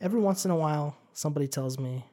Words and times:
every 0.00 0.20
once 0.20 0.44
in 0.44 0.50
a 0.50 0.56
while, 0.56 0.96
somebody 1.12 1.48
tells 1.48 1.78
me, 1.78 2.04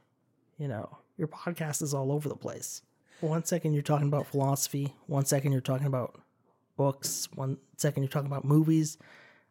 you 0.57 0.67
know, 0.67 0.97
your 1.17 1.27
podcast 1.27 1.82
is 1.82 1.93
all 1.93 2.11
over 2.11 2.29
the 2.29 2.35
place. 2.35 2.81
One 3.21 3.46
second 3.46 3.73
you're 3.73 3.83
talking 3.83 4.08
about 4.08 4.27
philosophy, 4.27 4.93
one 5.08 5.25
second 5.25 5.51
you're 5.51 5.62
talking 5.62 5.88
about 5.88 6.20
books, 6.78 7.28
one 7.34 7.58
second 7.78 8.04
you're 8.04 8.10
talking 8.10 8.29
about 8.29 8.44
movies, 8.44 8.98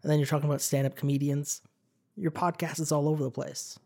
and 0.03 0.11
then 0.11 0.19
you're 0.19 0.27
talking 0.27 0.49
about 0.49 0.61
stand 0.61 0.87
up 0.87 0.97
comedians. 0.97 1.63
Your 2.17 2.31
podcast 2.31 2.81
is 2.81 2.93
all 2.93 3.09
over 3.09 3.25
the 3.25 3.31
place. 3.31 3.79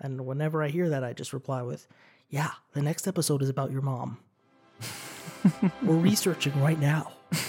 And 0.00 0.26
whenever 0.26 0.62
I 0.62 0.68
hear 0.68 0.88
that, 0.90 1.04
I 1.04 1.12
just 1.12 1.32
reply 1.32 1.62
with, 1.62 1.86
Yeah, 2.28 2.50
the 2.72 2.82
next 2.82 3.06
episode 3.06 3.42
is 3.42 3.48
about 3.48 3.70
your 3.70 3.82
mom. 3.82 4.18
We're 5.82 5.96
researching 5.96 6.60
right 6.60 6.78
now. 6.78 7.12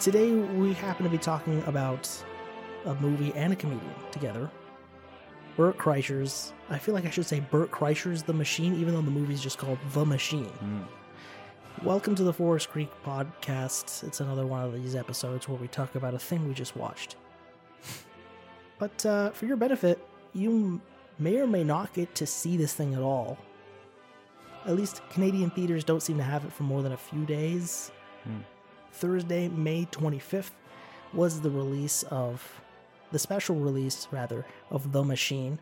Today, 0.00 0.32
we 0.32 0.72
happen 0.74 1.04
to 1.04 1.10
be 1.10 1.18
talking 1.18 1.62
about 1.66 2.08
a 2.84 2.94
movie 2.96 3.32
and 3.34 3.52
a 3.52 3.56
comedian 3.56 3.94
together. 4.10 4.50
Bert 5.56 5.78
Kreischer's, 5.78 6.52
I 6.68 6.78
feel 6.78 6.94
like 6.94 7.06
I 7.06 7.10
should 7.10 7.26
say 7.26 7.40
Bert 7.40 7.70
Kreischer's 7.70 8.22
The 8.22 8.32
Machine, 8.32 8.74
even 8.74 8.94
though 8.94 9.00
the 9.00 9.10
movie's 9.10 9.40
just 9.40 9.56
called 9.58 9.78
The 9.92 10.04
Machine. 10.04 10.86
Welcome 11.82 12.14
to 12.16 12.24
the 12.24 12.32
Forest 12.32 12.70
Creek 12.70 12.90
podcast. 13.04 14.04
It's 14.04 14.20
another 14.20 14.46
one 14.46 14.64
of 14.64 14.74
these 14.74 14.94
episodes 14.94 15.48
where 15.48 15.58
we 15.58 15.68
talk 15.68 15.94
about 15.94 16.14
a 16.14 16.18
thing 16.18 16.46
we 16.46 16.54
just 16.54 16.76
watched. 16.76 17.16
But 18.78 19.06
uh, 19.06 19.30
for 19.30 19.46
your 19.46 19.56
benefit, 19.56 20.04
you 20.32 20.80
may 21.18 21.38
or 21.38 21.46
may 21.46 21.64
not 21.64 21.92
get 21.94 22.14
to 22.16 22.26
see 22.26 22.56
this 22.56 22.74
thing 22.74 22.94
at 22.94 23.00
all. 23.00 23.38
At 24.66 24.76
least 24.76 25.00
Canadian 25.10 25.50
theaters 25.50 25.84
don't 25.84 26.02
seem 26.02 26.16
to 26.18 26.22
have 26.24 26.44
it 26.44 26.52
for 26.52 26.64
more 26.64 26.82
than 26.82 26.92
a 26.92 26.96
few 26.96 27.24
days. 27.24 27.92
Thursday, 28.92 29.48
May 29.48 29.86
25th, 29.86 30.50
was 31.12 31.40
the 31.40 31.50
release 31.50 32.02
of 32.04 32.60
the 33.14 33.18
special 33.20 33.54
release, 33.54 34.08
rather, 34.10 34.44
of 34.70 34.90
The 34.90 35.04
Machine, 35.04 35.60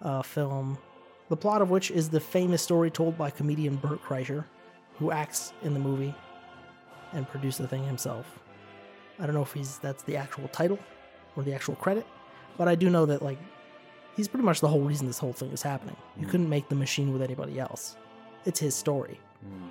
a 0.00 0.22
film, 0.22 0.78
the 1.28 1.36
plot 1.36 1.60
of 1.60 1.68
which 1.68 1.90
is 1.90 2.08
the 2.08 2.18
famous 2.18 2.62
story 2.62 2.90
told 2.90 3.18
by 3.18 3.28
comedian 3.28 3.76
Bert 3.76 4.02
Kreischer, 4.02 4.46
who 4.98 5.10
acts 5.10 5.52
in 5.62 5.74
the 5.74 5.78
movie 5.78 6.14
and 7.12 7.28
produced 7.28 7.58
the 7.58 7.68
thing 7.68 7.84
himself. 7.84 8.38
I 9.18 9.26
don't 9.26 9.34
know 9.34 9.42
if 9.42 9.52
he's 9.52 9.76
that's 9.78 10.04
the 10.04 10.16
actual 10.16 10.48
title 10.48 10.78
or 11.36 11.42
the 11.42 11.52
actual 11.52 11.74
credit, 11.74 12.06
but 12.56 12.66
I 12.66 12.74
do 12.74 12.88
know 12.88 13.04
that 13.04 13.20
like 13.20 13.38
he's 14.16 14.26
pretty 14.26 14.46
much 14.46 14.62
the 14.62 14.68
whole 14.68 14.80
reason 14.80 15.06
this 15.06 15.18
whole 15.18 15.34
thing 15.34 15.50
is 15.50 15.60
happening. 15.60 15.96
You 16.16 16.24
hmm. 16.24 16.30
couldn't 16.30 16.48
make 16.48 16.70
the 16.70 16.76
machine 16.76 17.12
with 17.12 17.20
anybody 17.20 17.60
else. 17.60 17.98
It's 18.46 18.60
his 18.60 18.74
story. 18.74 19.20
Hmm. 19.46 19.68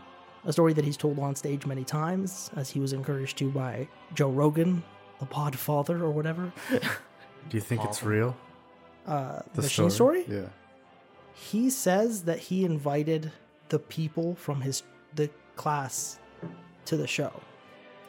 A 0.48 0.54
story 0.54 0.74
that 0.74 0.86
he's 0.86 0.96
told 0.96 1.18
on 1.18 1.36
stage 1.36 1.66
many 1.66 1.84
times, 1.84 2.52
as 2.56 2.70
he 2.70 2.80
was 2.80 2.94
encouraged 2.94 3.40
to 3.40 3.50
by 3.50 3.88
Joe 4.14 4.30
Rogan, 4.30 4.84
the 5.20 5.26
pod 5.26 5.58
father 5.58 6.04
or 6.04 6.12
whatever. 6.12 6.52
Do 7.50 7.58
you 7.58 7.62
think 7.62 7.84
it's 7.84 8.04
real? 8.04 8.36
Uh, 9.06 9.42
The 9.54 9.62
machine 9.62 9.90
story? 9.90 10.26
Yeah. 10.28 10.50
He 11.34 11.70
says 11.70 12.24
that 12.24 12.40
he 12.40 12.66
invited 12.66 13.32
the 13.70 13.80
people 13.80 14.36
from 14.36 14.62
his 14.62 14.84
the 15.16 15.30
class 15.56 16.20
to 16.86 16.98
the 16.98 17.08
show. 17.08 17.32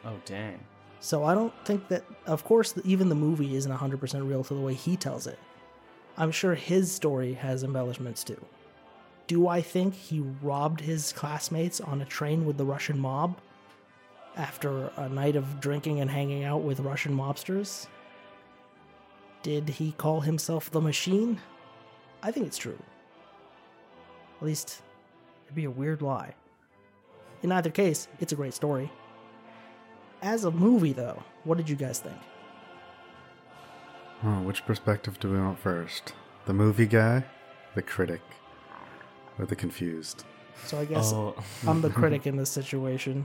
Oh 0.05 0.15
dang. 0.25 0.61
So 1.01 1.25
I 1.25 1.35
don't 1.35 1.53
think 1.65 1.89
that, 1.89 2.05
of 2.27 2.45
course, 2.45 2.75
even 2.85 3.09
the 3.09 3.15
movie 3.15 3.55
isn't 3.55 3.71
100% 3.73 4.29
real 4.29 4.43
to 4.45 4.55
the 4.55 4.61
way 4.61 4.75
he 4.75 4.97
tells 4.97 5.27
it. 5.27 5.39
I'm 6.17 6.31
sure 6.33 6.55
his 6.55 6.91
story 6.91 7.35
has 7.35 7.63
embellishments 7.63 8.25
too. 8.25 8.43
Do 9.27 9.47
I 9.49 9.61
think 9.61 9.95
he 9.95 10.21
robbed 10.43 10.81
his 10.81 11.13
classmates 11.13 11.81
on 11.81 12.01
a 12.01 12.05
train 12.05 12.47
with 12.47 12.57
the 12.57 12.65
Russian 12.65 12.99
mob 12.99 13.39
after 14.37 14.91
a 14.97 15.09
night 15.09 15.37
of 15.37 15.61
drinking 15.61 16.01
and 16.01 16.11
hanging 16.11 16.45
out 16.45 16.63
with 16.63 16.81
Russian 16.81 17.15
mobsters? 17.17 17.87
Did 19.47 19.69
he 19.69 19.93
call 19.93 20.23
himself 20.23 20.73
the 20.73 20.81
machine? 20.81 21.39
I 22.21 22.33
think 22.33 22.49
it's 22.49 22.59
true. 22.59 22.77
At 24.41 24.45
least, 24.45 24.83
it'd 25.45 25.55
be 25.55 25.67
a 25.67 25.71
weird 25.71 26.03
lie. 26.03 26.35
In 27.45 27.53
either 27.53 27.71
case, 27.71 28.09
it's 28.19 28.33
a 28.33 28.35
great 28.35 28.55
story. 28.55 28.91
As 30.21 30.43
a 30.47 30.51
movie, 30.51 30.93
though, 30.93 31.23
what 31.45 31.59
did 31.59 31.69
you 31.71 31.77
guys 31.77 32.01
think? 32.01 32.17
Oh, 34.25 34.41
which 34.43 34.67
perspective 34.67 35.21
do 35.21 35.31
we 35.31 35.39
want 35.39 35.61
first? 35.61 36.13
The 36.47 36.53
movie 36.53 36.87
guy, 36.89 37.23
the 37.77 37.83
critic, 37.83 38.23
or 39.39 39.47
the 39.47 39.55
confused? 39.55 40.25
So 40.65 40.77
I 40.81 40.87
guess 40.87 41.13
Oh, 41.13 41.37
I'm 41.69 41.83
the 41.83 41.91
critic 41.91 42.27
in 42.31 42.37
this 42.37 42.51
situation. 42.51 43.25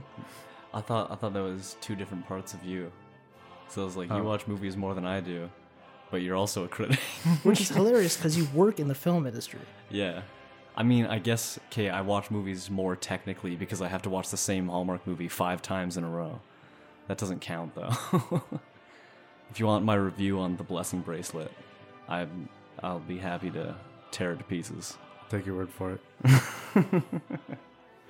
I 0.72 0.82
thought 0.82 1.10
I 1.10 1.16
thought 1.16 1.32
that 1.32 1.42
was 1.42 1.76
two 1.80 1.96
different 1.96 2.28
parts 2.28 2.54
of 2.54 2.62
you. 2.64 2.92
So 3.66 3.82
I 3.82 3.84
was 3.86 3.96
like 3.96 4.08
you 4.08 4.14
Oh. 4.18 4.22
watch 4.22 4.46
movies 4.46 4.76
more 4.76 4.94
than 4.94 5.04
I 5.04 5.18
do, 5.18 5.50
but 6.12 6.22
you're 6.22 6.36
also 6.36 6.62
a 6.62 6.68
critic. 6.68 7.00
Which 7.42 7.60
is 7.60 7.68
hilarious 7.80 8.16
because 8.16 8.36
you 8.36 8.46
work 8.54 8.78
in 8.78 8.86
the 8.86 8.94
film 8.94 9.26
industry. 9.26 9.58
yeah. 9.90 10.22
I 10.74 10.82
mean, 10.84 11.04
I 11.04 11.18
guess 11.18 11.58
okay, 11.66 11.90
I 11.90 12.00
watch 12.00 12.30
movies 12.30 12.70
more 12.70 12.96
technically 12.96 13.56
because 13.56 13.82
I 13.82 13.88
have 13.88 14.00
to 14.02 14.10
watch 14.10 14.30
the 14.30 14.38
same 14.38 14.68
Hallmark 14.68 15.06
movie 15.06 15.28
five 15.28 15.60
times 15.60 15.98
in 15.98 16.04
a 16.04 16.08
row. 16.08 16.40
That 17.08 17.18
doesn't 17.18 17.40
count 17.40 17.74
though. 17.74 17.92
if 19.50 19.60
you 19.60 19.66
want 19.66 19.84
my 19.84 19.96
review 19.96 20.38
on 20.38 20.56
the 20.56 20.62
blessing 20.62 21.00
bracelet, 21.00 21.52
I'm 22.08 22.48
I'll 22.82 23.00
be 23.00 23.18
happy 23.18 23.50
to 23.50 23.74
tear 24.12 24.32
it 24.32 24.38
to 24.38 24.44
pieces. 24.44 24.96
Take 25.28 25.44
your 25.44 25.56
word 25.56 25.68
for 25.70 25.98
it. 26.24 27.02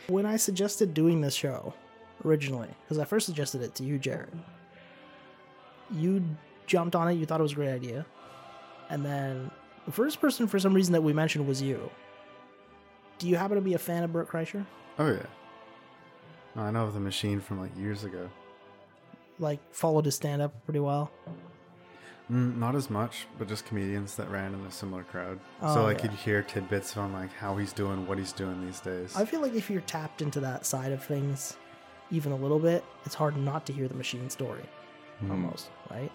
When 0.06 0.24
I 0.24 0.36
suggested 0.36 0.94
doing 0.94 1.20
this 1.20 1.34
show 1.34 1.74
originally, 2.24 2.68
because 2.84 2.98
I 2.98 3.04
first 3.04 3.26
suggested 3.26 3.62
it 3.62 3.74
to 3.76 3.82
you, 3.84 3.98
Jarrod, 3.98 4.38
you 5.90 6.24
jumped 6.66 6.96
on 6.96 7.08
it, 7.08 7.14
you 7.14 7.26
thought 7.26 7.40
it 7.40 7.42
was 7.42 7.52
a 7.52 7.56
great 7.56 7.72
idea. 7.72 8.06
And 8.90 9.04
then 9.04 9.50
the 9.86 9.92
first 9.92 10.20
person 10.20 10.46
for 10.46 10.58
some 10.58 10.74
reason 10.74 10.92
that 10.92 11.02
we 11.02 11.12
mentioned 11.12 11.46
was 11.46 11.62
you. 11.62 11.90
Do 13.18 13.28
you 13.28 13.36
happen 13.36 13.56
to 13.56 13.62
be 13.62 13.74
a 13.74 13.78
fan 13.78 14.02
of 14.02 14.12
Bert 14.12 14.28
Kreischer? 14.28 14.66
Oh 14.98 15.12
yeah. 15.12 15.26
No, 16.54 16.62
I 16.62 16.70
know 16.70 16.84
of 16.84 16.94
the 16.94 17.00
machine 17.00 17.40
from 17.40 17.60
like 17.60 17.76
years 17.78 18.04
ago. 18.04 18.28
Like, 19.38 19.60
followed 19.72 20.04
his 20.04 20.14
stand 20.14 20.42
up 20.42 20.52
pretty 20.64 20.80
well? 20.80 21.10
Mm, 22.30 22.56
not 22.56 22.74
as 22.74 22.90
much, 22.90 23.26
but 23.38 23.48
just 23.48 23.66
comedians 23.66 24.14
that 24.16 24.30
ran 24.30 24.54
in 24.54 24.60
a 24.60 24.70
similar 24.70 25.02
crowd. 25.02 25.40
Oh, 25.60 25.74
so 25.74 25.82
like 25.82 25.98
yeah. 25.98 26.10
you'd 26.10 26.20
hear 26.20 26.42
tidbits 26.42 26.96
on 26.96 27.12
like 27.12 27.32
how 27.32 27.56
he's 27.56 27.72
doing, 27.72 28.06
what 28.06 28.18
he's 28.18 28.32
doing 28.32 28.64
these 28.64 28.80
days. 28.80 29.14
I 29.16 29.24
feel 29.24 29.40
like 29.40 29.54
if 29.54 29.70
you're 29.70 29.80
tapped 29.82 30.22
into 30.22 30.40
that 30.40 30.64
side 30.64 30.92
of 30.92 31.02
things 31.02 31.56
even 32.10 32.32
a 32.32 32.36
little 32.36 32.58
bit, 32.58 32.84
it's 33.04 33.14
hard 33.14 33.36
not 33.36 33.66
to 33.66 33.72
hear 33.72 33.88
the 33.88 33.94
machine 33.94 34.30
story. 34.30 34.62
Almost, 35.30 35.70
right? 35.90 36.10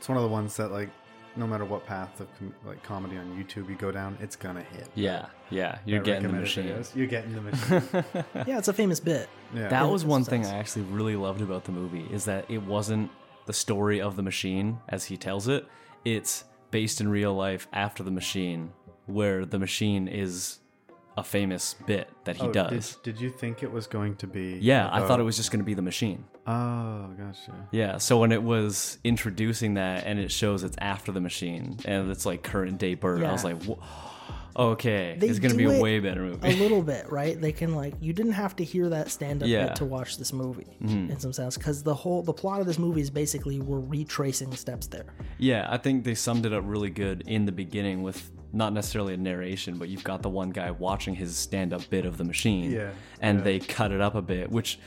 It's 0.00 0.08
one 0.08 0.16
of 0.16 0.22
the 0.24 0.30
ones 0.30 0.56
that 0.56 0.72
like, 0.72 0.88
no 1.36 1.46
matter 1.46 1.66
what 1.66 1.86
path 1.86 2.18
of 2.20 2.26
com- 2.38 2.54
like 2.66 2.82
comedy 2.82 3.18
on 3.18 3.26
YouTube 3.36 3.68
you 3.68 3.74
go 3.76 3.92
down, 3.92 4.16
it's 4.18 4.34
gonna 4.34 4.62
hit. 4.62 4.88
Yeah, 4.94 5.26
yeah, 5.50 5.76
you're 5.84 5.98
That 6.00 6.06
getting 6.06 6.28
the 6.32 6.38
machine. 6.40 6.64
videos. 6.64 6.96
You're 6.96 7.06
getting 7.06 7.34
the 7.34 7.40
machine. 7.42 8.04
Yeah, 8.46 8.56
it's 8.58 8.68
a 8.68 8.72
famous 8.72 8.98
bit. 8.98 9.28
yeah. 9.54 9.68
That 9.68 9.90
was 9.90 10.04
one 10.06 10.24
some 10.24 10.30
thing. 10.30 10.46
I 10.46 10.56
actually 10.58 10.82
really 10.84 11.16
loved 11.16 11.42
about 11.42 11.64
the 11.64 11.72
movie 11.72 12.06
is 12.10 12.24
that 12.24 12.46
it 12.48 12.62
wasn't 12.62 13.10
the 13.44 13.52
story 13.52 14.00
of 14.00 14.16
the 14.16 14.22
machine 14.22 14.78
as 14.88 15.04
he 15.04 15.18
tells 15.18 15.48
it. 15.48 15.66
It's 16.06 16.44
based 16.70 17.00
in 17.02 17.08
real 17.10 17.34
life 17.34 17.68
after 17.74 18.02
the 18.02 18.10
machine, 18.10 18.72
where 19.04 19.44
the 19.44 19.58
machine 19.58 20.08
is 20.08 20.60
a 21.16 21.24
famous 21.24 21.74
bit 21.86 22.08
that 22.24 22.36
he 22.36 22.42
Oh, 22.46 22.52
does. 22.52 22.96
Did, 23.02 23.14
did 23.14 23.20
you 23.20 23.30
think 23.30 23.62
it 23.62 23.70
was 23.70 23.86
going 23.86 24.16
to 24.16 24.26
be? 24.26 24.58
yeah, 24.60 24.88
I 24.92 25.06
thought 25.06 25.20
it 25.20 25.24
was 25.24 25.36
just 25.36 25.50
going 25.50 25.58
to 25.60 25.64
be 25.64 25.74
the 25.74 25.82
machine. 25.82 26.24
Oh, 26.46 27.08
gotcha. 27.18 27.68
Yeah, 27.72 27.98
so 27.98 28.18
when 28.18 28.32
it 28.32 28.42
was 28.42 28.98
introducing 29.04 29.74
that 29.74 30.04
and 30.06 30.18
it 30.18 30.30
shows 30.32 30.64
it's 30.64 30.76
after 30.80 31.12
the 31.12 31.20
machine 31.20 31.78
and 31.84 32.10
it's 32.10 32.24
like 32.26 32.42
current 32.42 32.78
day 32.78 32.94
Bert, 32.94 33.22
I 33.22 33.32
was 33.32 33.44
like, 33.44 33.62
"Wha- 33.64 33.76
okay, 34.60 35.16
They 35.18 35.28
it's 35.28 35.38
going 35.38 35.52
to 35.52 35.56
be 35.56 35.64
a 35.64 35.80
way 35.80 35.98
better 36.00 36.22
movie. 36.22 36.48
a 36.48 36.52
little 36.56 36.82
bit, 36.82 37.10
right? 37.10 37.40
They 37.40 37.52
can 37.52 37.74
like 37.74 37.94
you 38.00 38.12
didn't 38.12 38.32
have 38.32 38.54
to 38.56 38.64
hear 38.64 38.88
that 38.90 39.10
stand 39.10 39.42
up 39.42 39.48
Yeah. 39.48 39.58
Mm-hmm. 39.60 39.68
bit 39.68 39.76
to 39.76 39.84
watch 39.86 40.18
this 40.18 40.32
movie 40.32 40.66
in 40.80 41.18
some 41.18 41.32
sense 41.32 41.56
because 41.56 41.82
the 41.82 41.94
whole 41.94 42.22
the 42.22 42.32
plot 42.32 42.60
of 42.60 42.66
this 42.66 42.78
movie 42.78 43.00
is 43.00 43.10
basically 43.10 43.60
we're 43.60 43.80
retracing 43.80 44.54
steps 44.54 44.86
there. 44.86 45.06
Yeah, 45.38 45.66
I 45.70 45.78
think 45.78 46.04
they 46.04 46.14
summed 46.14 46.46
it 46.46 46.52
up 46.52 46.62
really 46.66 46.90
good 46.90 47.22
in 47.26 47.46
the 47.46 47.52
beginning 47.52 48.02
with 48.02 48.30
not 48.52 48.72
necessarily 48.72 49.14
a 49.14 49.16
narration, 49.16 49.78
but 49.78 49.88
you've 49.88 50.02
got 50.04 50.22
the 50.22 50.28
one 50.28 50.50
guy 50.50 50.70
watching 50.72 51.14
his 51.14 51.36
stand 51.36 51.72
up 51.72 51.88
bit 51.88 52.04
of 52.04 52.16
the 52.18 52.24
machine. 52.24 52.70
Yeah, 52.72 52.90
And 53.20 53.38
yeah. 53.38 53.44
they 53.44 53.58
cut 53.60 53.92
it 53.92 54.00
up 54.00 54.16
a 54.16 54.22
bit, 54.22 54.50
which, 54.50 54.80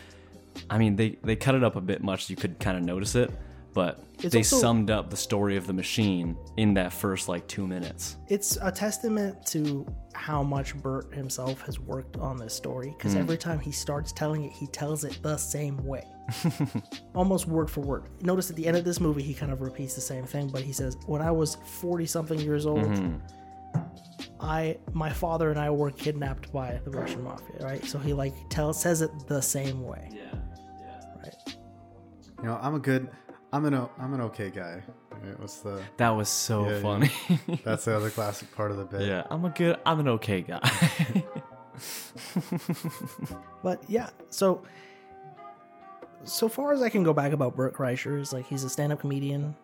I 0.70 0.78
mean, 0.78 0.98
they, 0.98 1.18
they 1.24 1.38
cut 1.38 1.56
it 1.56 1.64
up 1.64 1.78
a 1.78 1.82
bit 1.82 2.04
much, 2.04 2.30
you 2.30 2.36
could 2.36 2.60
kind 2.60 2.76
of 2.78 2.84
notice 2.84 3.16
it, 3.16 3.32
but 3.74 4.00
It's 4.22 4.32
they 4.34 4.40
also- 4.40 4.58
summed 4.60 4.90
up 4.92 5.10
the 5.10 5.18
story 5.18 5.58
of 5.58 5.66
the 5.68 5.74
machine 5.74 6.38
in 6.58 6.74
that 6.76 6.94
first 6.94 7.28
like 7.28 7.48
two 7.48 7.66
minutes. 7.68 8.18
It's 8.28 8.58
a 8.62 8.72
testament 8.72 9.46
to 9.48 9.86
how 10.14 10.44
much 10.44 10.76
Bert 10.76 11.14
himself 11.14 11.62
has 11.62 11.80
worked 11.80 12.18
on 12.18 12.38
this 12.38 12.54
story 12.54 12.94
because 12.98 13.16
every 13.16 13.38
time 13.38 13.60
he 13.60 13.72
starts 13.72 14.12
telling 14.12 14.44
it, 14.44 14.52
he 14.54 14.68
tells 14.68 15.04
it 15.04 15.18
the 15.24 15.38
same 15.38 15.78
way, 15.86 16.06
almost 17.16 17.48
word 17.48 17.70
for 17.70 17.82
word. 17.82 18.10
Notice 18.22 18.50
at 18.50 18.56
the 18.56 18.66
end 18.68 18.78
of 18.78 18.86
this 18.86 19.00
movie, 19.00 19.24
he 19.24 19.34
kind 19.34 19.52
of 19.52 19.62
repeats 19.62 19.96
the 19.96 20.02
same 20.02 20.26
thing, 20.26 20.48
but 20.50 20.62
he 20.62 20.72
says, 20.72 20.96
"When 21.08 21.22
I 21.22 21.32
was 21.32 21.56
forty 21.82 22.06
something 22.06 22.40
years 22.40 22.66
old." 22.66 22.84
Mm-hmm. 22.84 23.18
I 24.40 24.78
my 24.94 25.10
father 25.10 25.50
and 25.50 25.60
I 25.60 25.70
were 25.70 25.90
kidnapped 25.90 26.52
by 26.52 26.80
the 26.84 26.92
Russian 26.92 27.24
mafia, 27.24 27.58
right? 27.66 27.84
So 27.86 27.98
he 27.98 28.14
like 28.14 28.34
tells 28.50 28.80
says 28.80 29.02
it 29.02 29.12
the 29.28 29.42
same 29.42 29.82
way, 29.84 30.10
Yeah. 30.12 30.40
right? 31.24 31.34
You 32.40 32.44
know, 32.50 32.60
I'm 32.62 32.76
a 32.76 32.80
good, 32.80 33.10
I'm 33.54 33.64
an, 33.66 33.74
o- 33.76 33.90
I'm 34.00 34.14
an 34.14 34.22
okay 34.22 34.50
guy. 34.50 34.82
Right? 35.12 35.40
What's 35.40 35.60
the? 35.62 35.82
That 35.98 36.10
was 36.10 36.28
so 36.28 36.66
Yeah, 36.68 36.72
yeah. 36.76 36.82
funny. 36.82 37.12
That's 37.64 37.86
the 37.86 37.96
other 37.96 38.10
classic 38.10 38.54
part 38.56 38.72
of 38.72 38.78
the 38.78 38.86
bit. 38.86 39.04
yeah, 39.08 39.24
I'm 39.30 39.46
a 39.46 39.50
good, 39.50 39.78
I'm 39.86 40.00
an 40.02 40.08
okay 40.10 40.42
guy. 40.42 40.60
But 43.64 43.82
yeah, 43.88 44.10
so 44.30 44.62
so 46.26 46.48
far 46.48 46.74
as 46.74 46.82
I 46.82 46.90
can 46.90 47.04
go 47.04 47.14
back 47.14 47.32
about 47.34 47.56
Bert 47.56 47.74
Kreischer 47.74 48.20
is 48.20 48.34
like 48.34 48.46
he's 48.46 48.64
a 48.64 48.70
stand-up 48.70 49.00
comedian. 49.00 49.56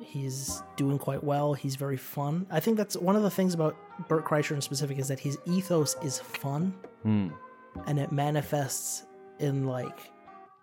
He's 0.00 0.62
doing 0.76 0.98
quite 0.98 1.22
well. 1.22 1.54
He's 1.54 1.76
very 1.76 1.96
fun. 1.96 2.46
I 2.50 2.60
think 2.60 2.76
that's 2.76 2.96
one 2.96 3.16
of 3.16 3.22
the 3.22 3.30
things 3.30 3.54
about 3.54 3.76
Bert 4.08 4.24
Kreischer 4.24 4.52
in 4.52 4.60
specific 4.60 4.98
is 4.98 5.08
that 5.08 5.20
his 5.20 5.38
ethos 5.46 5.96
is 6.02 6.18
fun, 6.18 6.74
Hmm. 7.02 7.28
and 7.86 7.98
it 7.98 8.10
manifests 8.12 9.04
in 9.38 9.66
like 9.66 10.10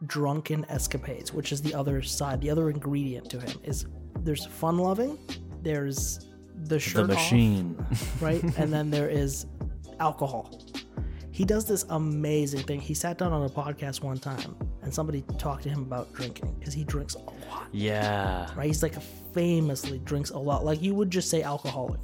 drunken 0.07 0.65
escapades, 0.69 1.33
which 1.33 1.51
is 1.51 1.62
the 1.62 1.74
other 1.74 2.01
side. 2.01 2.42
The 2.42 2.50
other 2.50 2.69
ingredient 2.69 3.30
to 3.31 3.39
him 3.39 3.59
is 3.63 3.86
there's 4.19 4.45
fun 4.45 4.77
loving, 4.77 5.18
there's 5.62 6.27
the 6.63 6.75
The 6.75 6.80
shirt 6.80 7.03
off, 7.03 7.18
machine. 7.18 7.86
right? 8.21 8.44
and 8.57 8.71
then 8.71 8.89
there 8.89 9.09
is 9.09 9.45
alcohol. 10.00 10.59
He 11.31 11.45
does 11.45 11.65
this 11.65 11.86
amazing 11.89 12.62
thing. 12.63 12.81
He 12.81 12.94
sat 12.94 13.18
down 13.18 13.31
on 13.31 13.44
a 13.45 13.50
podcast 13.50 14.03
one 14.03 14.18
time 14.19 14.56
and 14.81 14.94
somebody 14.94 15.24
talked 15.38 15.63
to 15.63 15.69
him 15.69 15.81
about 15.81 16.12
drinking 16.13 16.54
because 16.59 16.74
he 16.74 16.83
drinks 16.83 17.15
a 17.15 17.19
lot, 17.19 17.68
yeah. 17.71 18.47
right? 18.56 18.68
He's 18.68 18.83
like 18.83 19.01
famously 19.33 20.00
drinks 20.00 20.31
a 20.31 20.38
lot. 20.38 20.65
Like 20.65 20.81
you 20.81 20.94
would 20.94 21.09
just 21.09 21.30
say 21.30 21.42
alcoholic. 21.42 22.00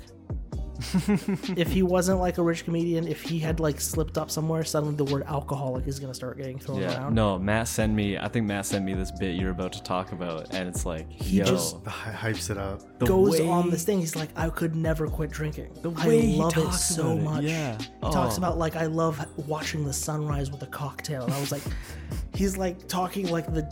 if 1.58 1.72
he 1.72 1.84
wasn't 1.84 2.20
like 2.20 2.38
a 2.38 2.44
rich 2.44 2.66
comedian, 2.66 3.08
if 3.08 3.22
he 3.22 3.40
had 3.40 3.60
like 3.60 3.80
slipped 3.82 4.18
up 4.18 4.30
somewhere, 4.30 4.64
suddenly 4.64 4.96
the 4.96 5.06
word 5.06 5.24
alcoholic 5.24 5.88
is 5.88 6.00
going 6.00 6.12
to 6.12 6.16
start 6.16 6.38
getting 6.38 6.60
thrown 6.60 6.82
Yeah. 6.82 6.98
around. 6.98 7.16
No, 7.16 7.38
Matt 7.40 7.68
sent 7.68 7.94
me. 7.94 8.18
I 8.18 8.28
think 8.28 8.46
Matt 8.46 8.66
sent 8.66 8.86
me 8.86 8.94
this 8.94 9.12
bit 9.12 9.36
you're 9.36 9.52
about 9.52 9.74
to 9.74 9.84
talk 9.84 10.12
about, 10.12 10.54
and 10.54 10.68
it's 10.70 10.86
like, 10.86 11.10
He 11.12 11.38
yo, 11.40 11.46
just- 11.46 11.84
The 11.84 11.90
hy- 11.90 12.32
hypes 12.32 12.50
it 12.50 12.58
up. 12.58 12.82
the 13.00 13.06
goes 13.06 13.40
way- 13.40 13.48
on 13.48 13.70
this 13.70 13.84
thing. 13.84 14.00
He's 14.00 14.16
like, 14.16 14.30
I 14.36 14.50
could 14.50 14.76
never 14.76 15.08
quit 15.08 15.32
drinking. 15.32 15.70
The 15.82 15.92
I 15.98 16.08
way 16.08 16.22
he 16.22 16.36
love 16.38 16.58
it 16.58 16.62
talks 16.64 16.84
so 16.84 17.12
it, 17.12 17.22
much. 17.22 17.44
yeah. 17.44 17.78
He 17.78 18.12
talks 18.12 18.36
Oh. 18.36 18.38
about 18.38 18.58
like 18.58 18.76
I 18.76 18.86
love 18.86 19.24
watching 19.48 19.86
the 19.86 19.94
sunrise 19.94 20.52
with 20.52 20.62
a 20.64 20.68
cocktail. 20.68 21.24
And 21.24 21.34
I 21.34 21.40
was 21.40 21.52
like, 21.52 21.64
he's 22.36 22.58
like 22.58 22.88
talking 22.88 23.28
like 23.30 23.52
the 23.54 23.64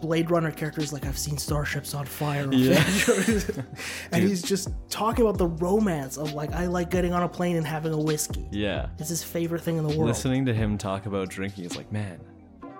Blade 0.00 0.30
Runner 0.30 0.50
characters. 0.50 0.92
Like 0.92 1.06
I've 1.06 1.18
seen 1.18 1.38
starships 1.38 1.94
on 1.94 2.06
fire. 2.06 2.48
Yeah. 2.52 2.72
Avengers." 2.80 3.50
and 4.12 4.22
he's 4.22 4.42
just 4.42 4.70
talking 4.88 5.24
about 5.24 5.38
the 5.38 5.46
romance 5.46 6.16
of 6.16 6.32
like 6.32 6.52
I 6.52 6.66
like 6.66 6.90
getting 6.90 7.12
on 7.12 7.22
a 7.22 7.28
plane 7.28 7.56
and 7.56 7.66
having 7.66 7.92
a 7.92 7.98
whiskey. 7.98 8.48
Yeah. 8.50 8.88
It's 8.98 9.08
his 9.08 9.22
favorite 9.22 9.62
thing 9.62 9.76
in 9.76 9.86
the 9.86 9.96
world. 9.96 10.08
Listening 10.08 10.46
to 10.46 10.54
him 10.54 10.78
talk 10.78 11.06
about 11.06 11.28
drinking 11.28 11.64
is 11.64 11.76
like, 11.76 11.90
man, 11.92 12.20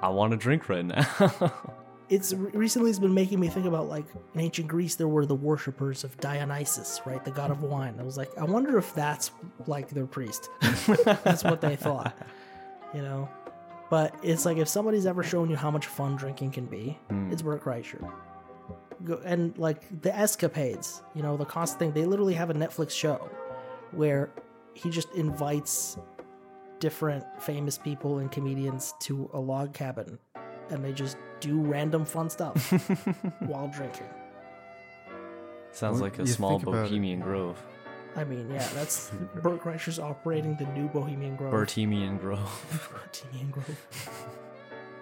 I 0.03 0.09
want 0.09 0.33
to 0.33 0.37
drink 0.37 0.69
right 0.69 0.85
now. 0.85 1.53
it's 2.09 2.33
recently 2.35 2.91
it's 2.91 2.99
been 2.99 3.15
making 3.15 3.39
me 3.39 3.49
think 3.49 3.67
about 3.67 3.89
like 3.89 4.05
in 4.35 4.41
ancient 4.41 4.67
Greece 4.69 4.97
there 4.97 5.09
were 5.09 5.25
the 5.25 5.35
worshippers 5.35 6.03
of 6.05 6.17
Dionysus, 6.19 7.01
right, 7.07 7.25
the 7.25 7.31
god 7.31 7.51
of 7.51 7.63
wine. 7.63 7.97
I 7.99 8.03
was 8.03 8.17
like, 8.17 8.37
I 8.37 8.45
wonder 8.45 8.77
if 8.79 8.93
that's 8.95 9.31
like 9.67 9.89
their 9.91 10.07
priest. 10.07 10.51
that's 11.25 11.45
what 11.45 11.61
they 11.61 11.77
thought, 11.77 12.17
you 12.95 13.03
know. 13.03 13.29
But 13.91 14.15
it's 14.23 14.45
like 14.45 14.57
if 14.57 14.69
somebody's 14.69 15.05
ever 15.05 15.23
shown 15.23 15.51
you 15.51 15.57
how 15.57 15.71
much 15.71 15.87
fun 15.87 16.17
drinking 16.17 16.53
can 16.53 16.67
be, 16.67 16.99
hmm. 17.09 17.31
it's 17.33 17.43
Bert 17.43 17.63
Kreischer. 17.63 18.11
Go, 19.05 19.21
and 19.25 19.57
like 19.59 20.03
the 20.03 20.17
escapades, 20.17 21.03
you 21.15 21.23
know, 21.23 21.37
the 21.37 21.45
cost 21.45 21.79
thing. 21.79 21.93
They 21.93 22.05
literally 22.05 22.35
have 22.35 22.51
a 22.51 22.55
Netflix 22.55 22.91
show 22.91 23.29
where 23.91 24.31
he 24.75 24.91
just 24.91 25.13
invites 25.15 25.99
different 26.79 27.25
famous 27.43 27.77
people 27.77 28.19
and 28.19 28.31
comedians 28.31 28.95
to 29.01 29.29
a 29.35 29.41
log 29.41 29.75
cabin 29.75 30.19
and 30.71 30.85
they 30.85 30.93
just 30.93 31.17
do 31.41 31.61
random 31.61 32.05
fun 32.05 32.31
stuff 32.31 32.71
while 33.41 33.69
drinking. 33.69 34.07
Sounds 35.73 36.01
Well, 36.01 36.11
like 36.11 36.19
a 36.19 36.27
small 36.27 36.59
think 36.59 36.63
about 36.65 36.87
it. 36.87 36.89
Bohemian 36.89 37.21
Grove. 37.21 37.63
I 38.17 38.25
mean, 38.25 38.51
yeah, 38.51 38.67
that's 38.75 39.11
Bert 39.37 39.63
Kreischer's 39.63 39.99
operating 39.99 40.57
the 40.57 40.67
new 40.67 40.89
Bohemian 40.89 41.37
Grove. 41.37 41.53
Bohemian 41.53 42.19
Grove. 42.19 42.91
Bohemian 43.23 43.51
Grove. 43.51 43.77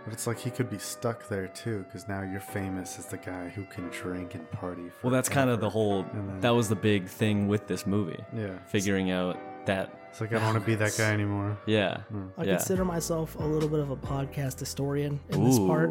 But 0.04 0.12
it's 0.14 0.26
like 0.26 0.38
he 0.38 0.50
could 0.50 0.70
be 0.70 0.78
stuck 0.78 1.28
there 1.28 1.48
too, 1.48 1.84
because 1.84 2.08
now 2.08 2.22
you're 2.22 2.40
famous 2.40 2.98
as 2.98 3.06
the 3.06 3.18
guy 3.18 3.48
who 3.48 3.64
can 3.64 3.88
drink 3.90 4.34
and 4.34 4.50
party. 4.52 4.90
Well, 5.02 5.10
that's 5.10 5.28
kind 5.28 5.50
of 5.50 5.60
the 5.60 5.68
whole. 5.70 6.02
Then- 6.04 6.40
That 6.40 6.50
was 6.54 6.68
the 6.68 6.76
big 6.76 7.06
thing 7.06 7.48
with 7.48 7.66
this 7.66 7.86
movie. 7.86 8.22
Yeah. 8.34 8.58
Figuring 8.68 9.10
out 9.10 9.38
that. 9.66 9.94
It's 10.10 10.22
like 10.22 10.30
I 10.32 10.36
don't 10.36 10.44
want 10.44 10.58
to 10.58 10.64
be 10.64 10.74
that 10.76 10.94
guy 10.96 11.12
anymore. 11.12 11.58
Yeah. 11.66 11.98
I 12.38 12.44
yeah. 12.44 12.56
consider 12.56 12.84
myself 12.86 13.36
a 13.38 13.44
little 13.44 13.68
bit 13.68 13.80
of 13.80 13.90
a 13.90 13.96
podcast 13.96 14.58
historian 14.58 15.20
in 15.28 15.44
this 15.44 15.58
part 15.58 15.90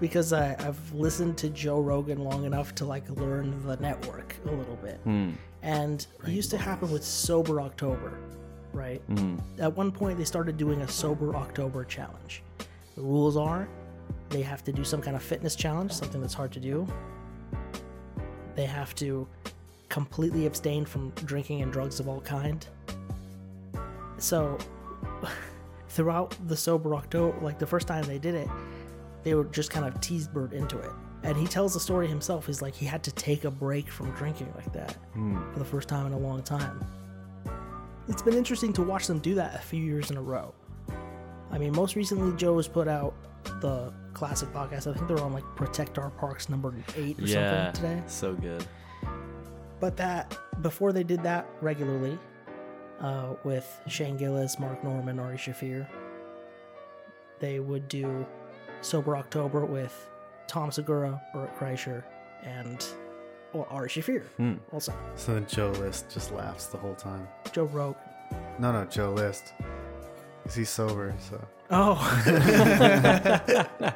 because 0.00 0.34
I, 0.34 0.54
I've 0.58 0.92
listened 0.92 1.38
to 1.38 1.48
Joe 1.48 1.80
Rogan 1.80 2.22
long 2.22 2.44
enough 2.44 2.74
to 2.74 2.84
like 2.84 3.08
learn 3.08 3.66
the 3.66 3.76
network 3.78 4.36
a 4.46 4.50
little 4.50 4.76
bit. 4.76 5.00
Hmm. 5.04 5.30
And 5.64 6.06
it 6.24 6.30
used 6.30 6.50
to 6.50 6.58
happen 6.58 6.92
with 6.92 7.02
Sober 7.02 7.62
October, 7.62 8.18
right? 8.74 9.00
Hmm. 9.08 9.38
At 9.58 9.74
one 9.74 9.90
point, 9.90 10.18
they 10.18 10.24
started 10.24 10.58
doing 10.58 10.82
a 10.82 10.88
Sober 10.88 11.34
October 11.34 11.84
challenge. 11.84 12.42
The 12.94 13.00
rules 13.00 13.36
are 13.36 13.66
they 14.28 14.42
have 14.42 14.62
to 14.64 14.72
do 14.72 14.84
some 14.84 15.00
kind 15.00 15.16
of 15.16 15.22
fitness 15.22 15.56
challenge, 15.56 15.92
something 15.92 16.20
that's 16.20 16.34
hard 16.34 16.52
to 16.52 16.60
do. 16.60 16.86
They 18.54 18.66
have 18.66 18.94
to 18.96 19.26
completely 19.88 20.46
abstain 20.46 20.84
from 20.84 21.10
drinking 21.24 21.62
and 21.62 21.72
drugs 21.72 21.98
of 21.98 22.08
all 22.08 22.20
kind. 22.20 22.66
So, 24.18 24.58
throughout 25.88 26.36
the 26.46 26.56
Sober 26.56 26.94
October, 26.94 27.38
like 27.40 27.58
the 27.58 27.66
first 27.66 27.88
time 27.88 28.04
they 28.04 28.18
did 28.18 28.34
it, 28.34 28.48
they 29.22 29.34
were 29.34 29.44
just 29.44 29.70
kind 29.70 29.86
of 29.86 29.98
teased 30.00 30.32
Bert 30.34 30.52
into 30.52 30.78
it. 30.78 30.90
And 31.24 31.36
he 31.36 31.46
tells 31.46 31.72
the 31.74 31.80
story 31.80 32.06
himself. 32.06 32.46
He's 32.46 32.60
like, 32.62 32.74
he 32.74 32.84
had 32.86 33.02
to 33.04 33.12
take 33.12 33.44
a 33.44 33.50
break 33.50 33.88
from 33.90 34.10
drinking 34.12 34.52
like 34.54 34.72
that 34.74 34.96
for 35.52 35.58
the 35.58 35.64
first 35.64 35.88
time 35.88 36.06
in 36.06 36.12
a 36.12 36.18
long 36.18 36.42
time. 36.42 36.84
It's 38.08 38.20
been 38.22 38.34
interesting 38.34 38.72
to 38.74 38.82
watch 38.82 39.06
them 39.06 39.18
do 39.18 39.34
that 39.36 39.54
a 39.54 39.58
few 39.58 39.82
years 39.82 40.10
in 40.10 40.18
a 40.18 40.22
row. 40.22 40.54
I 41.50 41.56
mean, 41.58 41.72
most 41.72 41.96
recently, 41.96 42.36
Joe 42.36 42.56
has 42.58 42.68
put 42.68 42.88
out 42.88 43.14
the 43.62 43.92
classic 44.12 44.50
podcast. 44.52 44.86
I 44.86 44.94
think 44.94 45.08
they're 45.08 45.20
on 45.20 45.32
like 45.32 45.44
Protect 45.56 45.98
Our 45.98 46.10
Parks 46.10 46.48
number 46.50 46.74
eight 46.96 47.18
or 47.18 47.22
Yeah. 47.22 47.72
something 47.72 47.82
today. 47.82 48.02
So 48.06 48.34
good. 48.34 48.66
But 49.80 49.96
that 49.96 50.36
before 50.62 50.92
they 50.92 51.04
did 51.04 51.22
that 51.22 51.46
regularly 51.62 52.18
uh, 53.00 53.34
with 53.44 53.66
Shane 53.88 54.16
Gillis, 54.18 54.58
Mark 54.58 54.84
Normand, 54.84 55.18
Ari 55.20 55.36
Shaffir, 55.38 55.86
they 57.40 57.60
would 57.60 57.88
do 57.88 58.26
Sober 58.82 59.16
October 59.16 59.64
with 59.64 60.10
Tom 60.46 60.70
Segura, 60.70 61.20
Bert 61.32 61.56
Kreischer, 61.58 62.02
and 62.42 62.84
well, 63.52 63.66
Ari 63.70 63.88
Shaffir 63.88 64.22
Hmm. 64.36 64.54
also. 64.72 64.92
So 65.16 65.34
then 65.34 65.46
Joe 65.46 65.70
List 65.72 66.10
just 66.10 66.32
laughs 66.32 66.66
the 66.66 66.78
whole 66.78 66.94
time. 66.94 67.26
Joe 67.52 67.64
Rogan. 67.64 68.00
No, 68.58 68.72
no, 68.72 68.84
Joe 68.84 69.12
List 69.12 69.52
List. 69.58 69.66
'Cause 70.44 70.54
he's 70.56 70.68
sober, 70.70 71.14
so. 71.20 71.40
Oh. 71.70 71.96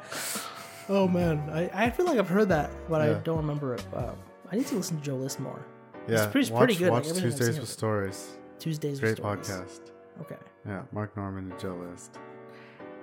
oh 0.88 1.06
man, 1.08 1.48
I, 1.52 1.70
I 1.86 1.90
feel 1.90 2.06
like 2.06 2.18
I've 2.18 2.28
heard 2.28 2.48
that, 2.48 2.70
but 2.88 3.00
I 3.00 3.08
Yeah. 3.10 3.20
don't 3.24 3.36
remember 3.38 3.74
it. 3.74 3.84
Uh, 3.94 4.12
I 4.50 4.56
need 4.56 4.66
to 4.68 4.76
listen 4.76 4.96
to 4.98 5.02
Joe 5.02 5.16
List 5.16 5.40
more. 5.40 5.60
Yeah, 6.06 6.26
pretty- 6.28 6.50
watch, 6.52 6.58
pretty 6.60 6.74
good, 6.76 6.84
like 6.92 7.02
Watch 7.04 7.10
everything 7.10 7.24
I've 7.32 7.36
Tuesdays 7.38 7.46
seen 7.46 7.54
with 7.60 7.62
of 7.64 7.68
it. 7.68 7.72
Stories. 7.72 8.28
Tuesdays. 8.58 9.00
Great 9.00 9.20
with 9.22 9.44
Stories. 9.44 9.48
podcast. 9.48 9.80
Okay. 10.22 10.36
Yeah, 10.66 10.82
Mark 10.92 11.14
Normand 11.16 11.52
and 11.52 11.60
Joe 11.60 11.74
List. 11.90 12.18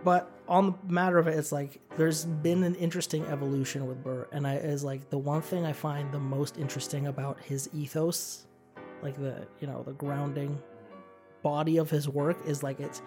But 0.05 0.31
on 0.47 0.75
the 0.85 0.93
matter 0.93 1.17
of 1.17 1.27
it, 1.27 1.31
it's 1.31 1.51
like 1.51 1.79
there's 1.97 2.25
been 2.25 2.63
an 2.63 2.75
interesting 2.75 3.25
evolution 3.25 3.87
with 3.87 4.03
Burr, 4.03 4.27
and 4.31 4.45
I 4.45 4.57
is 4.57 4.83
like 4.83 5.09
the 5.09 5.17
one 5.17 5.41
thing 5.41 5.65
I 5.65 5.73
find 5.73 6.11
the 6.11 6.19
most 6.19 6.59
interesting 6.59 7.07
about 7.07 7.41
his 7.41 7.67
ethos, 7.73 8.45
like 9.01 9.17
the 9.17 9.47
you 9.59 9.65
know 9.65 9.81
the 9.81 9.93
grounding 9.93 10.61
body 11.41 11.77
of 11.77 11.89
his 11.89 12.07
work 12.07 12.37
is 12.45 12.61
like 12.61 12.79
it's 12.79 13.01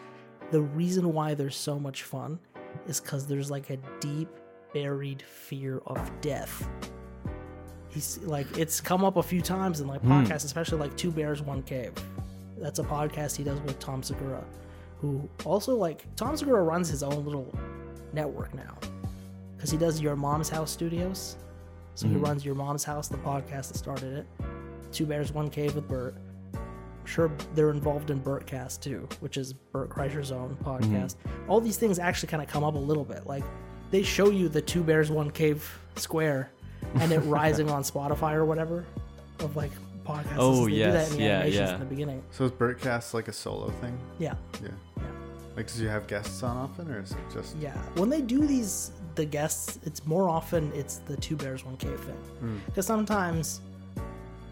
the 0.51 0.61
reason 0.61 1.13
why 1.13 1.35
there's 1.35 1.57
so 1.57 1.79
much 1.79 2.03
fun 2.03 2.41
is 2.89 3.01
because 3.01 3.29
there's 3.29 3.49
like 3.49 3.71
a 3.71 3.79
deep 4.01 4.29
buried 4.75 5.23
fear 5.23 5.81
of 5.87 6.21
death. 6.21 6.69
He's 7.91 8.19
like 8.19 8.59
it's 8.59 8.81
come 8.81 9.05
up 9.05 9.17
a 9.17 9.23
few 9.23 9.41
times 9.41 9.81
in 9.81 9.87
like 9.87 10.01
hmm. 10.01 10.11
podcasts, 10.11 10.45
especially 10.45 10.79
like 10.79 10.97
Two 10.97 11.13
Bears 11.13 11.43
One 11.43 11.63
Cave. 11.63 11.93
That's 12.59 12.81
a 12.81 12.85
podcast 12.85 13.37
he 13.37 13.45
does 13.45 13.61
with 13.61 13.79
Tom 13.79 14.03
Segura, 14.03 14.45
who 15.01 15.29
also 15.45 15.75
like 15.75 16.05
Tom 16.17 16.37
Segura 16.37 16.63
runs 16.63 16.89
his 16.89 17.03
own 17.03 17.25
little 17.25 17.55
network 18.13 18.55
now 18.55 18.77
because 19.57 19.71
he 19.71 19.77
does 19.77 20.01
Your 20.01 20.17
Mom's 20.17 20.49
House 20.49 20.71
Studios. 20.71 21.37
So 21.95 22.07
he 22.07 22.15
mm-hmm. 22.15 22.25
runs 22.25 22.45
Your 22.45 22.55
Mom's 22.55 22.85
House, 22.85 23.09
the 23.09 23.17
podcast 23.19 23.69
that 23.69 23.77
started 23.77 24.19
it. 24.19 24.27
Two 24.93 25.05
Bears 25.05 25.33
One 25.33 25.51
Cave 25.51 25.75
with 25.75 25.89
Bert. 25.89 26.15
I'm 26.55 27.07
sure 27.07 27.31
they're 27.55 27.71
involved 27.71 28.11
in 28.11 28.21
Bertcast 28.21 28.81
too, 28.81 29.09
which 29.21 29.37
is 29.37 29.53
Bert 29.53 29.91
Kreischer's 29.91 30.31
own 30.31 30.57
mm-hmm. 30.57 30.95
podcast. 30.95 31.17
All 31.49 31.61
these 31.61 31.77
things 31.77 31.99
actually 31.99 32.29
kind 32.29 32.43
of 32.43 32.49
come 32.49 32.65
up 32.65 32.75
a 32.75 32.79
little 32.79 33.05
bit. 33.05 33.27
Like 33.27 33.45
they 33.91 34.03
show 34.03 34.31
you 34.31 34.49
the 34.49 34.63
Two 34.63 34.83
Bears 34.83 35.11
One 35.11 35.31
Cave 35.31 35.79
square 35.97 36.51
and 36.95 37.11
it 37.13 37.19
rising 37.25 37.71
on 37.71 37.83
Spotify 37.83 38.35
or 38.35 38.45
whatever 38.45 38.85
of 39.41 39.57
like 39.57 39.73
podcasts. 40.05 40.37
Oh, 40.37 40.65
they 40.65 40.71
do 40.71 40.77
yes. 40.77 40.93
that 40.93 41.13
in 41.13 41.19
the 41.19 41.25
Yeah, 41.25 41.35
animations 41.37 41.69
yeah. 41.69 41.75
in 41.75 41.81
the 41.81 41.87
beginning. 41.87 42.23
So 42.31 42.45
is 42.45 42.53
Bertcast 42.53 43.15
like 43.15 43.29
a 43.29 43.33
solo 43.33 43.71
thing? 43.71 43.99
Yeah. 44.19 44.35
Yeah. 44.63 44.69
Like, 45.59 45.75
do 45.75 45.83
you 45.83 45.89
have 45.89 46.07
guests 46.07 46.45
on 46.45 46.57
often, 46.57 46.89
or 46.89 47.01
is 47.01 47.11
it 47.11 47.17
just? 47.33 47.57
Yeah, 47.57 47.77
when 47.97 48.09
they 48.09 48.21
do 48.21 48.47
these, 48.47 48.93
the 49.17 49.25
guests, 49.25 49.81
it's 49.83 50.07
more 50.07 50.29
often 50.29 50.71
it's 50.73 50.99
the 50.99 51.17
two 51.17 51.35
bears 51.35 51.65
one 51.65 51.77
cave 51.77 51.99
thing. 51.99 52.15
Hmm. 52.15 52.59
Because 52.67 52.87
sometimes 52.87 53.61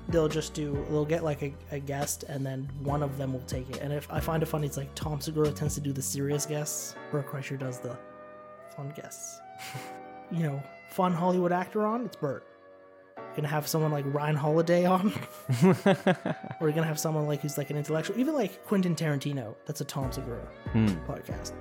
they'll 0.08 0.28
just 0.28 0.52
do 0.52 0.84
they'll 0.90 1.04
get 1.04 1.22
like 1.22 1.42
a, 1.44 1.54
a 1.70 1.78
guest 1.78 2.24
and 2.24 2.44
then 2.44 2.68
one 2.82 3.04
of 3.04 3.18
them 3.18 3.32
will 3.32 3.46
take 3.46 3.70
it. 3.70 3.76
And 3.76 3.92
if 3.92 4.10
I 4.10 4.18
find 4.18 4.42
it 4.42 4.46
funny, 4.46 4.66
it's 4.66 4.76
like 4.76 4.92
Tom 4.96 5.20
Segura 5.20 5.52
tends 5.52 5.76
to 5.76 5.80
do 5.80 5.92
the 5.92 6.02
serious 6.02 6.44
guests, 6.44 6.96
Bert 7.12 7.28
Kreischer 7.28 7.56
does 7.56 7.78
the 7.78 7.96
fun 8.74 8.92
guests. 8.96 9.38
you 10.32 10.42
know, 10.42 10.60
fun 10.90 11.12
Hollywood 11.12 11.52
actor 11.52 11.86
on, 11.86 12.04
it's 12.04 12.16
Bert. 12.16 12.48
Gonna 13.36 13.48
have 13.48 13.68
someone 13.68 13.92
like 13.92 14.06
Ryan 14.14 14.34
Holiday 14.34 14.86
on, 14.86 15.12
or 15.62 15.76
you're 16.62 16.72
gonna 16.72 16.84
have 16.84 16.98
someone 16.98 17.26
like 17.26 17.42
who's 17.42 17.58
like 17.58 17.68
an 17.68 17.76
intellectual, 17.76 18.18
even 18.18 18.34
like 18.34 18.64
Quentin 18.64 18.94
Tarantino. 18.96 19.54
That's 19.66 19.82
a 19.82 19.84
Tom 19.84 20.10
Segura 20.10 20.46
hmm. 20.72 20.86
podcast. 21.06 21.52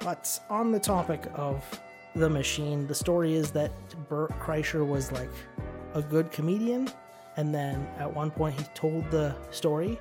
But 0.00 0.38
on 0.48 0.70
the 0.70 0.78
topic 0.78 1.24
of 1.34 1.64
the 2.14 2.30
machine, 2.30 2.86
the 2.86 2.94
story 2.94 3.34
is 3.34 3.50
that 3.50 3.72
Bert 4.08 4.30
Kreischer 4.38 4.86
was 4.86 5.10
like 5.10 5.30
a 5.94 6.02
good 6.02 6.30
comedian, 6.30 6.88
and 7.36 7.52
then 7.52 7.88
at 7.98 8.14
one 8.14 8.30
point 8.30 8.58
he 8.58 8.64
told 8.74 9.10
the 9.10 9.34
story, 9.50 9.98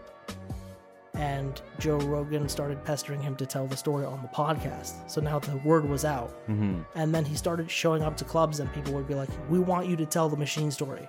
and 1.17 1.61
Joe 1.79 1.97
Rogan 1.99 2.47
started 2.47 2.83
pestering 2.85 3.21
him 3.21 3.35
to 3.37 3.45
tell 3.45 3.67
the 3.67 3.75
story 3.77 4.05
on 4.05 4.21
the 4.21 4.27
podcast. 4.29 5.09
So 5.09 5.19
now 5.19 5.39
the 5.39 5.57
word 5.57 5.87
was 5.89 6.05
out, 6.05 6.29
Mm-hmm. 6.47 6.81
and 6.95 7.13
then 7.13 7.25
he 7.25 7.35
started 7.35 7.69
showing 7.69 8.03
up 8.03 8.15
to 8.17 8.23
clubs, 8.25 8.59
and 8.59 8.71
people 8.73 8.93
would 8.93 9.07
be 9.07 9.15
like, 9.15 9.29
"We 9.49 9.59
want 9.59 9.87
you 9.87 9.95
to 9.97 10.05
tell 10.05 10.29
the 10.29 10.37
machine 10.37 10.71
story." 10.71 11.07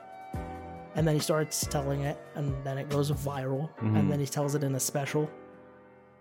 And 0.95 1.07
then 1.07 1.15
he 1.15 1.21
starts 1.21 1.67
telling 1.67 2.01
it, 2.01 2.19
and 2.35 2.55
then 2.65 2.77
it 2.79 2.89
goes 2.89 3.13
viral, 3.13 3.69
and 3.81 4.11
then 4.11 4.19
he 4.19 4.27
tells 4.27 4.55
it 4.57 4.65
in 4.65 4.75
a 4.75 4.81
special, 4.81 5.31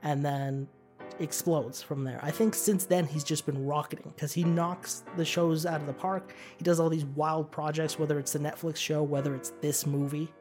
and 0.04 0.24
then 0.24 0.68
explodes 1.20 1.82
from 1.82 2.04
there. 2.04 2.20
I 2.22 2.30
think 2.30 2.54
since 2.54 2.86
then 2.86 3.08
he's 3.08 3.24
just 3.24 3.46
been 3.48 3.66
rocketing 3.66 4.12
because 4.14 4.34
he 4.34 4.44
knocks 4.44 5.04
the 5.16 5.26
shows 5.26 5.66
out 5.66 5.82
of 5.82 5.88
the 5.88 5.94
park. 5.94 6.36
He 6.58 6.64
does 6.64 6.80
all 6.80 6.90
these 6.90 7.06
wild 7.06 7.50
projects, 7.52 7.98
whether 7.98 8.20
it's 8.20 8.34
the 8.34 8.40
Netflix 8.40 8.76
show, 8.76 9.02
whether 9.02 9.34
it's 9.34 9.50
this 9.62 9.88
movie, 9.88 10.32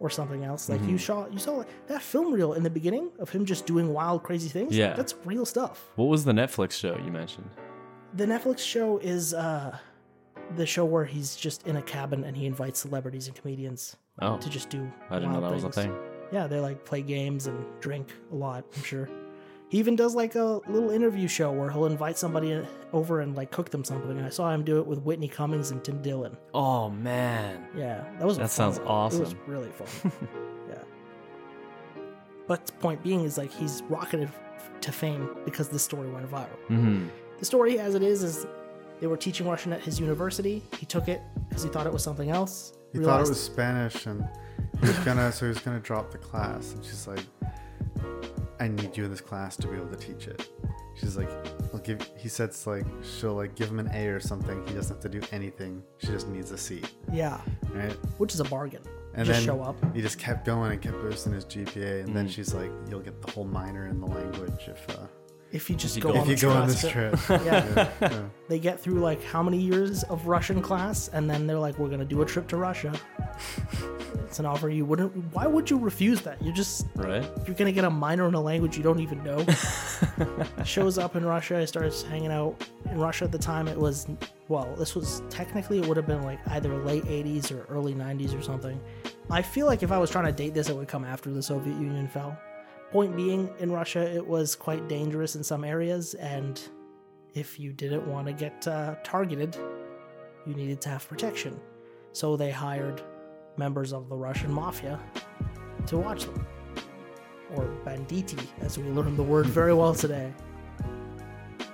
or 0.00 0.10
something 0.10 0.44
else. 0.44 0.68
Like 0.68 0.82
you 0.82 0.98
saw, 0.98 1.26
you 1.28 1.38
saw 1.38 1.64
that 1.86 2.02
film 2.02 2.32
reel 2.32 2.52
in 2.54 2.62
the 2.62 2.70
beginning 2.70 3.10
of 3.18 3.30
him 3.30 3.44
just 3.44 3.66
doing 3.66 3.92
wild, 3.92 4.22
crazy 4.22 4.48
things. 4.48 4.76
Yeah. 4.76 4.92
that's 4.94 5.14
real 5.24 5.46
stuff. 5.46 5.84
What 5.96 6.06
was 6.06 6.24
the 6.24 6.32
Netflix 6.32 6.72
show 6.72 6.98
you 7.04 7.10
mentioned? 7.10 7.48
The 8.14 8.26
Netflix 8.26 8.58
show 8.58 8.98
is 8.98 9.34
uh 9.34 9.76
the 10.56 10.66
show 10.66 10.84
where 10.84 11.04
he's 11.04 11.34
just 11.34 11.66
in 11.66 11.76
a 11.76 11.82
cabin 11.82 12.22
and 12.24 12.36
he 12.36 12.46
invites 12.46 12.78
celebrities 12.80 13.26
and 13.26 13.34
comedians 13.36 13.96
Oh, 14.20 14.38
to 14.38 14.48
just 14.48 14.70
do. 14.70 14.90
I 15.10 15.16
didn't 15.16 15.32
know 15.32 15.40
that 15.40 15.52
was 15.52 15.64
a 15.64 15.70
things. 15.70 15.86
thing. 15.86 15.96
Yeah, 16.32 16.46
they 16.46 16.60
like 16.60 16.84
play 16.84 17.02
games 17.02 17.46
and 17.48 17.64
drink 17.80 18.12
a 18.32 18.34
lot, 18.34 18.64
I'm 18.76 18.82
sure. 18.82 19.08
He 19.68 19.78
even 19.78 19.96
does 19.96 20.14
like 20.14 20.36
a 20.36 20.60
little 20.68 20.90
interview 20.90 21.26
show 21.26 21.50
where 21.50 21.70
he'll 21.70 21.86
invite 21.86 22.16
somebody 22.16 22.62
over 22.92 23.20
and 23.20 23.34
like 23.34 23.50
cook 23.50 23.70
them 23.70 23.82
something. 23.84 24.10
And 24.10 24.24
I 24.24 24.28
saw 24.28 24.52
him 24.52 24.64
do 24.64 24.78
it 24.78 24.86
with 24.86 25.00
Whitney 25.00 25.28
Cummings 25.28 25.72
and 25.72 25.82
Tim 25.82 26.00
Dillon. 26.02 26.36
Oh 26.54 26.88
man. 26.88 27.66
Yeah, 27.76 28.04
that 28.18 28.26
was 28.26 28.38
That 28.38 28.42
fun 28.42 28.72
sounds 28.74 28.78
one. 28.80 29.12
It 29.12 29.20
was 29.20 29.34
really 29.46 29.70
fun. 29.70 30.12
yeah. 30.68 30.82
But 32.46 32.70
point 32.78 33.02
being 33.02 33.24
is 33.24 33.36
like 33.38 33.52
he's 33.52 33.82
rocketed 33.88 34.30
to 34.82 34.92
fame 34.92 35.30
because 35.44 35.68
this 35.68 35.82
story 35.82 36.08
went 36.10 36.30
viral. 36.30 36.48
Mm-hmm. 36.68 37.08
The 37.38 37.44
story, 37.44 37.78
as 37.78 37.94
it 37.94 38.02
is, 38.02 38.22
is 38.22 38.46
they 39.00 39.06
were 39.08 39.16
teaching 39.16 39.48
Russian 39.48 39.72
at 39.72 39.82
his 39.82 39.98
university. 40.00 40.62
He 40.78 40.86
took 40.86 41.08
it 41.08 41.20
because 41.48 41.62
he 41.62 41.68
thought 41.68 41.86
it 41.86 41.92
was 41.92 42.02
something 42.04 42.30
else. 42.30 42.72
He 42.92 43.00
thought 43.00 43.20
it 43.20 43.28
was 43.28 43.40
Spanish, 43.42 44.06
and 44.06 44.26
he 44.80 44.86
was 44.86 44.98
gonna, 45.00 45.30
so 45.32 45.46
he 45.46 45.48
was 45.48 45.58
gonna 45.58 45.80
drop 45.80 46.12
the 46.12 46.18
class. 46.18 46.72
And 46.72 46.84
she's 46.84 47.06
like, 47.06 47.20
"I 48.66 48.68
need 48.82 48.96
you 48.96 49.04
in 49.04 49.10
this 49.10 49.20
class 49.20 49.56
to 49.58 49.68
be 49.68 49.76
able 49.76 49.88
to 49.88 49.96
teach 49.96 50.26
it." 50.28 50.48
She's 50.94 51.16
like, 51.16 51.28
"I'll 51.72 51.80
give." 51.80 52.00
He 52.16 52.28
said, 52.28 52.48
it's 52.50 52.66
like 52.66 52.86
she'll 53.02 53.34
like 53.34 53.54
give 53.54 53.68
him 53.70 53.78
an 53.78 53.90
A 53.92 54.06
or 54.08 54.20
something. 54.20 54.66
He 54.66 54.74
doesn't 54.74 54.96
have 54.96 55.02
to 55.10 55.20
do 55.20 55.26
anything. 55.32 55.82
She 55.98 56.08
just 56.08 56.28
needs 56.28 56.50
a 56.52 56.58
C, 56.58 56.82
Yeah, 57.12 57.40
right? 57.72 57.92
which 58.18 58.32
is 58.34 58.40
a 58.40 58.44
bargain. 58.44 58.82
And 59.14 59.26
Just 59.26 59.40
then 59.40 59.46
show 59.46 59.62
up. 59.62 59.76
he 59.94 60.02
just 60.02 60.18
kept 60.18 60.44
going 60.44 60.72
and 60.72 60.80
kept 60.82 61.00
boosting 61.00 61.32
his 61.32 61.44
GPA. 61.46 62.04
And 62.04 62.14
then 62.14 62.28
she's 62.28 62.52
like, 62.54 62.70
"You'll 62.88 63.00
get 63.00 63.20
the 63.22 63.30
whole 63.32 63.44
minor 63.46 63.86
in 63.86 63.98
the 64.00 64.06
language 64.06 64.68
if 64.68 64.88
uh, 64.90 65.06
If 65.56 65.68
you 65.70 65.76
just 65.76 65.96
you 65.96 66.02
go 66.02 66.12
go- 66.12 66.20
on 66.20 66.30
if 66.30 66.42
you 66.42 66.48
go 66.48 66.54
on 66.54 66.68
this 66.68 66.80
trip. 66.88 67.18
trip." 67.18 67.40
Yeah. 67.44 67.64
yeah, 67.76 67.90
yeah. 68.00 68.22
They 68.48 68.58
get 68.58 68.78
through 68.78 69.00
like 69.00 69.22
how 69.24 69.42
many 69.42 69.58
years 69.58 70.02
of 70.04 70.26
Russian 70.26 70.60
class, 70.62 71.08
and 71.08 71.28
then 71.28 71.46
they're 71.46 71.58
like, 71.58 71.78
"We're 71.78 71.88
gonna 71.88 72.04
do 72.04 72.22
a 72.22 72.26
trip 72.26 72.46
to 72.48 72.56
Russia." 72.56 72.92
it's 74.24 74.38
an 74.38 74.46
offer 74.46 74.68
you 74.68 74.84
wouldn't. 74.84 75.12
Why 75.34 75.46
would 75.46 75.68
you 75.70 75.78
refuse 75.78 76.20
that? 76.22 76.40
You're 76.42 76.54
just 76.54 76.86
Right? 76.94 77.28
you're 77.46 77.56
gonna 77.56 77.72
get 77.72 77.84
a 77.84 77.90
minor 77.90 78.28
in 78.28 78.34
a 78.34 78.40
language 78.40 78.76
you 78.76 78.82
don't 78.82 79.00
even 79.00 79.22
know. 79.24 79.44
Shows 80.64 80.98
up 80.98 81.16
in 81.16 81.24
Russia, 81.24 81.60
he 81.60 81.66
starts 81.66 82.02
hanging 82.02 82.32
out 82.32 82.62
in 82.90 82.98
Russia 82.98 83.24
at 83.24 83.32
the 83.32 83.38
time. 83.38 83.68
It 83.68 83.78
was 83.78 84.06
well, 84.48 84.74
this 84.78 84.94
was 84.94 85.22
technically 85.30 85.78
it 85.80 85.86
would 85.86 85.96
have 85.96 86.06
been 86.06 86.22
like 86.22 86.38
either 86.48 86.74
late 86.84 87.04
'80s 87.04 87.50
or 87.50 87.64
early 87.72 87.94
'90s 87.94 88.38
or 88.38 88.42
something. 88.42 88.80
I 89.30 89.42
feel 89.42 89.66
like 89.66 89.82
if 89.82 89.90
I 89.90 89.98
was 89.98 90.10
trying 90.10 90.26
to 90.26 90.32
date 90.32 90.54
this, 90.54 90.68
it 90.68 90.76
would 90.76 90.88
come 90.88 91.04
after 91.04 91.30
the 91.32 91.42
Soviet 91.42 91.74
Union 91.74 92.06
fell. 92.06 92.38
Point 92.96 93.14
being, 93.14 93.50
in 93.58 93.70
Russia, 93.70 94.00
it 94.00 94.26
was 94.26 94.56
quite 94.56 94.88
dangerous 94.88 95.36
in 95.36 95.44
some 95.44 95.64
areas, 95.64 96.14
and 96.14 96.58
if 97.34 97.60
you 97.60 97.74
didn't 97.74 98.06
want 98.06 98.26
to 98.26 98.32
get 98.32 98.66
uh, 98.66 98.94
targeted, 99.04 99.54
you 100.46 100.54
needed 100.54 100.80
to 100.80 100.88
have 100.88 101.06
protection. 101.06 101.60
So 102.14 102.38
they 102.38 102.50
hired 102.50 103.02
members 103.58 103.92
of 103.92 104.08
the 104.08 104.16
Russian 104.16 104.50
mafia 104.50 104.98
to 105.88 105.98
watch 105.98 106.24
them 106.24 106.46
or 107.54 107.68
banditi, 107.84 108.42
as 108.62 108.78
we 108.78 108.84
learned 108.84 109.18
the 109.18 109.22
word 109.22 109.44
very 109.44 109.74
well 109.74 109.94
today. 109.94 110.32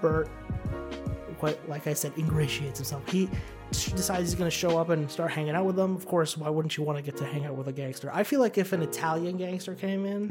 Bert, 0.00 0.28
quite 1.38 1.68
like 1.68 1.86
I 1.86 1.92
said, 1.92 2.14
ingratiates 2.18 2.80
himself. 2.80 3.08
He 3.08 3.30
decides 3.72 4.30
he's 4.30 4.34
going 4.34 4.50
to 4.50 4.56
show 4.56 4.78
up 4.78 4.88
and 4.90 5.10
start 5.10 5.30
hanging 5.32 5.54
out 5.54 5.64
with 5.64 5.76
them. 5.76 5.94
Of 5.96 6.06
course, 6.06 6.36
why 6.36 6.48
wouldn't 6.48 6.76
you 6.76 6.82
want 6.84 6.98
to 6.98 7.02
get 7.02 7.16
to 7.18 7.24
hang 7.24 7.44
out 7.46 7.56
with 7.56 7.68
a 7.68 7.72
gangster? 7.72 8.10
I 8.12 8.22
feel 8.22 8.40
like 8.40 8.58
if 8.58 8.72
an 8.72 8.82
Italian 8.82 9.36
gangster 9.36 9.74
came 9.74 10.04
in 10.06 10.30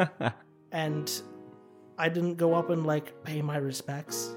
and 0.72 1.22
I 1.98 2.08
didn't 2.08 2.36
go 2.36 2.54
up 2.54 2.70
and 2.70 2.86
like 2.86 3.22
pay 3.24 3.42
my 3.42 3.56
respects 3.56 4.34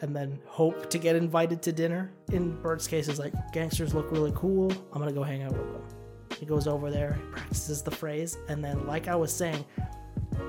and 0.00 0.14
then 0.14 0.38
hope 0.46 0.90
to 0.90 0.98
get 0.98 1.14
invited 1.16 1.62
to 1.62 1.72
dinner. 1.72 2.12
In 2.32 2.60
Bert's 2.60 2.86
case, 2.88 3.08
it's 3.08 3.18
like 3.18 3.32
gangsters 3.52 3.94
look 3.94 4.10
really 4.10 4.32
cool. 4.34 4.70
I'm 4.92 4.98
gonna 4.98 5.12
go 5.12 5.22
hang 5.22 5.42
out 5.42 5.52
with 5.52 5.72
them. 5.72 5.82
He 6.38 6.46
goes 6.46 6.66
over 6.66 6.90
there, 6.90 7.20
practices 7.30 7.82
the 7.82 7.90
phrase, 7.92 8.36
and 8.48 8.64
then, 8.64 8.84
like 8.86 9.06
I 9.06 9.14
was 9.14 9.32
saying, 9.32 9.64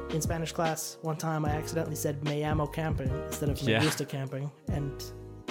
in 0.10 0.22
Spanish 0.22 0.51
class, 0.51 0.98
one 1.03 1.17
time 1.17 1.46
I 1.46 1.50
accidentally 1.51 1.96
said 1.96 2.24
"me 2.24 2.43
amo 2.43 2.65
camping" 2.65 3.10
instead 3.27 3.50
of 3.50 3.62
"me 3.63 3.74
Yeah. 3.74 3.84
gusta 3.84 4.05
camping," 4.05 4.50
and 4.72 5.03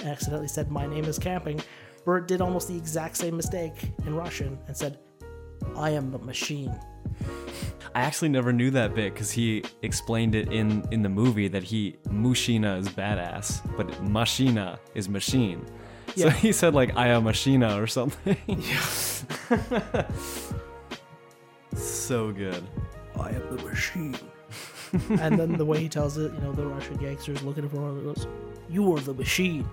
accidentally 0.05 0.49
said 0.49 0.71
"my 0.71 0.87
name 0.87 1.05
is 1.05 1.19
camping." 1.19 1.61
Bert 2.05 2.27
did 2.27 2.41
almost 2.41 2.69
the 2.69 2.77
exact 2.77 3.17
same 3.17 3.37
mistake 3.37 3.93
in 4.07 4.15
Russian 4.15 4.59
and 4.67 4.77
said, 4.77 4.99
"I 5.77 5.91
am 5.91 6.11
the 6.11 6.19
machine." 6.19 6.75
I 7.95 8.01
actually 8.01 8.31
never 8.31 8.53
knew 8.53 8.71
that 8.71 8.95
bit 8.95 9.13
because 9.13 9.31
he 9.31 9.63
explained 9.83 10.35
it 10.35 10.51
in 10.51 10.85
in 10.91 11.03
the 11.03 11.09
movie 11.09 11.49
that 11.49 11.63
he 11.63 11.97
Mushina 12.09 12.79
is 12.79 12.89
badass, 12.89 13.61
but 13.77 14.03
Machina 14.03 14.79
is 14.95 15.09
machine. 15.09 15.67
So 16.17 16.31
he 16.31 16.53
said 16.53 16.75
like 16.75 16.97
I 16.97 17.09
am 17.09 17.25
Machina 17.25 17.81
or 17.81 17.87
something. 17.87 18.37
so 21.75 22.33
good. 22.33 22.63
I 23.19 23.31
am 23.31 23.57
the 23.57 23.63
machine. 23.63 24.17
and 25.21 25.39
then 25.39 25.57
the 25.57 25.65
way 25.65 25.81
he 25.81 25.89
tells 25.89 26.19
it, 26.19 26.33
you 26.33 26.41
know, 26.41 26.53
the 26.53 26.67
Russian 26.67 26.97
gangsters 26.97 27.43
looking 27.43 27.69
for 27.69 27.77
him, 27.77 28.05
goes, 28.05 28.27
"You 28.71 28.95
are 28.97 29.01
the 29.01 29.15
machine." 29.15 29.69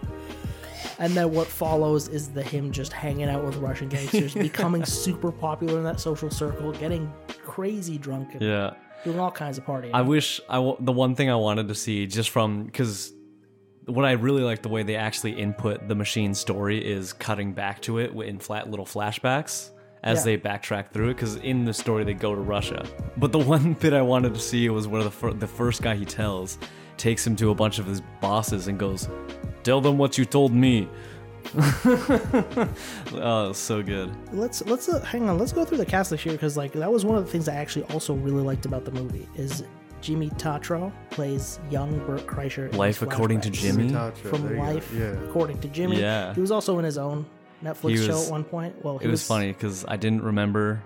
And 0.98 1.14
then 1.14 1.32
what 1.34 1.48
follows 1.48 2.08
is 2.10 2.30
the 2.30 2.44
him 2.44 2.72
just 2.72 2.92
hanging 2.92 3.30
out 3.30 3.44
with 3.46 3.56
Russian 3.58 3.88
gangsters, 3.90 4.34
becoming 4.50 4.84
super 4.86 5.32
popular 5.32 5.78
in 5.78 5.84
that 5.86 6.00
social 6.00 6.30
circle, 6.30 6.72
getting 6.74 7.12
crazy 7.44 7.98
drunk, 7.98 8.34
and 8.34 8.42
Yeah. 8.42 8.72
doing 9.06 9.20
all 9.20 9.32
kinds 9.32 9.58
of 9.58 9.66
partying. 9.66 9.92
I 9.94 10.02
wish 10.02 10.42
I 10.50 10.56
w- 10.56 10.78
the 10.80 10.92
one 10.92 11.16
thing 11.16 11.30
I 11.30 11.36
wanted 11.36 11.68
to 11.70 11.76
see 11.76 12.06
just 12.06 12.30
from 12.32 12.66
because 12.66 13.14
what 13.86 14.06
I 14.06 14.12
really 14.12 14.44
like 14.44 14.62
the 14.62 14.70
way 14.70 14.84
they 14.84 14.96
actually 14.96 15.32
input 15.32 15.88
the 15.88 15.96
machine 15.96 16.34
story 16.34 16.78
is 16.86 17.12
cutting 17.14 17.54
back 17.54 17.82
to 17.84 17.98
it 18.00 18.12
in 18.14 18.38
flat 18.40 18.70
little 18.70 18.86
flashbacks 18.86 19.72
as 20.04 20.20
Yeah. 20.20 20.24
they 20.26 20.38
backtrack 20.38 20.92
through 20.92 21.10
it 21.10 21.14
because 21.16 21.38
in 21.38 21.66
the 21.66 21.74
story 21.74 22.04
they 22.04 22.14
go 22.14 22.36
to 22.36 22.42
Russia. 22.42 22.86
But 23.18 23.32
the 23.32 23.40
one 23.56 23.74
bit 23.74 23.94
I 23.94 24.02
wanted 24.02 24.34
to 24.34 24.40
see 24.40 24.68
was 24.70 24.88
where 24.88 25.04
the 25.04 25.12
fir- 25.12 25.34
the 25.34 25.48
first 25.48 25.82
guy 25.82 25.96
he 25.96 26.06
tells 26.06 26.58
takes 27.00 27.26
him 27.26 27.36
to 27.38 27.50
a 27.50 27.56
bunch 27.56 27.80
of 27.80 27.86
his 27.88 28.02
bosses 28.22 28.68
and 28.68 28.78
goes, 28.78 29.10
"Tell 29.64 29.82
them 29.82 29.98
what 29.98 30.18
you 30.18 30.26
told 30.26 30.54
me." 30.54 30.88
oh, 33.16 33.52
so 33.54 33.82
good. 33.82 34.12
let's 34.34 34.64
let's 34.66 34.90
uh, 34.90 35.00
hang 35.02 35.28
on. 35.30 35.38
Let's 35.40 35.52
go 35.54 35.66
through 35.66 35.78
the 35.80 35.86
cast 35.86 36.10
this 36.12 36.26
year 36.26 36.34
because 36.36 36.58
like 36.58 36.74
that 36.74 36.92
was 36.92 37.06
one 37.06 37.18
of 37.18 37.26
the 37.26 37.32
things 37.32 37.48
I 37.48 37.56
actually 37.56 37.86
also 37.86 38.14
really 38.14 38.44
liked 38.44 38.66
about 38.66 38.86
the 38.86 38.92
movie 38.92 39.28
is 39.36 39.64
Jimmy 40.02 40.30
Tatro 40.32 40.92
plays 41.10 41.60
young 41.70 41.98
Bert 42.06 42.28
Kreischer. 42.28 42.74
Life 42.76 43.02
According 43.02 43.42
to 43.42 43.50
flashbacks. 43.50 43.54
Jimmy? 43.62 43.92
Tatro, 43.92 44.30
from 44.30 44.42
there 44.44 44.52
you 44.52 44.58
go. 44.58 44.64
Life 44.64 44.94
Yeah. 44.96 45.06
according 45.26 45.60
to 45.62 45.68
Jimmy. 45.70 46.00
Yeah. 46.00 46.34
He 46.34 46.42
was 46.42 46.52
also 46.52 46.78
in 46.80 46.86
his 46.86 46.98
own 46.98 47.26
Netflix 47.64 47.90
He 47.90 47.98
show 47.98 48.14
was- 48.14 48.28
at 48.28 48.32
one 48.32 48.44
point. 48.44 48.76
Well, 48.84 48.98
he 48.98 49.08
It 49.08 49.12
was 49.12 49.26
funny 49.28 49.48
because 49.52 49.86
I 49.88 49.98
didn't 49.98 50.24
remember 50.24 50.82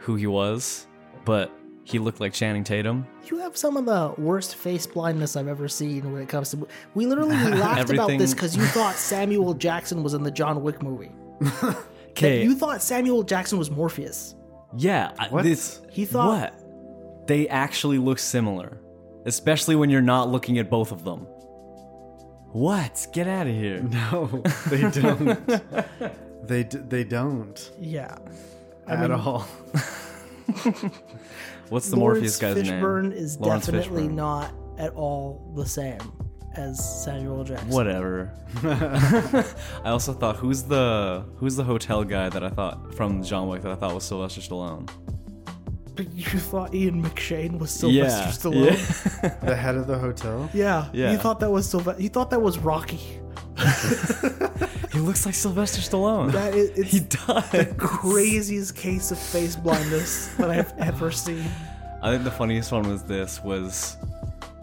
who 0.00 0.14
he 0.16 0.26
was, 0.26 0.86
but 1.24 1.50
he 1.90 1.98
looked 1.98 2.20
like 2.20 2.32
Channing 2.34 2.64
Tatum. 2.64 3.06
You 3.30 3.38
have 3.38 3.56
some 3.56 3.76
of 3.78 3.86
the 3.86 4.14
worst 4.20 4.56
face 4.56 4.86
blindness 4.86 5.36
I've 5.36 5.48
ever 5.48 5.68
seen 5.68 6.12
when 6.12 6.20
it 6.22 6.28
comes 6.28 6.50
to. 6.50 6.68
We 6.94 7.06
literally 7.06 7.34
laughed 7.36 7.90
about 7.90 8.08
this 8.18 8.34
because 8.34 8.54
you 8.56 8.64
thought 8.66 8.94
Samuel 8.94 9.54
Jackson 9.54 10.02
was 10.02 10.12
in 10.14 10.22
the 10.22 10.30
John 10.30 10.62
Wick 10.62 10.82
movie. 10.82 11.10
Okay. 12.10 12.42
you 12.42 12.56
thought 12.56 12.82
Samuel 12.82 13.22
Jackson 13.22 13.58
was 13.58 13.70
Morpheus. 13.70 14.34
Yeah, 14.76 15.12
I- 15.20 15.28
What? 15.28 15.44
this 15.44 15.80
He 15.88 16.04
thought- 16.04 16.26
what? 16.52 17.26
They 17.28 17.46
actually 17.48 17.98
look 17.98 18.18
similar, 18.18 18.80
especially 19.24 19.76
when 19.76 19.88
you're 19.88 20.00
not 20.02 20.28
looking 20.28 20.58
at 20.58 20.68
both 20.68 20.90
of 20.90 21.04
them. 21.04 21.20
What? 22.50 23.06
Get 23.12 23.28
out 23.28 23.46
of 23.46 23.54
here! 23.54 23.82
No, 23.82 24.42
they 24.68 24.90
don't. 25.00 25.46
they 26.48 26.64
d- 26.64 26.78
they 26.88 27.04
don't 27.04 27.70
Yeah. 27.78 28.16
at 28.88 29.10
all. 29.12 29.46
What's 31.70 31.90
the 31.90 31.96
Lawrence 31.96 32.18
Morpheus 32.20 32.38
guy's 32.38 32.56
Fishburne 32.56 33.10
name? 33.10 33.12
is 33.12 33.38
Lawrence 33.38 33.66
definitely 33.66 34.04
Fishburne. 34.08 34.14
not 34.14 34.54
at 34.78 34.92
all 34.94 35.52
the 35.56 35.66
same 35.66 35.98
as 36.54 37.04
Samuel 37.04 37.44
Jackson. 37.44 37.68
Whatever. 37.68 38.32
I 39.84 39.90
also 39.90 40.12
thought 40.12 40.36
who's 40.36 40.62
the 40.64 41.24
who's 41.36 41.56
the 41.56 41.64
hotel 41.64 42.04
guy 42.04 42.28
that 42.28 42.42
I 42.42 42.48
thought 42.48 42.94
from 42.94 43.22
John 43.22 43.48
Wick 43.48 43.62
that 43.62 43.72
I 43.72 43.74
thought 43.74 43.94
was 43.94 44.04
Sylvester 44.04 44.40
Stallone. 44.40 44.88
But 45.94 46.12
you 46.12 46.24
thought 46.24 46.74
Ian 46.74 47.02
McShane 47.02 47.58
was 47.58 47.70
Sylvester 47.72 48.50
yeah, 48.50 48.52
Stallone? 48.52 49.22
yeah. 49.22 49.34
The 49.46 49.56
head 49.56 49.74
of 49.74 49.86
the 49.88 49.98
hotel. 49.98 50.48
Yeah. 50.54 50.88
Yeah. 50.92 51.10
You 51.12 51.18
thought 51.18 51.40
that 51.40 51.50
was 51.50 51.68
Sylvester. 51.68 52.00
You 52.00 52.08
thought 52.08 52.30
that 52.30 52.40
was 52.40 52.58
Rocky. 52.58 53.00
he 54.98 55.04
looks 55.04 55.24
like 55.24 55.34
Sylvester 55.34 55.80
Stallone. 55.80 56.32
That 56.32 56.54
is, 56.54 56.70
it's 56.70 56.90
he 56.90 57.00
does. 57.00 57.50
The 57.50 57.72
craziest 57.78 58.74
case 58.74 59.12
of 59.12 59.18
face 59.18 59.54
blindness 59.54 60.34
that 60.34 60.50
I've 60.50 60.76
ever 60.78 61.12
seen. 61.12 61.44
I 62.02 62.10
think 62.10 62.24
the 62.24 62.32
funniest 62.32 62.72
one 62.72 62.88
was 62.88 63.04
this 63.04 63.40
was 63.44 63.96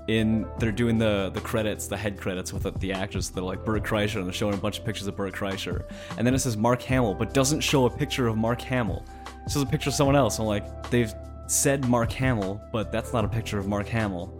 in 0.09 0.45
they're 0.59 0.73
doing 0.73 0.97
the 0.97 1.31
the 1.33 1.39
credits, 1.39 1.87
the 1.87 1.95
head 1.95 2.19
credits 2.19 2.51
with 2.51 2.63
the, 2.63 2.71
the 2.71 2.91
actors. 2.91 3.29
They're 3.29 3.43
like 3.43 3.63
Bert 3.63 3.83
Kreischer, 3.83 4.17
and 4.17 4.25
they're 4.25 4.33
showing 4.33 4.55
a 4.55 4.57
bunch 4.57 4.77
of 4.77 4.83
pictures 4.83 5.07
of 5.07 5.15
Bert 5.15 5.33
Kreischer, 5.33 5.85
and 6.17 6.27
then 6.27 6.35
it 6.35 6.39
says 6.39 6.57
Mark 6.57 6.81
Hamill, 6.81 7.15
but 7.15 7.33
doesn't 7.33 7.61
show 7.61 7.85
a 7.85 7.89
picture 7.89 8.27
of 8.27 8.35
Mark 8.35 8.59
Hamill. 8.59 9.05
It 9.45 9.51
shows 9.51 9.63
a 9.63 9.65
picture 9.65 9.89
of 9.89 9.95
someone 9.95 10.17
else. 10.17 10.37
I'm 10.39 10.47
like, 10.47 10.89
they've 10.89 11.13
said 11.47 11.87
Mark 11.87 12.11
Hamill, 12.11 12.59
but 12.73 12.91
that's 12.91 13.13
not 13.13 13.23
a 13.23 13.29
picture 13.29 13.57
of 13.57 13.67
Mark 13.67 13.87
Hamill. 13.87 14.33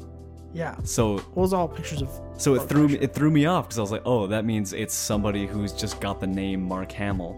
Yeah. 0.56 0.76
So 0.84 1.18
What 1.18 1.36
was 1.36 1.54
all 1.54 1.68
pictures 1.68 2.02
of? 2.02 2.10
so 2.38 2.56
it 2.56 2.70
threw 2.70 2.88
me 2.88 2.96
it 2.96 3.14
threw 3.14 3.30
me 3.30 3.46
off 3.46 3.66
because 3.66 3.78
I 3.78 3.82
was 3.82 3.92
like, 3.92 4.04
oh, 4.06 4.26
that 4.28 4.46
means 4.46 4.72
it's 4.72 4.94
somebody 4.94 5.46
who's 5.46 5.74
just 5.74 6.00
got 6.00 6.22
the 6.22 6.28
name 6.28 6.62
Mark 6.64 6.92
Hamill. 6.94 7.34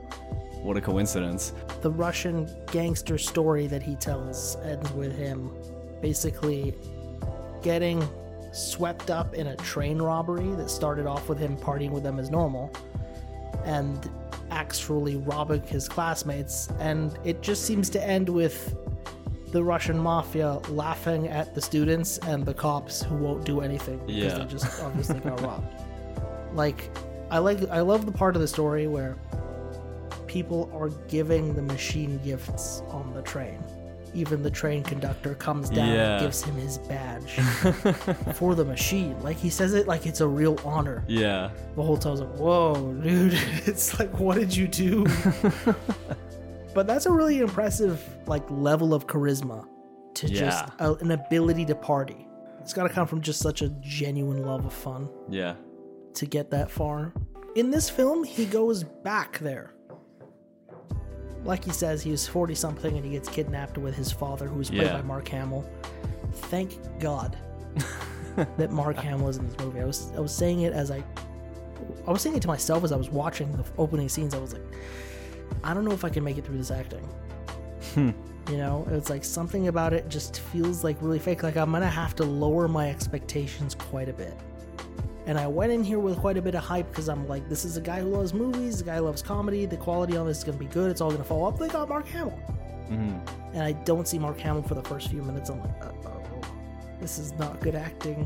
What 0.61 0.77
a 0.77 0.81
coincidence. 0.81 1.53
the 1.81 1.89
Russian 1.91 2.47
gangster 2.71 3.17
story 3.17 3.65
that 3.67 3.81
he 3.81 3.95
tells 3.95 4.55
ends 4.57 4.91
with 4.91 5.17
him 5.17 5.51
basically 6.01 6.75
getting 7.63 8.07
swept 8.53 9.09
up 9.09 9.33
in 9.33 9.47
a 9.47 9.55
train 9.57 9.99
robbery 9.99 10.53
that 10.55 10.69
started 10.69 11.05
off 11.07 11.27
with 11.27 11.39
him 11.39 11.57
partying 11.57 11.91
with 11.91 12.03
them 12.03 12.19
as 12.19 12.29
normal 12.29 12.71
and 13.65 14.09
actually 14.51 15.15
robbing 15.17 15.61
his 15.63 15.87
classmates 15.89 16.69
and 16.79 17.17
it 17.23 17.41
just 17.41 17.65
seems 17.65 17.89
to 17.89 18.03
end 18.03 18.29
with 18.29 18.75
the 19.51 19.63
Russian 19.63 19.97
mafia 19.97 20.59
laughing 20.69 21.27
at 21.29 21.55
the 21.55 21.61
students 21.61 22.17
and 22.19 22.45
the 22.45 22.53
cops 22.53 23.01
who 23.03 23.15
won't 23.15 23.45
do 23.45 23.61
anything 23.61 23.97
because 24.05 24.15
Yeah. 24.33 24.37
they 24.39 24.45
just 24.45 24.83
obviously 24.83 25.19
got 25.19 25.39
robbed. 25.41 25.73
Like 26.53 26.89
I 27.31 27.37
like 27.39 27.59
I 27.69 27.79
love 27.81 28.05
the 28.05 28.11
part 28.11 28.35
of 28.35 28.41
the 28.41 28.47
story 28.47 28.87
where 28.87 29.15
people 30.27 30.69
are 30.73 30.89
giving 31.07 31.53
the 31.55 31.61
machine 31.61 32.19
gifts 32.23 32.81
on 32.89 33.13
the 33.13 33.21
train. 33.21 33.63
Even 34.13 34.41
the 34.41 34.49
train 34.51 34.83
conductor 34.83 35.35
comes 35.35 35.69
down 35.69 35.89
Yeah. 35.93 36.13
and 36.15 36.21
gives 36.25 36.41
him 36.41 36.55
his 36.55 36.77
badge 36.79 37.31
for 38.35 38.55
the 38.55 38.65
machine. 38.65 39.15
Like 39.21 39.37
he 39.37 39.49
says 39.49 39.73
it 39.73 39.87
like 39.87 40.05
it's 40.05 40.21
a 40.21 40.27
real 40.27 40.57
honor. 40.65 41.03
Yeah. 41.07 41.51
The 41.75 41.83
whole 41.83 41.97
time 41.97 42.09
I 42.09 42.11
was 42.11 42.21
like, 42.21 42.35
whoa, 42.37 42.93
dude. 43.01 43.33
It's 43.65 43.97
like, 43.99 44.17
what 44.19 44.35
did 44.37 44.55
you 44.55 44.67
do? 44.67 45.05
but 46.77 46.85
that's 46.85 47.07
a 47.07 47.11
really 47.11 47.39
impressive 47.39 48.03
like 48.27 48.43
level 48.51 48.93
of 48.93 49.07
charisma 49.07 49.67
to 50.13 50.27
just 50.29 50.63
Yeah. 50.79 50.87
a, 50.87 50.93
an 50.95 51.09
ability 51.09 51.65
to 51.65 51.73
party. 51.75 52.27
It's 52.61 52.71
got 52.71 52.83
to 52.83 52.89
come 52.89 53.07
from 53.07 53.21
just 53.21 53.39
such 53.39 53.63
a 53.63 53.69
genuine 53.81 54.43
love 54.45 54.63
of 54.63 54.73
fun 54.73 55.09
Yeah. 55.27 55.55
to 56.13 56.25
get 56.27 56.51
that 56.51 56.69
far. 56.69 57.13
In 57.55 57.71
this 57.71 57.89
film, 57.89 58.23
he 58.23 58.45
goes 58.45 58.83
back 58.83 59.39
there. 59.39 59.73
Like 61.43 61.63
he 61.65 61.71
says, 61.71 62.03
he 62.03 62.11
was 62.11 62.27
40 62.27 62.53
something 62.53 62.95
and 62.95 63.03
he 63.03 63.11
gets 63.11 63.27
kidnapped 63.27 63.77
with 63.79 63.95
his 63.95 64.11
father, 64.11 64.47
who's 64.47 64.69
played 64.69 64.83
Yeah. 64.83 64.97
by 64.97 65.01
Mark 65.01 65.27
Hamill. 65.29 65.65
Thank 66.51 66.77
God 66.99 67.37
that 68.57 68.71
Mark 68.71 68.97
Hamill 68.97 69.29
is 69.29 69.37
in 69.37 69.47
this 69.49 69.57
movie. 69.65 69.79
I 69.79 69.85
was 69.85 70.11
I 70.15 70.19
was 70.19 70.31
saying 70.31 70.61
it 70.61 70.73
as 70.73 70.91
I 70.91 71.03
I 72.07 72.11
was 72.11 72.21
saying 72.21 72.35
it 72.35 72.41
to 72.43 72.47
myself 72.47 72.83
as 72.83 72.91
I 72.91 72.97
was 72.97 73.09
watching 73.09 73.51
the 73.57 73.63
opening 73.79 74.09
scenes. 74.09 74.35
I 74.35 74.39
was 74.39 74.53
like, 74.53 74.61
I 75.63 75.73
don't 75.73 75.85
know 75.85 75.91
if 75.91 76.03
I 76.05 76.09
can 76.09 76.23
make 76.23 76.37
it 76.37 76.45
through 76.45 76.57
this 76.57 76.71
acting. 76.71 77.07
You 78.49 78.57
know, 78.57 78.87
it's 78.91 79.09
like 79.09 79.25
something 79.25 79.67
about 79.67 79.91
it 79.93 80.07
just 80.07 80.39
feels 80.39 80.83
like 80.83 80.97
really 81.01 81.19
fake. 81.19 81.43
Like 81.43 81.57
I'm 81.57 81.71
gonna 81.71 81.87
have 81.87 82.15
to 82.15 82.23
lower 82.23 82.67
my 82.67 82.89
expectations 82.89 83.75
quite 83.75 84.07
a 84.07 84.13
bit. 84.13 84.33
And 85.25 85.37
I 85.37 85.47
went 85.47 85.73
in 85.73 85.83
here 85.83 85.99
with 85.99 86.17
quite 86.19 86.37
a 86.37 86.41
bit 86.41 86.55
of 86.55 86.63
hype 86.63 86.87
because 86.89 87.09
I'm 87.09 87.27
like, 87.27 87.49
this 87.49 87.65
is 87.65 87.75
a 87.75 87.81
guy 87.81 87.99
who 87.99 88.07
loves 88.07 88.33
movies, 88.33 88.77
the 88.77 88.85
guy 88.85 88.99
loves 88.99 89.21
comedy, 89.21 89.65
the 89.65 89.75
quality 89.75 90.15
on 90.15 90.25
this 90.25 90.37
is 90.37 90.43
gonna 90.45 90.57
be 90.57 90.67
good, 90.67 90.89
it's 90.89 91.01
all 91.01 91.11
gonna 91.11 91.25
fall 91.25 91.45
up. 91.47 91.59
They 91.59 91.67
got 91.67 91.89
Mark 91.89 92.07
Hamill. 92.07 92.31
hmm 92.87 93.17
And 93.53 93.63
I 93.63 93.73
don't 93.73 94.07
see 94.07 94.17
Mark 94.17 94.39
Hamill 94.39 94.63
for 94.63 94.75
the 94.75 94.83
first 94.83 95.09
few 95.09 95.21
minutes. 95.21 95.49
I'm 95.49 95.59
like, 95.59 95.85
oh, 95.85 96.41
this 97.01 97.19
is 97.19 97.33
not 97.33 97.59
good 97.59 97.75
acting. 97.75 98.25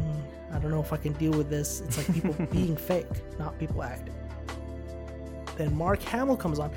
I 0.53 0.60
don't 0.60 0.69
know 0.69 0.81
if 0.81 0.93
I 0.93 0.97
can 0.97 1.13
deal 1.13 1.31
with 1.31 1.49
this. 1.49 1.81
It's 1.81 1.97
like 1.97 2.13
people 2.13 2.34
being 2.51 2.75
fake, 2.77 3.07
not 3.39 3.57
people 3.57 3.81
acting. 3.81 4.13
Then 5.57 5.75
Mark 5.75 6.01
Hamill 6.03 6.38
comes 6.38 6.60
on. 6.60 6.71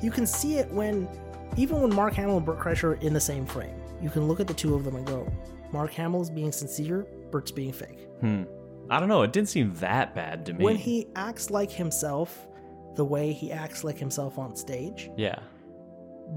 You 0.00 0.10
can 0.10 0.26
see 0.26 0.58
it 0.58 0.70
when, 0.70 1.08
even 1.56 1.80
when 1.80 1.94
Mark 1.94 2.14
Hamill 2.14 2.38
and 2.38 2.46
Bert 2.46 2.58
Kreischer 2.58 2.84
are 2.84 2.94
in 2.94 3.12
the 3.12 3.20
same 3.20 3.46
frame. 3.46 3.74
You 4.00 4.10
can 4.10 4.26
look 4.28 4.40
at 4.40 4.46
the 4.46 4.54
two 4.54 4.74
of 4.74 4.84
them 4.84 4.96
and 4.96 5.06
go, 5.06 5.30
Mark 5.72 5.92
Hamill's 5.92 6.30
being 6.30 6.52
sincere, 6.52 7.06
Bert's 7.30 7.50
being 7.50 7.72
fake. 7.72 8.08
Hmm. 8.20 8.44
I 8.88 8.98
don't 8.98 9.08
know. 9.08 9.22
It 9.22 9.32
didn't 9.32 9.48
seem 9.50 9.72
that 9.74 10.14
bad 10.14 10.44
to 10.46 10.52
me. 10.52 10.64
When 10.64 10.76
he 10.76 11.06
acts 11.14 11.50
like 11.50 11.70
himself, 11.70 12.48
the 12.96 13.04
way 13.04 13.32
he 13.32 13.52
acts 13.52 13.84
like 13.84 13.96
himself 13.98 14.36
on 14.36 14.56
stage, 14.56 15.10
yeah, 15.16 15.38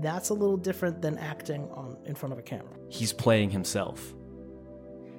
that's 0.01 0.29
a 0.29 0.33
little 0.35 0.57
different 0.57 1.01
than 1.01 1.17
acting 1.17 1.67
on 1.71 1.97
in 2.05 2.13
front 2.13 2.31
of 2.31 2.37
a 2.37 2.43
camera. 2.43 2.69
he's 2.89 3.11
playing 3.11 3.49
himself. 3.49 4.13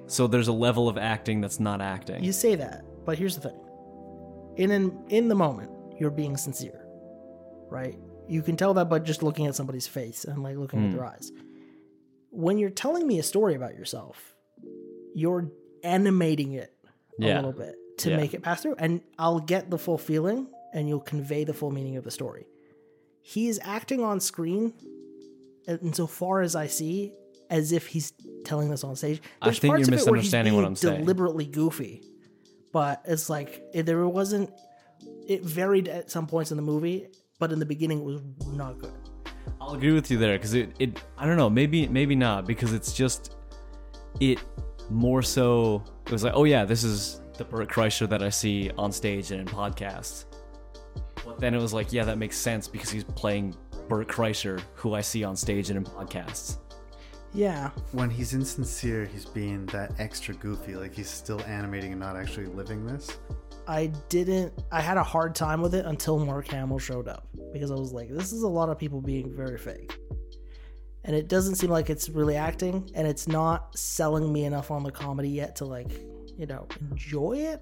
So 0.07 0.27
there's 0.27 0.47
a 0.47 0.53
level 0.53 0.87
of 0.87 0.97
acting 0.97 1.41
that's 1.41 1.59
not 1.59 1.81
acting. 1.81 2.23
You 2.23 2.31
say 2.31 2.55
that, 2.55 2.85
but 3.05 3.17
here's 3.17 3.35
the 3.37 3.49
thing. 3.49 3.59
In 4.55 4.71
in, 4.71 5.03
in 5.09 5.27
the 5.27 5.35
moment, 5.35 5.71
you're 5.99 6.11
being 6.11 6.37
sincere. 6.37 6.85
Right? 7.69 7.97
You 8.27 8.41
can 8.41 8.57
tell 8.57 8.73
that 8.75 8.89
by 8.89 8.99
just 8.99 9.21
looking 9.23 9.45
at 9.47 9.55
somebody's 9.55 9.87
face 9.87 10.25
and 10.25 10.41
like 10.43 10.57
looking 10.57 10.79
at 10.83 10.89
Hmm. 10.91 10.95
their 10.97 11.05
eyes. 11.05 11.31
When 12.31 12.57
you're 12.57 12.69
telling 12.69 13.05
me 13.07 13.19
a 13.19 13.23
story 13.23 13.55
about 13.55 13.75
yourself, 13.75 14.35
you're 15.13 15.49
animating 15.83 16.53
it 16.53 16.73
a 17.19 17.25
Yeah. 17.25 17.35
little 17.37 17.53
bit 17.53 17.75
to 17.99 18.09
Yeah. 18.09 18.17
make 18.17 18.33
it 18.33 18.41
pass 18.41 18.61
through 18.61 18.75
and 18.77 19.01
I'll 19.17 19.39
get 19.39 19.69
the 19.69 19.77
full 19.77 19.97
feeling 19.97 20.47
and 20.73 20.89
you'll 20.89 20.99
convey 20.99 21.43
the 21.45 21.53
full 21.53 21.71
meaning 21.71 21.95
of 21.97 22.03
the 22.03 22.11
story. 22.11 22.45
He's 23.21 23.59
acting 23.61 24.01
on 24.03 24.19
screen 24.19 24.73
insofar 25.67 26.41
as 26.41 26.55
I 26.55 26.67
see 26.67 27.13
as 27.49 27.71
if 27.71 27.87
he's 27.87 28.11
telling 28.43 28.69
this 28.69 28.83
on 28.83 28.95
stage. 28.95 29.21
I 29.41 29.51
think 29.51 29.71
parts 29.71 29.87
you're 29.87 29.95
of 29.95 30.01
it 30.01 30.09
where 30.09 30.15
he's 30.19 30.25
misunderstanding 30.25 30.55
what 30.55 30.65
I'm 30.65 30.75
saying. 30.75 31.01
Deliberately 31.01 31.45
goofy, 31.45 32.01
but 32.71 33.01
it's 33.05 33.29
like 33.29 33.63
there 33.73 34.07
wasn't. 34.07 34.51
It 35.27 35.43
varied 35.43 35.87
at 35.87 36.09
some 36.11 36.27
points 36.27 36.51
in 36.51 36.57
the 36.57 36.63
movie, 36.63 37.07
but 37.39 37.51
in 37.51 37.59
the 37.59 37.65
beginning 37.65 37.99
it 37.99 38.05
was 38.05 38.21
not 38.47 38.79
good. 38.79 38.93
I'll 39.61 39.73
agree 39.75 39.91
with 39.91 40.09
you 40.09 40.17
there 40.17 40.37
because 40.37 40.53
it, 40.53 40.71
it 40.79 41.01
I 41.17 41.25
don't 41.25 41.37
know 41.37 41.49
maybe 41.49 41.87
maybe 41.87 42.15
not 42.15 42.47
because 42.47 42.73
it's 42.73 42.93
just 42.93 43.35
it 44.19 44.39
more 44.89 45.21
so 45.21 45.83
it 46.05 46.11
was 46.11 46.23
like 46.23 46.33
oh 46.35 46.45
yeah 46.45 46.65
this 46.65 46.83
is 46.83 47.21
the 47.37 47.43
Bert 47.43 47.69
Kreischer 47.69 48.07
that 48.09 48.23
I 48.23 48.29
see 48.29 48.71
on 48.77 48.91
stage 48.91 49.31
and 49.31 49.41
in 49.41 49.47
podcasts 49.47 50.25
but 51.23 51.39
then 51.39 51.53
it 51.53 51.61
was 51.61 51.73
like 51.73 51.91
yeah 51.93 52.03
that 52.05 52.17
makes 52.17 52.37
sense 52.37 52.67
because 52.67 52.89
he's 52.89 53.03
playing 53.03 53.55
Bert 53.87 54.07
Kreischer 54.07 54.61
who 54.73 54.93
I 54.95 55.01
see 55.01 55.23
on 55.23 55.35
stage 55.35 55.69
and 55.69 55.77
in 55.77 55.83
podcasts 55.83 56.57
Yeah, 57.33 57.71
When 57.91 58.09
he's 58.09 58.33
insincere, 58.33 59.05
he's 59.05 59.25
being 59.25 59.65
that 59.67 59.91
extra 59.99 60.33
goofy. 60.35 60.75
Like 60.75 60.95
he's 60.95 61.09
still 61.09 61.41
animating 61.41 61.91
and 61.91 61.99
not 61.99 62.15
actually 62.15 62.45
living 62.45 62.85
this. 62.85 63.17
I 63.67 63.87
didn't. 64.09 64.53
I 64.71 64.81
had 64.81 64.97
a 64.97 65.03
hard 65.03 65.35
time 65.35 65.61
with 65.61 65.73
it 65.75 65.85
until 65.85 66.19
Mark 66.19 66.47
Hamill 66.49 66.79
showed 66.79 67.07
up 67.07 67.27
because 67.53 67.71
I 67.71 67.75
was 67.75 67.91
like, 67.91 68.09
this 68.09 68.31
is 68.31 68.43
a 68.43 68.47
lot 68.47 68.69
of 68.69 68.77
people 68.77 69.01
being 69.01 69.35
very 69.35 69.57
fake. 69.57 69.97
And 71.03 71.15
it 71.15 71.27
doesn't 71.27 71.55
seem 71.55 71.69
like 71.69 71.89
it's 71.89 72.09
really 72.09 72.35
acting, 72.35 72.89
and 72.95 73.07
it's 73.07 73.27
not 73.27 73.77
selling 73.77 74.31
me 74.33 74.45
enough 74.45 74.71
on 74.71 74.81
the 74.83 74.91
comedy 74.91 75.29
yet 75.29 75.55
to 75.57 75.65
like, 75.65 75.91
you 76.35 76.47
know, 76.47 76.67
enjoy 76.91 77.33
it. 77.37 77.61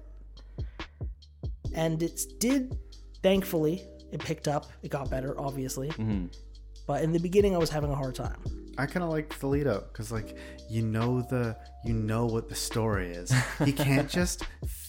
And 1.74 2.02
it 2.02 2.20
did, 2.38 2.78
thankfully, 3.22 3.82
it 4.12 4.20
picked 4.20 4.48
up. 4.48 4.66
It 4.82 4.90
got 4.90 5.10
better, 5.10 5.38
obviously. 5.38 5.90
hmm 5.90 6.26
But 6.86 7.02
in 7.02 7.12
the 7.12 7.18
beginning, 7.18 7.54
I 7.54 7.58
was 7.58 7.68
having 7.70 7.90
a 7.90 7.94
hard 7.96 8.14
time. 8.14 8.38
I 8.78 8.86
kind 8.86 9.04
of 9.04 9.10
like 9.10 9.38
the 9.38 9.46
lead 9.46 9.66
up 9.66 9.92
because, 9.92 10.10
like, 10.10 10.36
you 10.68 10.82
know 10.82 11.20
the 11.22 11.56
you 11.84 11.92
know 11.92 12.26
what 12.26 12.48
the 12.48 12.54
story 12.54 13.10
is. 13.10 13.32
He 13.64 13.72
can't 13.72 14.08
just 14.20 14.42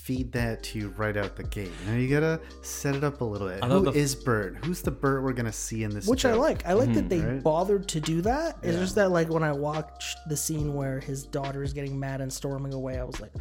feed 0.06 0.32
that 0.32 0.62
to 0.62 0.78
you 0.78 0.90
right 0.98 1.18
out 1.18 1.36
the 1.36 1.44
gate. 1.44 1.72
Now 1.88 1.96
you 1.96 2.08
gotta 2.08 2.40
set 2.62 2.94
it 2.94 3.04
up 3.04 3.22
a 3.22 3.24
little 3.24 3.48
bit. 3.48 3.58
I 3.64 3.68
thought 3.68 3.86
Who 3.86 3.92
the- 3.92 3.98
is 3.98 4.14
Bert? 4.14 4.64
Who's 4.64 4.84
the 4.84 4.92
Bert 4.92 5.24
we're 5.24 5.34
gonna 5.34 5.52
see 5.52 5.84
in 5.84 5.90
this? 5.90 6.06
Which 6.06 6.26
I 6.26 6.34
like. 6.34 6.64
I 6.64 6.74
like 6.74 6.94
that 6.94 7.02
hmm. 7.02 7.08
they 7.08 7.22
right? 7.22 7.42
bothered 7.42 7.88
to 7.88 8.00
do 8.00 8.22
that. 8.22 8.60
It's 8.62 8.76
Yeah. 8.76 8.82
just 8.82 8.94
that 8.96 9.10
like 9.10 9.30
when 9.30 9.42
I 9.42 9.52
watched 9.52 10.20
the 10.30 10.38
scene 10.38 10.76
where 10.76 11.00
his 11.00 11.24
daughter 11.24 11.64
is 11.64 11.74
getting 11.74 12.00
mad 12.00 12.22
and 12.22 12.32
storming 12.32 12.72
away, 12.72 13.00
I 13.00 13.04
was 13.04 13.20
like, 13.20 13.32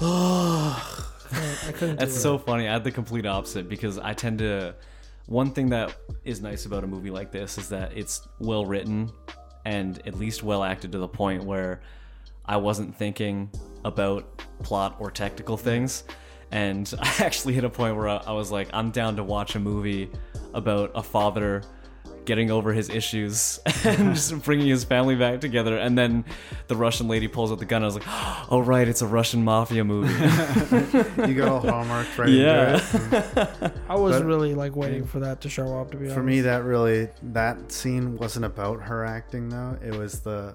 oh, 0.00 1.12
I 1.66 1.72
couldn't. 1.72 1.98
That's 1.98 2.14
do 2.14 2.20
so 2.20 2.38
funny. 2.38 2.68
I 2.68 2.74
had 2.74 2.84
the 2.84 2.92
complete 2.92 3.26
opposite 3.26 3.68
because 3.68 3.98
I 3.98 4.14
tend 4.14 4.38
to. 4.38 4.76
One 5.26 5.50
thing 5.50 5.70
that 5.70 5.96
is 6.24 6.40
nice 6.40 6.64
about 6.64 6.84
a 6.84 6.86
movie 6.86 7.10
like 7.10 7.32
this 7.32 7.58
is 7.58 7.70
that 7.70 7.94
it's 7.94 8.26
well 8.38 8.64
written 8.64 9.10
and 9.64 10.00
at 10.06 10.16
least 10.16 10.44
well 10.44 10.62
acted 10.62 10.92
to 10.92 10.98
the 10.98 11.08
point 11.08 11.42
where 11.42 11.80
I 12.48 12.56
wasn't 12.56 12.96
thinking 12.96 13.50
about 13.84 14.42
plot 14.62 14.96
or 14.98 15.10
technical 15.10 15.56
things. 15.56 16.04
And 16.50 16.92
I 17.00 17.14
actually 17.20 17.54
hit 17.54 17.64
a 17.64 17.70
point 17.70 17.96
where 17.96 18.08
I, 18.08 18.16
I 18.16 18.32
was 18.32 18.50
like, 18.50 18.68
I'm 18.72 18.90
down 18.90 19.16
to 19.16 19.22
watch 19.24 19.54
a 19.54 19.60
movie 19.60 20.10
about 20.54 20.90
a 20.94 21.02
father 21.02 21.62
getting 22.24 22.50
over 22.50 22.74
his 22.74 22.90
issues 22.90 23.58
and 23.84 24.14
just 24.14 24.42
bringing 24.42 24.66
his 24.66 24.84
family 24.84 25.14
back 25.16 25.40
together. 25.40 25.78
And 25.78 25.96
then 25.96 26.24
the 26.66 26.76
Russian 26.76 27.08
lady 27.08 27.26
pulls 27.28 27.50
out 27.52 27.58
the 27.58 27.64
gun. 27.64 27.82
I 27.82 27.86
was 27.86 27.94
like, 27.94 28.04
oh, 28.50 28.60
right, 28.60 28.86
it's 28.88 29.00
a 29.02 29.06
Russian 29.06 29.44
mafia 29.44 29.84
movie. 29.84 30.12
You 31.26 31.34
got 31.34 31.48
all 31.48 31.60
hallmarked 31.60 32.18
right 32.18 32.28
Yeah. 32.28 32.74
into 32.74 33.56
it. 33.62 33.72
I 33.88 33.94
was 33.96 34.16
But- 34.16 34.26
really 34.26 34.54
like 34.54 34.74
waiting 34.76 35.06
for 35.06 35.20
that 35.20 35.40
to 35.42 35.48
show 35.48 35.78
up. 35.80 35.90
To 35.92 35.96
be 35.96 36.04
honest, 36.04 36.16
For 36.16 36.22
me, 36.22 36.40
that 36.42 36.64
really 36.64 37.08
that 37.22 37.72
scene 37.72 38.16
wasn't 38.16 38.44
about 38.44 38.82
her 38.82 39.04
acting 39.06 39.48
though. 39.48 39.78
It 39.82 39.94
was 39.94 40.20
the 40.20 40.54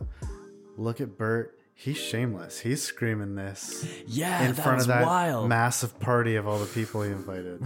look 0.78 1.02
at 1.02 1.18
Bert. 1.18 1.58
He's 1.76 1.98
shameless. 1.98 2.60
He's 2.60 2.82
screaming 2.82 3.36
this 3.36 3.86
yeah, 4.08 4.48
in 4.48 4.54
front 4.54 4.82
of 4.82 4.88
that 4.88 5.06
wild. 5.06 5.50
massive 5.50 6.00
party 6.00 6.36
of 6.36 6.48
all 6.48 6.60
the 6.60 6.68
people 6.68 7.02
he 7.02 7.12
invited. 7.12 7.62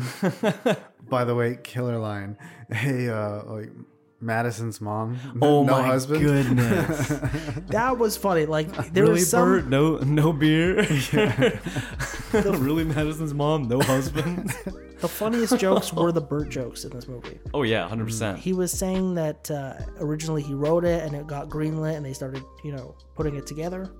By 1.09 1.23
the 1.23 1.35
way, 1.35 1.57
killer 1.63 1.97
line. 1.97 2.37
Hey, 2.69 3.07
uh, 3.07 3.43
like 3.45 3.69
Madison's 4.19 4.81
mom. 4.81 5.17
Oh 5.41 5.63
no 5.63 5.73
my 5.73 5.83
husband. 5.83 6.21
goodness! 6.23 7.07
that 7.67 7.97
was 7.97 8.17
funny. 8.17 8.45
Like 8.45 8.69
there 8.93 9.03
really, 9.03 9.15
was 9.15 9.29
some. 9.29 9.47
Bert? 9.47 9.67
No, 9.67 9.97
no 9.97 10.33
beer. 10.33 10.77
really, 12.33 12.83
Madison's 12.83 13.33
mom, 13.33 13.67
no 13.67 13.79
husband. 13.81 14.51
The 14.99 15.07
funniest 15.07 15.59
jokes 15.59 15.93
were 15.93 16.11
the 16.11 16.21
Bert 16.21 16.49
jokes 16.49 16.83
in 16.83 16.91
this 16.91 17.07
movie. 17.07 17.39
oh 17.53 17.61
yeah, 17.63 17.87
hundred 17.87 18.05
percent. 18.05 18.39
He 18.39 18.53
was 18.53 18.71
saying 18.71 19.13
that 19.15 19.51
uh, 19.51 19.73
originally 19.99 20.41
he 20.41 20.53
wrote 20.55 20.83
it 20.85 21.03
and 21.03 21.15
it 21.15 21.27
got 21.27 21.49
greenlit 21.49 21.95
and 21.95 22.05
they 22.05 22.13
started, 22.13 22.43
you 22.63 22.71
know, 22.71 22.95
putting 23.15 23.35
it 23.35 23.45
together. 23.45 23.91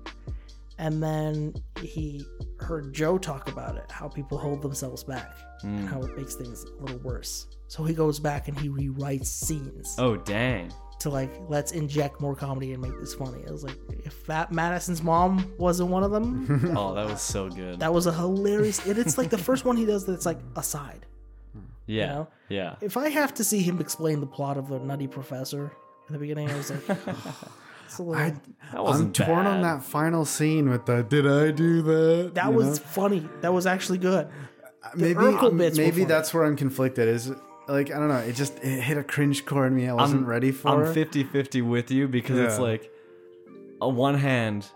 And 0.78 1.02
then 1.02 1.54
he 1.80 2.24
heard 2.60 2.92
Joe 2.94 3.18
talk 3.18 3.48
about 3.48 3.76
it, 3.76 3.90
how 3.90 4.08
people 4.08 4.38
hold 4.38 4.62
themselves 4.62 5.02
back 5.02 5.34
and 5.62 5.88
how 5.88 6.00
it 6.02 6.16
makes 6.16 6.34
things 6.36 6.64
a 6.64 6.82
little 6.82 6.98
worse. 7.00 7.46
So 7.66 7.82
he 7.84 7.94
goes 7.94 8.20
back 8.20 8.46
and 8.48 8.58
he 8.58 8.68
rewrites 8.68 9.26
scenes 9.26 9.96
Oh 9.98 10.16
dang! 10.16 10.72
to 11.00 11.10
like, 11.10 11.30
let's 11.48 11.70
inject 11.72 12.20
more 12.20 12.34
comedy 12.34 12.72
and 12.72 12.82
make 12.82 12.98
this 12.98 13.14
funny. 13.14 13.44
I 13.46 13.52
was 13.52 13.62
like, 13.62 13.76
if 14.04 14.26
that 14.26 14.50
Madison's 14.50 15.00
mom 15.02 15.52
wasn't 15.58 15.90
one 15.90 16.02
of 16.02 16.10
them, 16.10 16.74
Oh, 16.76 16.94
that 16.94 17.06
was 17.06 17.20
so 17.22 17.48
good. 17.48 17.78
that 17.80 17.92
was 17.92 18.06
a 18.06 18.12
hilarious. 18.12 18.84
And 18.86 18.98
it's 18.98 19.16
like 19.18 19.30
the 19.30 19.38
first 19.38 19.64
one 19.64 19.76
he 19.76 19.84
does 19.86 20.04
that's 20.06 20.26
like 20.26 20.38
aside. 20.56 21.06
yeah, 21.86 22.06
know? 22.06 22.28
yeah. 22.48 22.74
If 22.80 22.96
I 22.96 23.08
have 23.10 23.32
to 23.34 23.44
see 23.44 23.62
him 23.62 23.80
explain 23.80 24.18
the 24.20 24.26
plot 24.26 24.56
of 24.56 24.68
the 24.68 24.78
Nutty 24.80 25.06
Professor 25.06 25.72
in 26.08 26.12
the 26.14 26.18
beginning, 26.18 26.50
I 26.50 26.56
was 26.56 26.70
like, 26.70 26.98
it's 27.88 27.98
a 27.98 28.02
little. 28.02 28.22
I, 28.22 28.30
That 28.30 28.40
I'm 28.78 28.82
wasn't 28.84 29.16
torn 29.16 29.46
on 29.46 29.62
bad. 29.62 29.78
that 29.80 29.84
final 29.84 30.24
scene 30.24 30.68
with 30.70 30.86
the 30.86 31.02
"Did 31.02 31.26
I 31.26 31.50
do 31.50 31.82
that?" 31.82 32.34
that 32.34 32.46
you 32.50 32.52
was 32.52 32.78
know? 32.78 32.86
funny. 32.86 33.28
That 33.40 33.52
was 33.52 33.66
actually 33.66 33.98
good. 33.98 34.28
maybe 34.94 35.14
Urkel 35.20 35.56
bits 35.58 35.76
were 35.78 35.84
maybe 35.84 35.92
funny. 35.92 36.04
that's 36.04 36.32
where 36.34 36.44
I'm 36.44 36.56
conflicted. 36.56 37.08
Is 37.08 37.32
like 37.66 37.90
I 37.90 37.98
don't 37.98 38.08
know. 38.08 38.18
It 38.18 38.34
just 38.34 38.58
it 38.62 38.80
hit 38.80 38.96
a 38.98 39.02
cringe 39.04 39.44
core 39.44 39.66
in 39.66 39.74
me. 39.74 39.88
I 39.88 39.94
wasn't 39.94 40.26
ready 40.26 40.52
for. 40.52 40.68
I'm 40.68 40.94
50-50 40.94 41.66
with 41.68 41.90
you 41.90 42.08
because 42.08 42.38
it's 42.38 42.56
Yeah. 42.56 42.62
like, 42.64 42.90
on 43.80 43.96
one 43.96 44.14
hand, 44.16 44.66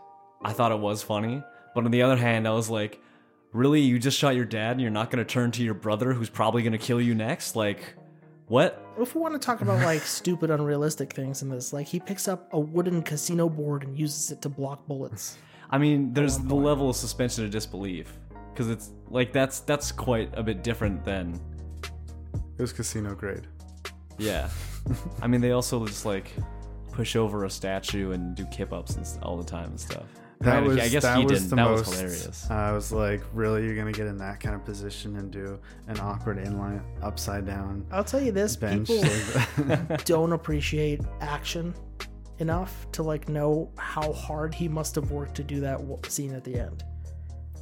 I 0.43 0.53
thought 0.53 0.73
it 0.73 0.79
was 0.81 1.03
funny, 1.03 1.43
but 1.75 1.85
on 1.85 1.91
the 1.91 2.03
other 2.03 2.17
hand, 2.17 2.47
I 2.49 2.53
was 2.53 2.69
like, 2.71 3.01
really, 3.53 3.81
you 3.81 3.99
just 3.99 4.19
shot 4.19 4.35
your 4.35 4.45
dad 4.45 4.73
and 4.73 4.81
you're 4.81 4.91
not 4.91 5.11
going 5.11 5.25
to 5.25 5.31
turn 5.31 5.51
to 5.53 5.63
your 5.63 5.75
brother 5.75 6.13
who's 6.15 6.31
probably 6.31 6.63
going 6.63 6.73
to 6.73 6.79
kill 6.79 7.01
you 7.01 7.15
next? 7.15 7.57
Like, 7.57 7.95
what? 8.53 8.85
If 8.99 9.15
we 9.15 9.23
want 9.23 9.33
to 9.33 9.39
talk 9.39 9.63
about 9.63 9.83
like 9.83 10.03
stupid, 10.19 10.51
unrealistic 10.51 11.15
things 11.15 11.41
in 11.41 11.49
this, 11.49 11.73
like 11.73 11.87
he 11.87 11.99
picks 11.99 12.29
up 12.29 12.53
a 12.53 12.61
wooden 12.61 13.03
casino 13.03 13.49
board 13.49 13.83
and 13.83 13.99
uses 13.99 14.31
it 14.31 14.43
to 14.43 14.51
block 14.51 14.87
bullets. 14.87 15.39
I 15.71 15.79
mean, 15.79 16.13
there's 16.13 16.37
the 16.37 16.55
level 16.55 16.91
of 16.91 16.97
suspension 16.97 17.47
of 17.47 17.51
disbelief 17.51 18.13
because 18.53 18.69
it's 18.69 18.91
like 19.09 19.33
that's 19.33 19.61
that's 19.61 19.91
quite 19.91 20.29
a 20.35 20.43
bit 20.43 20.63
different 20.63 21.03
than 21.03 21.41
It 22.59 22.61
was 22.61 22.75
casino 22.75 23.15
grade. 23.15 23.47
yeah. 24.19 24.51
I 25.23 25.29
mean, 25.29 25.41
they 25.41 25.53
also 25.53 25.87
just 25.87 26.05
like 26.05 26.31
push 26.93 27.17
over 27.17 27.47
a 27.47 27.51
statue 27.51 28.11
and 28.11 28.35
do 28.35 28.45
kip 28.53 28.71
ups 28.75 28.97
and 28.97 29.07
st- 29.07 29.23
all 29.23 29.39
the 29.39 29.51
time 29.51 29.71
and 29.71 29.81
stuff. 29.81 30.05
That 30.43 30.63
Granted, 30.63 30.69
was 30.69 30.79
I 30.79 30.89
guess 30.89 31.03
that 31.03 31.19
he 31.19 31.25
was 31.25 31.33
didn't. 31.43 31.51
the 31.51 31.57
that 31.57 31.71
most. 31.71 31.87
was 31.89 31.99
hilarious. 31.99 32.51
Uh, 32.51 32.55
I 32.55 32.73
was 32.73 32.93
like, 32.93 33.23
really, 33.33 33.65
you're 33.65 33.77
gonna 33.77 33.93
get 33.93 34.07
in 34.07 34.17
that 34.19 34.41
kind 34.41 34.55
of 34.55 34.65
position 34.65 35.17
and 35.17 35.31
do 35.31 35.59
an 35.89 35.99
awkward 36.01 36.39
inline 36.39 36.83
upside 37.03 37.47
down 37.47 37.87
I'll 37.93 38.05
tell 38.05 38.21
you 38.21 38.33
this: 38.33 38.57
bench? 38.57 38.89
people 38.89 39.97
don't 40.05 40.33
appreciate 40.33 41.01
action 41.21 41.75
enough 42.39 42.91
to 42.93 43.03
like 43.03 43.29
know 43.29 43.71
how 43.79 44.13
hard 44.13 44.55
he 44.55 44.69
must 44.69 44.95
have 44.97 45.11
worked 45.13 45.35
to 45.37 45.45
do 45.45 45.61
that 45.61 45.81
scene 46.11 46.35
at 46.35 46.43
the 46.45 46.57
end, 46.59 46.83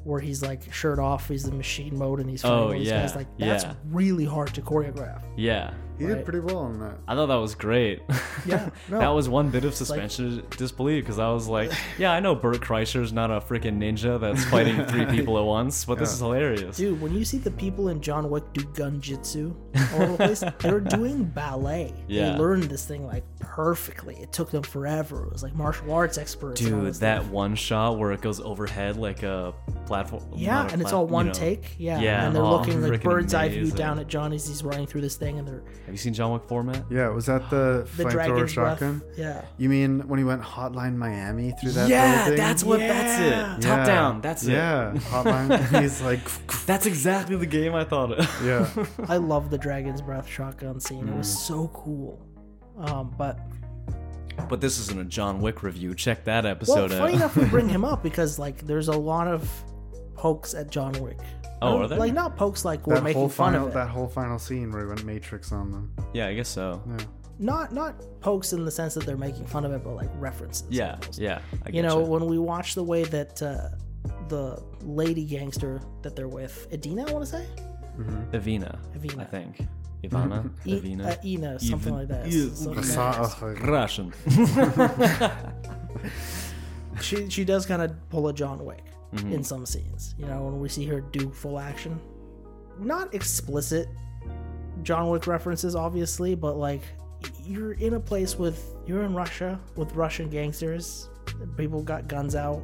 where 0.05 0.21
he's 0.21 0.43
like 0.43 0.73
shirt 0.73 0.99
off, 0.99 1.29
he's 1.29 1.47
in 1.47 1.57
machine 1.57 1.97
mode, 1.99 2.21
and 2.21 2.29
he's 2.31 2.43
fighting 2.43 2.59
Oh, 2.59 2.63
all 2.65 2.71
these 2.71 2.89
yeah, 2.89 3.01
guys. 3.03 3.15
Like 3.17 3.27
that's 3.39 3.65
yeah. 3.65 3.75
really 3.91 4.25
hard 4.25 4.55
to 4.55 4.63
choreograph. 4.63 5.23
yeah, 5.37 5.73
he 5.99 6.07
Right. 6.07 6.17
did 6.17 6.25
pretty 6.25 6.41
well 6.41 6.59
on 6.59 6.79
that. 6.81 6.99
I 7.07 7.15
thought 7.15 7.27
that 7.27 7.35
was 7.37 7.55
great. 7.55 8.01
Yeah, 8.47 8.71
no. 8.89 8.99
that 9.01 9.09
was 9.09 9.29
one 9.29 9.51
bit 9.51 9.67
of 9.67 9.75
suspension 9.75 10.39
of 10.39 10.51
disbelief 10.57 11.05
because 11.05 11.19
I 11.19 11.31
was 11.31 11.47
like, 11.47 11.71
yeah, 11.99 12.11
I 12.11 12.21
know 12.21 12.35
Bert 12.35 12.63
Kreischer's 12.63 13.13
not 13.13 13.31
a 13.31 13.39
freaking 13.39 13.77
ninja 13.77 14.19
that's 14.19 14.43
fighting 14.47 14.83
three 14.87 15.05
people 15.15 15.37
at 15.39 15.45
once, 15.45 15.85
but 15.85 15.99
this 15.99 16.11
is 16.11 16.21
hilarious. 16.21 16.79
Dude, 16.79 16.99
when 17.03 17.15
you 17.15 17.23
see 17.27 17.37
the 17.37 17.51
people 17.51 17.89
in 17.89 18.01
John 18.01 18.31
Wick 18.31 18.51
do 18.55 18.65
gun 18.73 18.99
jitsu 19.03 19.55
all 19.93 20.03
over 20.03 20.13
the 20.13 20.17
place, 20.17 20.43
they're 20.61 20.81
doing 20.81 21.25
ballet. 21.25 21.93
Yeah. 22.09 22.33
They 22.33 22.39
learned 22.39 22.63
this 22.65 22.87
thing 22.87 23.07
like 23.07 23.25
perfectly. 23.41 24.17
It 24.17 24.33
took 24.33 24.51
them 24.51 24.63
forever. 24.63 25.25
It 25.27 25.33
was 25.35 25.43
like 25.43 25.55
martial 25.55 25.93
arts 25.93 26.17
experts. 26.17 26.63
Dude, 26.63 26.87
that 26.95 26.95
stuff. 27.21 27.29
one 27.31 27.55
shot 27.55 27.99
where 27.99 28.13
it 28.13 28.23
goes 28.23 28.41
overhead 28.41 28.97
like 28.97 29.23
a 29.23 29.53
platform. 29.91 30.23
Yeah, 30.37 30.63
and 30.63 30.81
it's 30.81 30.91
plat- 30.91 30.95
all 30.95 31.07
one 31.07 31.27
you 31.27 31.33
know. 31.33 31.39
take. 31.39 31.75
Yeah. 31.79 31.99
Yeah, 32.01 32.27
And 32.27 32.35
they're 32.37 32.43
oh, 32.43 32.51
looking 32.59 32.81
like 32.81 32.93
freaking 32.93 33.03
bird's 33.03 33.35
eye 33.35 33.49
view 33.49 33.71
down 33.71 33.99
at 33.99 34.07
John 34.07 34.33
as 34.33 34.47
he's 34.47 34.63
running 34.63 34.87
through 34.87 35.01
this 35.01 35.17
thing, 35.17 35.39
and 35.39 35.47
they're 35.49 35.63
Have 35.87 35.91
you 35.95 35.97
seen 35.97 36.15
John 36.15 36.33
Wick 36.33 36.43
4, 36.47 36.63
Matt? 36.63 36.85
Yeah, 36.91 37.09
was 37.09 37.27
that 37.27 37.51
the, 37.51 37.87
the 37.97 38.05
flamethrower 38.05 38.11
dragon's 38.13 38.53
shotgun? 38.53 38.99
breath. 38.99 39.19
Yeah. 39.19 39.45
You 39.59 39.69
mean 39.69 40.07
when 40.09 40.19
he 40.19 40.25
went 40.25 40.43
Hotline 40.43 40.95
Miami 40.97 41.53
through 41.61 41.73
that 41.73 41.89
yeah, 41.89 42.25
building? 42.27 42.37
that's 42.39 42.63
what. 42.65 42.79
That's 42.79 43.21
Yeah. 43.21 43.57
it. 43.57 43.61
Top 43.63 43.79
Yeah. 43.79 43.85
down. 43.87 44.21
That's 44.21 44.45
it. 44.47 44.53
Yeah, 44.53 44.93
Hotline. 44.95 45.81
He's 45.83 46.01
like, 46.01 46.21
That's 46.67 46.87
exactly 46.87 47.37
the 47.37 47.47
game 47.47 47.75
I 47.75 47.85
thought 47.85 48.13
of. 48.13 48.45
yeah. 48.45 48.69
I 49.09 49.17
love 49.17 49.51
the 49.51 49.59
dragon's 49.59 50.01
breath 50.01 50.29
shotgun 50.29 50.79
scene. 50.81 51.09
It 51.09 51.15
was 51.17 51.29
Mm. 51.29 51.39
so 51.47 51.69
cool. 51.75 52.25
Um, 52.79 53.13
but 53.19 53.39
But 54.49 54.61
this 54.61 54.79
isn't 54.79 54.99
a 54.99 55.05
John 55.05 55.41
Wick 55.41 55.63
review. 55.63 55.95
Check 55.95 56.25
that 56.25 56.47
episode 56.47 56.91
well, 56.91 57.01
funny 57.01 57.13
out. 57.15 57.17
enough, 57.17 57.37
we 57.37 57.45
bring 57.47 57.69
him 57.77 57.85
up 57.85 58.03
because 58.03 58.39
like 58.39 58.65
there's 58.67 58.89
a 58.89 58.97
lot 58.97 59.27
of 59.29 59.51
pokes 60.21 60.53
at 60.55 60.71
John 60.71 60.93
Wick. 61.03 61.19
Oh, 61.63 61.79
are 61.79 61.89
there? 61.89 61.99
Like 61.99 62.13
not 62.13 62.37
pokes 62.37 62.65
like 62.65 62.87
we're 62.87 62.97
That 62.97 63.05
making 63.05 63.21
whole 63.21 63.29
fun 63.29 63.53
final, 63.53 63.67
of 63.69 63.73
it. 63.73 63.75
that 63.75 63.89
whole 63.89 64.07
final 64.09 64.39
scene 64.39 64.71
where 64.71 64.83
he 64.83 64.89
went 64.89 65.05
Matrix 65.05 65.51
on 65.53 65.73
them. 65.73 65.93
yeah, 66.13 66.27
I 66.27 66.35
guess 66.35 66.49
so. 66.49 66.83
Yeah. 66.87 67.05
Not 67.39 67.73
not 67.73 67.95
pokes 68.21 68.53
in 68.53 68.65
the 68.67 68.71
sense 68.71 68.93
that 68.95 69.05
they're 69.07 69.17
making 69.17 69.47
fun 69.47 69.65
of 69.65 69.73
it, 69.73 69.83
but 69.83 69.95
like 69.97 70.11
references. 70.19 70.67
Yeah, 70.71 70.97
almost. 71.01 71.19
yeah. 71.19 71.41
I 71.67 71.71
You 71.71 71.83
know, 71.83 71.97
getcha. 72.03 72.09
when 72.09 72.27
we 72.27 72.39
watch 72.39 72.75
the 72.75 72.85
way 72.85 73.05
that 73.05 73.43
uh, 73.43 73.71
the 74.29 74.63
lady 74.83 75.25
gangster 75.25 75.81
that 76.03 76.15
they're 76.17 76.29
with, 76.29 76.69
Edina, 76.71 77.07
I 77.09 77.13
want 77.13 77.25
to 77.25 77.31
say, 77.31 77.47
Ivina, 78.33 78.79
Ivina. 78.97 79.21
I 79.21 79.25
think. 79.25 79.67
Ivana, 80.05 80.51
E- 80.67 80.81
Ivina. 80.81 81.07
uh, 81.07 81.17
Ina, 81.25 81.59
something 81.61 81.95
Even- 81.95 81.99
like 81.99 82.09
that. 82.09 82.27
Yeah. 82.31 82.49
Something 82.55 82.73
I 82.73 82.77
like 82.77 82.85
saw, 82.85 83.13
that. 83.27 83.43
like, 83.43 83.67
Russian. 83.67 84.13
She 87.01 87.31
she 87.31 87.45
does 87.45 87.65
kind 87.65 87.81
of 87.83 87.91
pull 88.11 88.29
a 88.29 88.33
John 88.35 88.63
Wick 88.65 88.85
Mm-hmm. 89.15 89.33
in 89.33 89.43
some 89.45 89.67
scenes. 89.67 90.15
You 90.19 90.27
know, 90.27 90.45
when 90.45 90.61
we 90.61 90.69
see 90.69 90.87
her 90.87 91.01
do 91.01 91.31
full 91.31 91.59
action, 91.59 92.01
not 92.79 93.13
explicit 93.13 93.89
John 94.85 95.09
Wick 95.11 95.27
references, 95.27 95.75
obviously, 95.75 96.35
but 96.37 96.57
like 96.57 96.83
you're 97.43 97.73
in 97.73 97.95
a 97.95 98.01
place 98.01 98.39
with 98.39 98.65
you're 98.87 99.03
in 99.03 99.13
Russia 99.15 99.59
with 99.77 99.93
Russian 99.95 100.31
gangsters. 100.31 101.09
People 101.57 101.83
got 101.83 102.07
guns 102.09 102.35
out. 102.37 102.63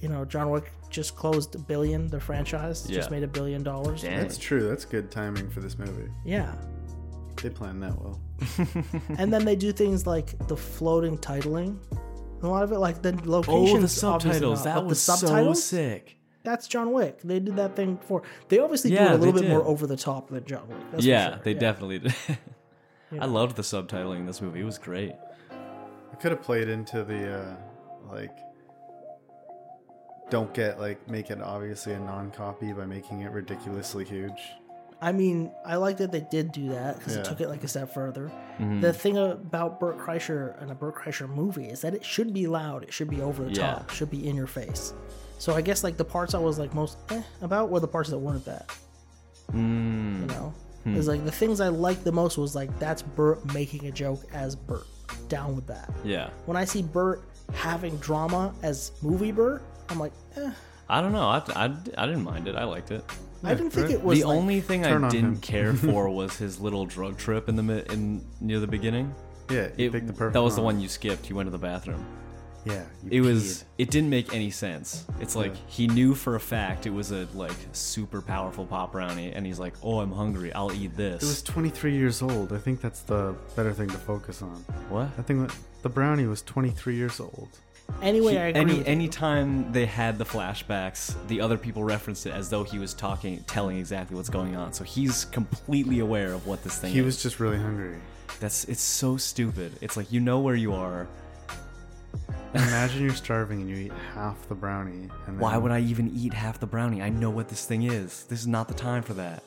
You 0.00 0.08
know, 0.08 0.24
John 0.24 0.50
Wick 0.50 0.72
just 0.90 1.14
closed 1.14 1.54
a 1.54 1.58
billion. 1.58 2.08
The 2.08 2.18
franchise 2.20 2.86
Yeah. 2.88 2.96
just 2.96 3.10
made 3.10 3.22
a 3.22 3.28
billion 3.28 3.62
dollars. 3.62 4.02
Dang. 4.02 4.18
that's 4.18 4.38
true. 4.38 4.66
That's 4.68 4.84
good 4.84 5.10
timing 5.10 5.48
for 5.50 5.60
this 5.60 5.78
movie. 5.78 6.10
Yeah. 6.24 6.54
They 7.42 7.50
planned 7.50 7.82
that 7.82 7.94
well. 8.00 8.20
and 9.18 9.32
then 9.32 9.44
they 9.44 9.56
do 9.56 9.72
things 9.72 10.06
like 10.06 10.36
the 10.48 10.56
floating 10.56 11.18
titling. 11.18 11.76
A 12.42 12.46
lot 12.48 12.62
of 12.64 12.72
it, 12.72 12.78
like 12.78 13.02
the 13.02 13.10
Oh, 13.48 13.78
the 13.78 13.88
subtitles. 13.88 14.64
not, 14.64 14.74
That 14.74 14.84
was 14.84 14.98
the 15.06 15.12
subtitles. 15.16 15.62
so 15.62 15.76
sick. 15.76 16.16
that's 16.42 16.66
John 16.66 16.92
Wick. 16.92 17.20
They 17.22 17.38
did 17.40 17.56
that 17.56 17.76
thing 17.76 17.94
before. 17.96 18.22
They 18.48 18.58
obviously 18.58 18.90
do 18.90 18.96
Yeah, 18.96 19.12
it 19.12 19.14
a 19.14 19.16
little 19.18 19.32
they 19.32 19.42
bit 19.42 19.50
more 19.50 19.64
over 19.64 19.86
the 19.86 19.96
top 19.96 20.28
than 20.30 20.44
John 20.44 20.66
Wick. 20.68 20.78
That's 20.90 21.04
yeah, 21.04 21.30
sure. 21.34 21.40
they 21.44 21.54
definitely 21.54 22.00
did. 22.00 22.14
I 23.12 23.26
know. 23.26 23.32
loved 23.32 23.56
the 23.56 23.62
subtitling 23.62 24.18
in 24.20 24.26
this 24.26 24.40
movie. 24.40 24.60
It 24.60 24.64
was 24.64 24.78
great. 24.78 25.12
I 26.12 26.14
could 26.16 26.32
have 26.32 26.42
played 26.42 26.68
into 26.68 27.04
the 27.04 27.40
uh, 27.40 27.56
like 28.10 28.36
don't 30.30 30.52
get 30.54 30.80
like 30.80 31.06
make 31.08 31.30
it 31.30 31.40
obviously 31.42 31.92
a 31.92 32.00
non-copy 32.00 32.72
by 32.72 32.86
making 32.86 33.20
it 33.20 33.30
ridiculously 33.30 34.04
huge. 34.04 34.40
I 35.02 35.10
mean, 35.12 35.50
I 35.66 35.76
like 35.76 35.96
that 35.98 36.12
they 36.12 36.20
did 36.30 36.52
do 36.52 36.68
that 36.70 36.96
because 36.98 37.14
Yeah. 37.16 37.20
it 37.22 37.24
took 37.26 37.40
it 37.40 37.48
like 37.48 37.64
a 37.64 37.68
step 37.68 37.92
further. 37.92 38.30
Mm-hmm. 38.58 38.80
The 38.80 38.92
thing 38.92 39.18
about 39.18 39.80
Bert 39.80 39.98
Kreischer 39.98 40.60
and 40.62 40.70
a 40.70 40.74
Bert 40.74 40.94
Kreischer 40.94 41.28
movie 41.28 41.66
is 41.66 41.80
that 41.80 41.92
it 41.92 42.04
should 42.04 42.32
be 42.32 42.46
loud. 42.46 42.84
It 42.84 42.92
should 42.92 43.10
be 43.10 43.20
over 43.20 43.44
the 43.44 43.50
Yeah. 43.52 43.72
top. 43.74 43.90
Should 43.90 44.10
be 44.10 44.28
in 44.28 44.36
your 44.36 44.46
face. 44.46 44.94
So 45.38 45.54
I 45.54 45.60
guess 45.60 45.82
like 45.82 45.96
the 45.96 46.04
parts 46.04 46.34
I 46.34 46.38
was 46.38 46.58
like 46.58 46.72
most 46.72 46.96
eh, 47.10 47.20
about 47.40 47.68
were 47.70 47.80
the 47.80 47.88
parts 47.88 48.10
that 48.10 48.18
weren't 48.18 48.44
that. 48.44 48.70
Mm, 49.52 50.20
You 50.20 50.26
know, 50.28 50.54
Hmm. 50.84 50.96
it's 50.96 51.08
like 51.08 51.24
the 51.24 51.32
things 51.32 51.60
I 51.60 51.68
liked 51.68 52.04
the 52.04 52.12
most 52.12 52.38
was 52.38 52.54
like 52.54 52.76
that's 52.78 53.02
Bert 53.02 53.44
making 53.52 53.86
a 53.86 53.90
joke 53.90 54.20
as 54.32 54.54
Bert. 54.56 54.84
Down 55.28 55.54
with 55.56 55.66
that. 55.66 55.90
yeah. 56.04 56.30
When 56.46 56.56
I 56.56 56.64
see 56.64 56.82
Bert 56.82 57.22
having 57.52 57.96
drama 57.96 58.54
as 58.62 58.92
movie 59.02 59.32
Bert, 59.32 59.62
I'm 59.88 59.98
like, 59.98 60.12
eh. 60.36 60.50
I 60.92 61.00
don't 61.00 61.12
know. 61.12 61.26
I, 61.26 61.42
I, 61.56 61.64
I 61.96 62.06
didn't 62.06 62.24
mind 62.24 62.48
it. 62.48 62.54
I 62.54 62.64
liked 62.64 62.90
it. 62.90 63.04
I 63.44 63.54
didn't 63.54 63.70
think 63.70 63.90
it 63.90 64.02
was 64.02 64.20
the 64.20 64.26
like- 64.26 64.36
only 64.36 64.60
thing 64.60 64.84
I 64.84 64.92
on 64.92 65.08
didn't 65.10 65.34
him. 65.36 65.40
care 65.40 65.72
for 65.88 66.08
was 66.08 66.36
his 66.36 66.60
little 66.60 66.86
drug 66.86 67.18
trip 67.18 67.48
in 67.48 67.56
the 67.56 67.62
mi- 67.62 67.82
in 67.90 68.24
near 68.40 68.60
the 68.60 68.66
beginning. 68.66 69.14
Yeah, 69.50 69.68
you 69.76 69.86
It, 69.86 69.92
picked 69.92 70.06
the 70.06 70.12
perfect 70.12 70.34
that 70.34 70.42
was 70.42 70.54
the 70.54 70.62
one. 70.62 70.74
one 70.76 70.82
you 70.82 70.88
skipped. 70.88 71.28
You 71.28 71.36
went 71.36 71.46
to 71.48 71.50
the 71.50 71.58
bathroom. 71.58 72.04
Yeah, 72.64 72.84
you 73.02 73.10
It 73.10 73.20
was. 73.22 73.64
It 73.78 73.90
didn't 73.90 74.10
make 74.10 74.32
any 74.32 74.50
sense. 74.52 75.04
It's 75.18 75.34
like 75.34 75.52
Yeah. 75.52 75.60
he 75.66 75.86
knew 75.88 76.14
for 76.14 76.36
a 76.36 76.40
fact 76.40 76.86
it 76.86 76.90
was 76.92 77.10
a 77.10 77.26
like 77.34 77.56
super 77.72 78.22
powerful 78.22 78.64
pop 78.64 78.92
brownie, 78.92 79.32
and 79.32 79.44
he's 79.44 79.58
like, 79.58 79.74
"Oh, 79.82 79.98
I'm 79.98 80.12
hungry. 80.12 80.52
I'll 80.52 80.72
eat 80.72 80.96
this." 80.96 81.22
It 81.24 81.26
was 81.26 81.42
23 81.42 81.96
years 81.96 82.22
old. 82.22 82.52
I 82.52 82.58
think 82.58 82.80
that's 82.80 83.00
the 83.00 83.34
better 83.56 83.72
thing 83.72 83.88
to 83.88 83.98
focus 83.98 84.42
on. 84.42 84.64
what? 84.90 85.08
I 85.18 85.22
think 85.22 85.50
the 85.82 85.88
brownie 85.88 86.26
was 86.26 86.42
23 86.42 86.94
years 86.94 87.18
old. 87.18 87.48
Anyway. 88.00 88.32
He- 88.32 88.38
I 88.38 88.46
agree. 88.46 88.60
any 88.60 88.72
with 88.78 88.86
you. 88.86 88.92
anytime 88.92 89.72
they 89.72 89.86
had 89.86 90.18
the 90.18 90.24
flashbacks, 90.24 91.14
the 91.28 91.40
other 91.40 91.58
people 91.58 91.84
referenced 91.84 92.26
it 92.26 92.30
as 92.32 92.48
though 92.50 92.64
he 92.64 92.78
was 92.78 92.94
talking, 92.94 93.42
telling 93.46 93.78
exactly 93.78 94.16
what's 94.16 94.30
going 94.30 94.56
on. 94.56 94.72
So 94.72 94.84
he's 94.84 95.24
completely 95.26 95.98
aware 95.98 96.32
of 96.32 96.46
what 96.46 96.62
this 96.64 96.78
thing 96.78 96.90
is. 96.90 96.94
He 96.94 97.00
is. 97.00 97.06
was 97.06 97.22
just 97.22 97.40
really 97.40 97.58
hungry. 97.58 97.98
That's 98.40 98.64
it's 98.64 98.80
so 98.82 99.16
stupid. 99.16 99.72
It's 99.80 99.96
like 99.96 100.10
you 100.10 100.20
know 100.20 100.40
where 100.40 100.56
you 100.56 100.72
are. 100.72 101.06
Imagine 102.54 103.02
you're 103.04 103.14
starving 103.14 103.62
and 103.62 103.70
you 103.70 103.76
eat 103.76 103.92
half 104.14 104.46
the 104.48 104.54
brownie. 104.54 105.08
And 105.26 105.36
then, 105.36 105.38
Why 105.38 105.56
would 105.56 105.72
I 105.72 105.80
even 105.80 106.10
eat 106.14 106.34
half 106.34 106.60
the 106.60 106.66
brownie? 106.66 107.00
I 107.00 107.08
know 107.08 107.30
what 107.30 107.48
this 107.48 107.64
thing 107.64 107.84
is. 107.84 108.24
This 108.24 108.40
is 108.40 108.46
not 108.46 108.68
the 108.68 108.74
time 108.74 109.02
for 109.02 109.14
that. 109.14 109.42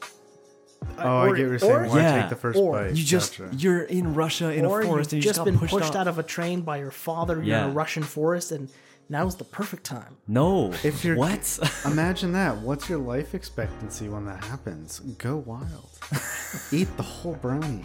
Uh, 0.98 1.02
oh, 1.04 1.18
I 1.18 1.26
get 1.26 1.30
what 1.30 1.38
you're 1.38 1.60
saying. 1.60 1.74
or- 1.74 1.88
Why 1.90 2.00
Yeah. 2.02 2.22
take 2.22 2.30
the 2.30 2.36
first 2.36 2.60
Or 2.60 2.74
bite? 2.74 2.96
You 2.96 3.04
just 3.04 3.38
Gotcha. 3.38 3.56
you're 3.56 3.82
in 3.84 4.14
Russia 4.14 4.52
in 4.52 4.66
or 4.66 4.82
a 4.82 4.86
forest 4.86 5.12
you've 5.12 5.18
and 5.18 5.24
you 5.24 5.30
just 5.30 5.38
just, 5.38 5.46
been 5.46 5.58
pushed, 5.60 5.74
pushed 5.74 5.96
out 5.96 6.08
of 6.08 6.18
a 6.20 6.24
train 6.24 6.62
by 6.62 6.78
your 6.78 6.92
father. 6.92 7.42
You're 7.44 7.58
in 7.58 7.64
a 7.66 7.70
Russian 7.70 8.04
forest, 8.04 8.52
and 8.52 8.70
now's 9.10 9.36
the 9.36 9.44
perfect 9.44 9.84
time. 9.84 10.18
No. 10.28 10.72
If 10.84 11.04
you're 11.04 11.16
what? 11.18 11.60
Imagine 11.86 12.32
that. 12.34 12.58
What's 12.60 12.88
your 12.90 13.00
life 13.00 13.36
expectancy 13.36 14.08
when 14.10 14.26
that 14.26 14.44
happens? 14.46 15.00
Go 15.18 15.38
wild. 15.38 15.90
Eat 16.72 16.96
the 16.98 17.04
whole 17.04 17.34
brownie. 17.42 17.84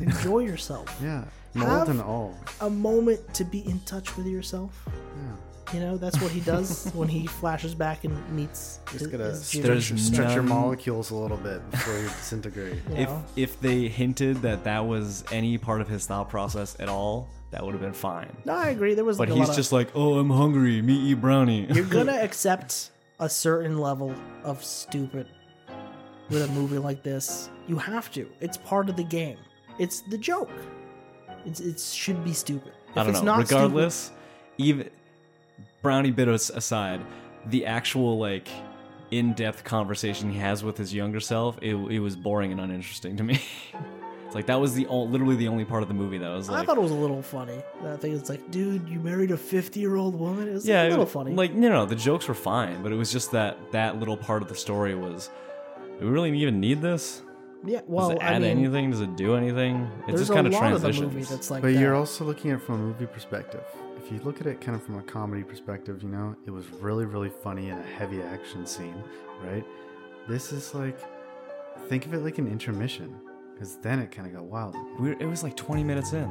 Enjoy 0.00 0.40
yourself. 0.40 0.94
Yeah, 1.02 1.24
Have- 1.54 1.66
mold 1.68 1.88
and 1.88 2.00
all. 2.00 2.36
A 2.60 2.68
moment 2.70 3.32
to 3.34 3.44
be 3.44 3.66
in 3.68 3.80
touch 3.80 4.16
with 4.16 4.26
yourself. 4.26 4.72
Yeah. 4.86 5.32
You 5.72 5.78
know, 5.80 5.96
that's 5.96 6.20
what 6.20 6.32
he 6.32 6.40
does 6.40 6.90
when 6.94 7.08
he 7.08 7.26
flashes 7.26 7.74
back 7.74 8.04
and 8.04 8.16
meets. 8.34 8.80
Just 8.86 8.98
his- 9.04 9.06
gotta 9.08 9.24
his 9.24 9.44
stretch, 9.44 9.98
stretch 10.00 10.34
your 10.34 10.42
molecules 10.42 11.10
a 11.10 11.14
little 11.14 11.36
bit 11.36 11.68
before 11.70 11.96
you 11.96 12.08
disintegrate. 12.08 12.74
you 12.90 12.96
if 12.96 13.08
know? 13.08 13.24
if 13.36 13.60
they 13.60 13.86
hinted 13.88 14.38
that 14.42 14.64
that 14.64 14.84
was 14.86 15.22
any 15.30 15.58
part 15.58 15.80
of 15.80 15.88
his 15.88 16.06
thought 16.06 16.28
process 16.28 16.76
at 16.80 16.88
all, 16.88 17.28
that 17.52 17.64
would 17.64 17.72
have 17.72 17.80
been 17.80 17.92
fine. 17.92 18.34
No, 18.44 18.54
I 18.54 18.70
agree. 18.70 18.94
There 18.94 19.04
was 19.04 19.18
But 19.18 19.28
like 19.28 19.36
a 19.36 19.38
he's 19.38 19.48
lot 19.48 19.50
of- 19.50 19.56
just 19.56 19.72
like, 19.72 19.90
"Oh, 19.94 20.18
I'm 20.18 20.30
hungry. 20.30 20.82
Me 20.82 20.94
eat 20.94 21.14
brownie." 21.20 21.66
you're 21.72 21.84
gonna 21.84 22.18
accept 22.20 22.90
a 23.20 23.28
certain 23.28 23.78
level 23.78 24.14
of 24.44 24.64
stupid 24.64 25.28
with 26.30 26.42
a 26.42 26.52
movie 26.52 26.78
like 26.78 27.02
this. 27.04 27.48
You 27.68 27.76
have 27.76 28.10
to. 28.12 28.28
It's 28.40 28.56
part 28.56 28.88
of 28.88 28.96
the 28.96 29.04
game. 29.04 29.36
It's 29.78 30.00
the 30.02 30.18
joke. 30.18 30.50
It's 31.46 31.60
it 31.60 31.78
should 31.80 32.24
be 32.24 32.32
stupid. 32.32 32.72
If 32.90 32.96
I 32.96 33.02
don't 33.04 33.10
it's 33.10 33.20
know. 33.22 33.36
not 33.36 33.46
stupid- 33.46 33.62
Regardless, 33.62 34.10
even 34.58 34.90
brownie 35.82 36.10
bit 36.10 36.28
as- 36.28 36.50
aside, 36.50 37.00
the 37.46 37.66
actual 37.66 38.18
like 38.18 38.48
in-depth 39.10 39.64
conversation 39.64 40.30
he 40.30 40.38
has 40.38 40.62
with 40.62 40.76
his 40.76 40.94
younger 40.94 41.20
self, 41.20 41.58
it, 41.62 41.74
it 41.74 41.98
was 42.00 42.14
boring 42.16 42.52
and 42.52 42.60
uninteresting 42.60 43.16
to 43.16 43.24
me. 43.24 43.40
it's 44.26 44.34
like 44.34 44.46
that 44.46 44.60
was 44.60 44.74
the 44.74 44.86
o- 44.86 45.02
literally 45.04 45.36
the 45.36 45.48
only 45.48 45.64
part 45.64 45.82
of 45.82 45.88
the 45.88 45.94
movie 45.94 46.18
that 46.18 46.28
was 46.28 46.48
like 46.48 46.62
I 46.62 46.64
thought 46.66 46.76
it 46.78 46.82
was 46.82 46.92
a 46.92 46.94
little 46.96 47.22
funny. 47.22 47.60
That 47.82 48.00
thing 48.00 48.14
it's 48.14 48.28
like, 48.30 48.50
dude, 48.50 48.88
you 48.88 49.00
married 49.00 49.30
a 49.32 49.36
fifty-year-old 49.36 50.14
woman. 50.14 50.48
It 50.48 50.52
was 50.52 50.66
yeah, 50.68 50.82
a 50.82 50.86
it- 50.86 50.90
little 50.90 51.06
funny. 51.06 51.34
Like 51.34 51.52
no, 51.54 51.68
no, 51.70 51.86
the 51.86 51.96
jokes 51.96 52.28
were 52.28 52.34
fine, 52.34 52.82
but 52.82 52.92
it 52.92 52.96
was 52.96 53.10
just 53.10 53.32
that 53.32 53.58
that 53.72 53.98
little 53.98 54.16
part 54.16 54.42
of 54.42 54.48
the 54.48 54.54
story 54.54 54.94
was. 54.94 55.30
Do 55.98 56.06
we 56.06 56.12
really 56.12 56.38
even 56.38 56.60
need 56.60 56.80
this? 56.80 57.22
Yeah, 57.64 57.80
Does 57.80 57.88
well, 57.88 58.10
it 58.10 58.18
I 58.22 58.34
add 58.34 58.42
mean, 58.42 58.50
anything? 58.58 58.90
Does 58.90 59.00
it 59.00 59.16
do 59.16 59.34
anything? 59.34 59.90
It's 60.08 60.18
just 60.20 60.32
kind 60.32 60.46
of 60.46 60.52
lot 60.52 60.72
of 60.72 60.80
the 60.82 60.88
transitions. 60.88 61.12
movie 61.14 61.24
that's 61.24 61.50
like 61.50 61.62
But 61.62 61.74
that. 61.74 61.80
you're 61.80 61.94
also 61.94 62.24
looking 62.24 62.50
at 62.50 62.58
it 62.58 62.62
from 62.62 62.74
a 62.76 62.78
movie 62.78 63.06
perspective. 63.06 63.64
If 64.02 64.10
you 64.10 64.18
look 64.24 64.40
at 64.40 64.46
it 64.46 64.60
kind 64.60 64.74
of 64.76 64.82
from 64.82 64.98
a 64.98 65.02
comedy 65.02 65.42
perspective, 65.42 66.02
you 66.02 66.08
know, 66.08 66.34
it 66.46 66.50
was 66.50 66.68
really, 66.80 67.04
really 67.04 67.28
funny 67.30 67.68
in 67.68 67.78
a 67.78 67.82
heavy 67.82 68.22
action 68.22 68.66
scene, 68.66 69.02
right? 69.44 69.64
This 70.28 70.52
is 70.52 70.74
like, 70.74 70.98
think 71.88 72.06
of 72.06 72.14
it 72.14 72.18
like 72.18 72.38
an 72.38 72.48
intermission, 72.48 73.14
because 73.54 73.76
then 73.76 73.98
it 73.98 74.10
kind 74.10 74.26
of 74.26 74.34
got 74.34 74.44
wild. 74.44 74.74
We 74.98 75.10
were- 75.10 75.16
it 75.20 75.26
was 75.26 75.42
like 75.42 75.56
20 75.56 75.84
minutes 75.84 76.12
in. 76.12 76.28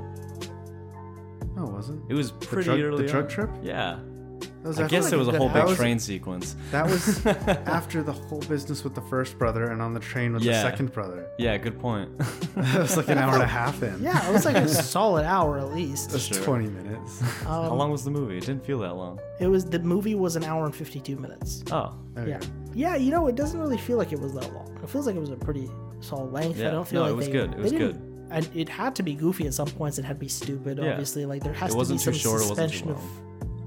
No, 1.55 1.65
it 1.65 1.71
wasn't. 1.71 2.03
It 2.09 2.13
was 2.13 2.31
pretty 2.31 2.63
drug- 2.65 2.77
the 2.79 2.83
early. 2.85 3.07
drug 3.07 3.23
on. 3.25 3.29
trip? 3.29 3.49
Yeah. 3.61 3.99
That 4.39 4.67
was 4.67 4.79
I 4.79 4.87
guess 4.87 4.93
oh 4.93 5.01
like 5.05 5.09
there 5.11 5.19
was 5.19 5.27
a 5.27 5.31
a 5.31 5.37
whole 5.37 5.47
half- 5.47 5.55
big 5.63 5.69
was- 5.69 5.77
train 5.77 5.99
sequence. 5.99 6.55
That 6.71 6.85
was 6.85 7.25
after 7.25 8.03
the 8.03 8.11
whole 8.11 8.41
business 8.41 8.83
with 8.83 8.93
the 8.95 9.01
first 9.01 9.37
brother 9.39 9.71
and 9.71 9.81
on 9.81 9.93
the 9.93 9.99
train 9.99 10.33
with 10.33 10.43
Yeah. 10.43 10.61
the 10.63 10.69
second 10.69 10.91
brother. 10.91 11.27
Yeah, 11.37 11.57
good 11.57 11.79
point. 11.79 12.09
That 12.55 12.79
was 12.81 12.97
like 12.97 13.07
an 13.07 13.17
hour 13.17 13.33
and 13.33 13.43
a 13.43 13.47
half 13.47 13.81
in. 13.83 14.01
yeah, 14.03 14.27
it 14.29 14.33
was 14.33 14.43
like 14.45 14.57
a 14.57 14.67
solid 14.95 15.25
hour 15.25 15.57
at 15.59 15.73
least. 15.73 16.11
That's 16.11 16.25
Sure. 16.25 16.43
20 16.43 16.67
minutes. 16.67 17.21
Um, 17.21 17.27
how 17.47 17.73
long 17.73 17.91
was 17.91 18.03
the 18.03 18.11
movie? 18.11 18.37
It 18.37 18.45
didn't 18.45 18.65
feel 18.65 18.79
that 18.79 18.95
long. 18.95 19.19
It 19.39 19.47
was 19.47 19.63
the 19.65 19.79
movie 19.79 20.15
was 20.15 20.35
an 20.35 20.43
hour 20.43 20.65
and 20.65 20.75
fifty-two 20.75 21.15
minutes. 21.15 21.63
Oh, 21.71 21.95
Okay. 22.17 22.31
Yeah, 22.31 22.39
yeah. 22.73 22.95
You 22.97 23.11
know, 23.11 23.27
it 23.27 23.35
doesn't 23.35 23.59
really 23.59 23.77
feel 23.77 23.97
like 23.97 24.11
it 24.11 24.19
was 24.19 24.33
that 24.33 24.53
long. 24.53 24.77
It 24.83 24.89
feels 24.89 25.07
like 25.07 25.15
it 25.15 25.19
was 25.21 25.29
a 25.29 25.37
pretty 25.37 25.69
solid 26.01 26.33
length. 26.33 26.59
I 26.59 26.63
Yeah. 26.63 26.71
don't 26.71 26.87
feel 26.87 26.99
No, 26.99 27.05
like 27.05 27.13
it 27.13 27.15
was 27.15 27.25
they- 27.27 27.31
good. 27.31 27.51
It 27.53 27.59
was 27.59 27.71
didn't- 27.71 28.27
And 28.31 28.49
it 28.53 28.67
had 28.69 28.93
to 28.95 29.03
be 29.03 29.13
goofy 29.15 29.47
at 29.47 29.53
some 29.53 29.67
points. 29.67 29.97
It 29.97 30.03
had 30.05 30.17
to 30.17 30.19
be 30.19 30.27
stupid. 30.27 30.77
Yeah. 30.77 30.91
Obviously, 30.91 31.25
like 31.25 31.41
there 31.43 31.53
has 31.53 31.69
It 31.69 31.73
to 31.73 31.77
wasn't 31.77 31.99
be 32.01 32.03
some 32.03 32.13
short, 32.13 32.41
it 32.41 32.49
wasn't 32.49 32.69
suspension 32.71 32.89
of 32.91 33.01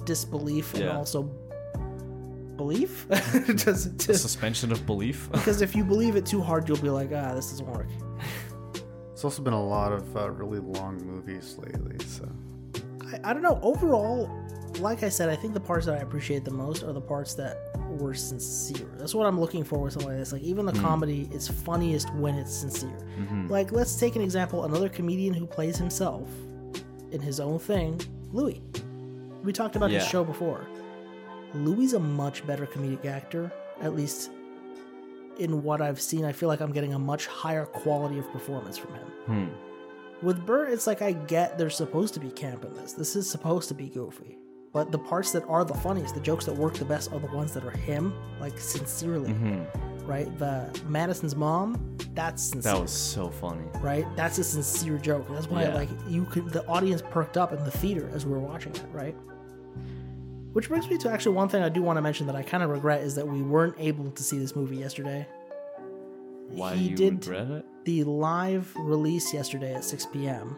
disbelief 0.04 0.74
and 0.74 0.84
Yeah. 0.84 0.96
also 0.96 1.22
belief. 2.56 3.06
Does 3.64 3.86
it 3.86 3.98
just 3.98 4.22
suspension 4.22 4.72
of 4.72 4.84
belief. 4.86 5.28
because 5.32 5.62
if 5.62 5.74
you 5.74 5.84
believe 5.84 6.16
it 6.16 6.26
too 6.26 6.40
hard, 6.40 6.68
you'll 6.68 6.78
be 6.78 6.90
like, 6.90 7.10
ah, 7.14 7.34
this 7.34 7.50
doesn't 7.50 7.66
work. 7.66 7.88
It's 9.12 9.24
also 9.24 9.42
been 9.42 9.52
a 9.52 9.64
lot 9.64 9.92
of 9.92 10.16
uh, 10.16 10.30
really 10.30 10.58
long 10.58 10.96
movies 11.04 11.56
lately, 11.58 11.96
so. 12.06 12.28
I, 13.12 13.30
I 13.30 13.32
don't 13.32 13.42
know. 13.42 13.58
Overall, 13.62 14.28
like 14.80 15.02
I 15.02 15.08
said, 15.08 15.28
I 15.28 15.36
think 15.36 15.54
the 15.54 15.60
parts 15.60 15.86
that 15.86 15.94
I 15.94 15.98
appreciate 16.02 16.44
the 16.44 16.50
most 16.50 16.82
are 16.82 16.92
the 16.92 17.00
parts 17.00 17.34
that 17.34 17.58
were 18.00 18.14
sincere. 18.14 18.88
That's 18.98 19.14
what 19.14 19.26
I'm 19.26 19.38
looking 19.38 19.64
for 19.64 19.78
with 19.78 19.92
something 19.92 20.08
like 20.10 20.18
this. 20.18 20.32
Like 20.32 20.42
even 20.42 20.66
Mm. 20.66 20.72
the 20.74 20.80
comedy 20.80 21.28
is 21.32 21.46
funniest 21.46 22.12
when 22.14 22.34
it's 22.36 22.52
sincere. 22.54 22.96
Mm-hmm. 23.18 23.48
Like 23.48 23.70
let's 23.70 23.96
take 23.96 24.16
an 24.16 24.22
example. 24.22 24.64
Another 24.64 24.88
comedian 24.88 25.34
who 25.34 25.46
plays 25.46 25.76
himself 25.76 26.28
in 27.12 27.20
his 27.20 27.38
own 27.38 27.58
thing, 27.58 28.00
Louis. 28.32 28.62
We 29.42 29.52
talked 29.52 29.76
about 29.76 29.90
his 29.90 30.06
show 30.06 30.24
before. 30.24 30.66
Louis 31.54 31.92
a 31.92 31.98
much 31.98 32.46
better 32.46 32.66
comedic 32.66 33.04
actor, 33.04 33.52
at 33.80 33.94
least 33.94 34.30
in 35.38 35.62
what 35.62 35.80
I've 35.82 36.00
seen. 36.00 36.24
I 36.24 36.32
feel 36.32 36.48
like 36.48 36.60
I'm 36.60 36.72
getting 36.72 36.94
a 36.94 36.98
much 36.98 37.26
higher 37.26 37.66
quality 37.66 38.18
of 38.18 38.30
performance 38.30 38.78
from 38.78 38.94
him. 38.94 39.06
Hmm. 39.26 39.46
With 40.26 40.46
Bert, 40.46 40.70
it's 40.70 40.86
like 40.86 41.02
I 41.02 41.12
get 41.12 41.58
there's 41.58 41.76
supposed 41.76 42.14
to 42.14 42.20
be 42.20 42.30
camp 42.30 42.64
in 42.64 42.72
this. 42.74 42.92
This 42.92 43.16
is 43.16 43.28
supposed 43.28 43.68
to 43.68 43.74
be 43.74 43.88
goofy. 43.88 44.38
But 44.72 44.90
the 44.90 44.98
parts 44.98 45.32
that 45.32 45.44
are 45.48 45.64
the 45.64 45.74
funniest, 45.74 46.14
the 46.14 46.20
jokes 46.20 46.46
that 46.46 46.54
work 46.54 46.74
the 46.74 46.84
best, 46.86 47.12
are 47.12 47.18
the 47.18 47.26
ones 47.26 47.52
that 47.52 47.64
are 47.64 47.70
him, 47.70 48.14
like 48.40 48.58
sincerely, 48.58 49.30
Mm-hmm. 49.34 50.06
right? 50.06 50.38
The 50.38 50.70
Madison's 50.88 51.36
mom, 51.36 51.94
that's 52.14 52.42
sincere, 52.42 52.72
That 52.72 52.80
was 52.80 52.90
so 52.92 53.28
funny. 53.28 53.64
right? 53.82 54.06
That's 54.16 54.38
a 54.38 54.44
sincere 54.44 54.96
joke. 54.96 55.26
That's 55.28 55.48
why, 55.50 55.64
Yeah. 55.64 55.74
like, 55.74 55.90
you 56.08 56.24
could 56.24 56.48
the 56.50 56.64
audience 56.66 57.02
perked 57.02 57.36
up 57.36 57.52
in 57.52 57.62
the 57.64 57.70
theater 57.70 58.10
as 58.14 58.24
we 58.24 58.32
were 58.32 58.38
watching 58.38 58.72
it, 58.74 58.82
right? 58.92 59.14
Which 60.52 60.68
brings 60.68 60.88
me 60.88 60.98
to 60.98 61.10
actually 61.10 61.34
one 61.34 61.48
thing 61.48 61.62
I 61.62 61.68
do 61.68 61.82
want 61.82 61.96
to 61.96 62.02
mention 62.02 62.26
that 62.26 62.36
I 62.36 62.42
kind 62.42 62.62
of 62.62 62.70
regret 62.70 63.00
is 63.02 63.14
that 63.14 63.26
we 63.26 63.42
weren't 63.42 63.74
able 63.78 64.10
to 64.10 64.22
see 64.22 64.38
this 64.38 64.54
movie 64.54 64.76
yesterday. 64.76 65.26
Why 66.48 66.74
He 66.74 66.90
you 66.90 66.96
did- 66.96 67.26
regret 67.26 67.50
it? 67.50 67.64
the 67.84 68.04
live 68.04 68.70
release 68.76 69.32
yesterday 69.32 69.74
at 69.74 69.84
6 69.84 70.06
p.m. 70.12 70.56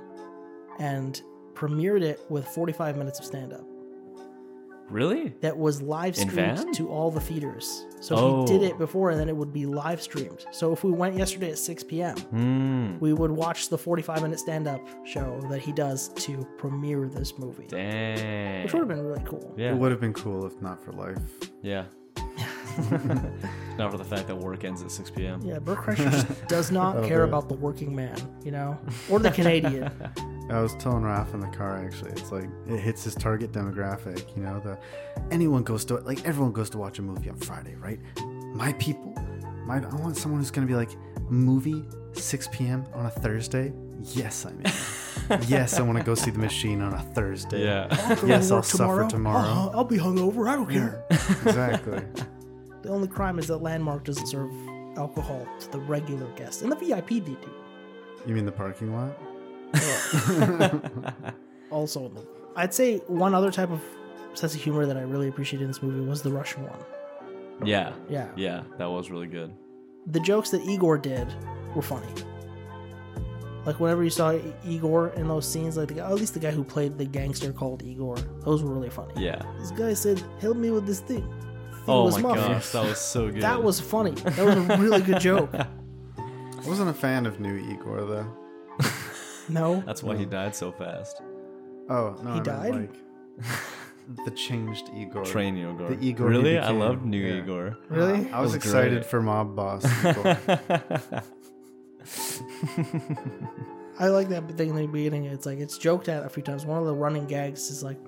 and 0.78 1.22
premiered 1.54 2.02
it 2.02 2.20
with 2.28 2.46
45 2.48 2.96
minutes 2.96 3.20
of 3.20 3.24
stand 3.24 3.52
up. 3.52 3.64
Really? 4.90 5.34
that 5.40 5.56
was 5.56 5.80
live 5.82 6.14
streamed 6.16 6.74
to 6.74 6.88
all 6.88 7.10
the 7.10 7.20
theaters. 7.20 7.86
So 8.00 8.14
Oh. 8.16 8.40
he 8.46 8.46
did 8.58 8.62
it 8.62 8.78
before, 8.78 9.10
and 9.10 9.18
then 9.18 9.28
it 9.28 9.36
would 9.36 9.52
be 9.52 9.64
live 9.66 10.00
streamed. 10.02 10.44
So 10.52 10.72
if 10.72 10.84
we 10.84 10.92
went 10.92 11.16
yesterday 11.16 11.50
at 11.50 11.58
6 11.58 11.82
p.m., 11.84 12.16
Hmm. 12.16 12.98
we 13.00 13.12
would 13.12 13.30
watch 13.30 13.70
the 13.70 13.78
45 13.78 14.22
minute 14.22 14.38
stand 14.38 14.68
up 14.68 14.80
show 15.04 15.40
that 15.50 15.60
he 15.60 15.72
does 15.72 16.08
to 16.10 16.46
premiere 16.58 17.08
this 17.08 17.38
movie, 17.38 17.66
Dang. 17.68 18.62
which 18.64 18.72
would 18.74 18.80
have 18.80 18.88
been 18.88 19.02
really 19.04 19.22
cool. 19.24 19.54
Yeah. 19.56 19.72
It 19.72 19.76
would 19.78 19.90
have 19.90 20.00
been 20.00 20.12
cool 20.12 20.44
if 20.46 20.60
not 20.60 20.82
for 20.84 20.92
life. 20.92 21.18
Yeah. 21.62 21.84
Not 23.78 23.90
for 23.92 23.98
the 23.98 24.04
fact 24.04 24.26
that 24.28 24.36
work 24.36 24.64
ends 24.64 24.82
at 24.82 24.90
6 24.90 25.10
p.m. 25.10 25.40
Yeah, 25.42 25.58
Bert 25.60 25.78
Kreischer 25.78 26.48
does 26.48 26.70
not 26.72 26.96
Oh, 26.96 27.06
care 27.06 27.18
good. 27.20 27.28
about 27.28 27.48
the 27.48 27.54
working 27.54 27.94
man, 27.94 28.16
you 28.44 28.50
know, 28.50 28.78
or 29.10 29.18
the 29.20 29.30
Canadian. 29.30 29.90
I 30.50 30.60
was 30.60 30.74
telling 30.76 31.04
Raph 31.04 31.32
in 31.32 31.40
the 31.40 31.48
car 31.48 31.78
actually, 31.78 32.12
it's 32.12 32.30
like 32.30 32.48
it 32.68 32.78
hits 32.78 33.04
his 33.04 33.14
target 33.14 33.52
demographic. 33.52 34.36
You 34.36 34.42
know, 34.42 34.60
the 34.60 34.78
anyone 35.30 35.62
goes 35.62 35.84
to 35.86 35.96
like 35.96 36.24
everyone 36.26 36.52
goes 36.52 36.70
to 36.70 36.78
watch 36.78 36.98
a 36.98 37.02
movie 37.02 37.30
on 37.30 37.36
Friday, 37.36 37.74
right? 37.76 37.98
My 38.54 38.72
people, 38.74 39.14
my 39.66 39.76
I 39.76 39.94
want 39.96 40.16
someone 40.16 40.40
who's 40.40 40.50
gonna 40.50 40.66
be 40.66 40.74
like 40.74 40.90
movie 41.30 41.84
6 42.12 42.48
p.m. 42.52 42.84
on 42.94 43.06
a 43.06 43.10
Thursday. 43.10 43.72
Yes, 44.12 44.44
I'm 44.44 44.60
in. 44.60 45.42
yes, 45.48 45.78
I 45.78 45.82
want 45.82 45.98
to 45.98 46.04
go 46.04 46.14
see 46.14 46.30
the 46.30 46.38
machine 46.38 46.82
on 46.82 46.92
a 46.92 47.00
Thursday. 47.14 47.64
Yeah. 47.64 47.88
Go 48.20 48.26
Yes, 48.26 48.50
I'll 48.50 48.58
work 48.58 48.64
suffer 48.66 49.06
tomorrow. 49.08 49.38
Uh-huh, 49.38 49.70
I'll 49.72 49.84
be 49.84 49.96
hungover. 49.96 50.48
I 50.48 50.56
don't 50.56 50.70
care. 50.70 51.04
exactly. 51.10 52.02
The 52.82 52.90
only 52.90 53.08
crime 53.08 53.38
is 53.38 53.46
that 53.46 53.62
Landmark 53.62 54.04
doesn't 54.04 54.26
serve 54.26 54.52
alcohol 54.98 55.48
to 55.58 55.70
the 55.70 55.78
regular 55.78 56.26
guests, 56.32 56.60
and 56.60 56.70
the 56.70 56.76
VIP 56.76 57.08
they 57.08 57.20
do. 57.20 57.50
You 58.26 58.34
mean 58.34 58.44
the 58.44 58.52
parking 58.52 58.94
lot? 58.94 59.18
Also, 61.70 62.12
I'd 62.56 62.72
say 62.72 62.98
one 63.08 63.34
other 63.34 63.50
type 63.50 63.70
of 63.70 63.80
sense 64.34 64.54
of 64.54 64.60
humor 64.60 64.86
that 64.86 64.96
I 64.96 65.00
really 65.02 65.28
appreciated 65.28 65.64
in 65.64 65.68
this 65.70 65.82
movie 65.82 66.00
was 66.08 66.22
the 66.22 66.30
Russian 66.30 66.62
one. 66.64 66.78
yeah. 67.66 67.92
Yeah, 68.08 68.28
Yeah. 68.36 68.62
That 68.78 68.86
was 68.90 69.10
really 69.10 69.26
good. 69.26 69.52
the 70.06 70.20
jokes 70.20 70.50
that 70.50 70.62
Igor 70.62 70.98
did 70.98 71.26
were 71.74 71.82
funny. 71.82 72.06
Like 73.66 73.80
whenever 73.80 74.04
you 74.04 74.10
saw 74.10 74.38
Igor 74.64 75.08
in 75.16 75.26
those 75.26 75.50
scenes, 75.50 75.76
like 75.78 75.88
the, 75.88 75.94
guy- 75.94 76.06
at 76.08 76.14
least 76.14 76.34
the 76.34 76.40
guy 76.40 76.50
who 76.50 76.62
played 76.62 76.98
the 76.98 77.06
gangster 77.06 77.52
called 77.52 77.82
Igor, 77.82 78.16
those 78.44 78.62
were 78.62 78.72
really 78.72 78.90
funny. 78.90 79.14
Yeah. 79.16 79.40
This 79.58 79.70
guy 79.70 79.94
said, 79.94 80.22
"Help 80.40 80.58
me 80.58 80.70
with 80.70 80.84
this 80.86 81.00
thing." 81.00 81.22
thing 81.22 81.84
Oh 81.88 82.04
was 82.04 82.16
my 82.16 82.20
muffled." 82.34 82.46
gosh. 82.52 82.70
That 82.72 82.84
was 82.84 82.98
so 82.98 83.30
good. 83.30 83.40
That 83.42 83.62
was 83.62 83.80
funny. 83.80 84.10
That 84.10 84.44
was 84.44 84.56
a 84.56 84.76
really 84.76 85.00
good 85.00 85.18
joke. 85.20 85.50
I 86.18 86.68
wasn't 86.68 86.90
a 86.90 86.94
fan 86.94 87.24
of 87.24 87.40
new 87.40 87.56
Igor 87.56 88.02
though. 88.04 88.26
No, 89.48 89.80
That's 89.86 90.02
why 90.02 90.16
he 90.16 90.24
died 90.24 90.54
so 90.56 90.72
fast. 90.72 91.20
Oh 91.88 92.16
no, 92.22 92.32
He 92.34 92.40
I 92.40 92.42
meant, 92.42 92.44
died? 92.44 92.72
like 92.72 92.94
the 94.24 94.30
changed 94.32 94.90
Igor. 94.94 95.24
Train 95.24 95.56
Igor. 95.56 95.88
The 95.94 96.04
Igor 96.04 96.30
he 96.30 96.36
Really? 96.38 96.58
I 96.58 96.62
became. 96.68 96.78
loved 96.78 97.04
new 97.04 97.18
Yeah. 97.18 97.42
Igor. 97.42 97.76
really. 97.88 98.30
I 98.32 98.40
was, 98.40 98.52
was 98.52 98.56
excited 98.56 98.92
great. 98.92 99.06
for 99.06 99.20
Mob 99.22 99.54
Boss. 99.56 99.84
Igor. 100.04 100.38
I 103.98 104.08
like 104.08 104.28
that 104.30 104.48
thing 104.56 104.70
in 104.70 104.76
the 104.76 104.86
beginning. 104.86 105.26
It's 105.26 105.46
like 105.46 105.58
it's 105.58 105.78
joked 105.78 106.08
at 106.08 106.24
a 106.24 106.28
few 106.28 106.42
times. 106.42 106.66
One 106.66 106.78
of 106.78 106.86
the 106.86 106.94
running 106.94 107.26
gags 107.26 107.70
is 107.70 107.82
like, 107.82 107.98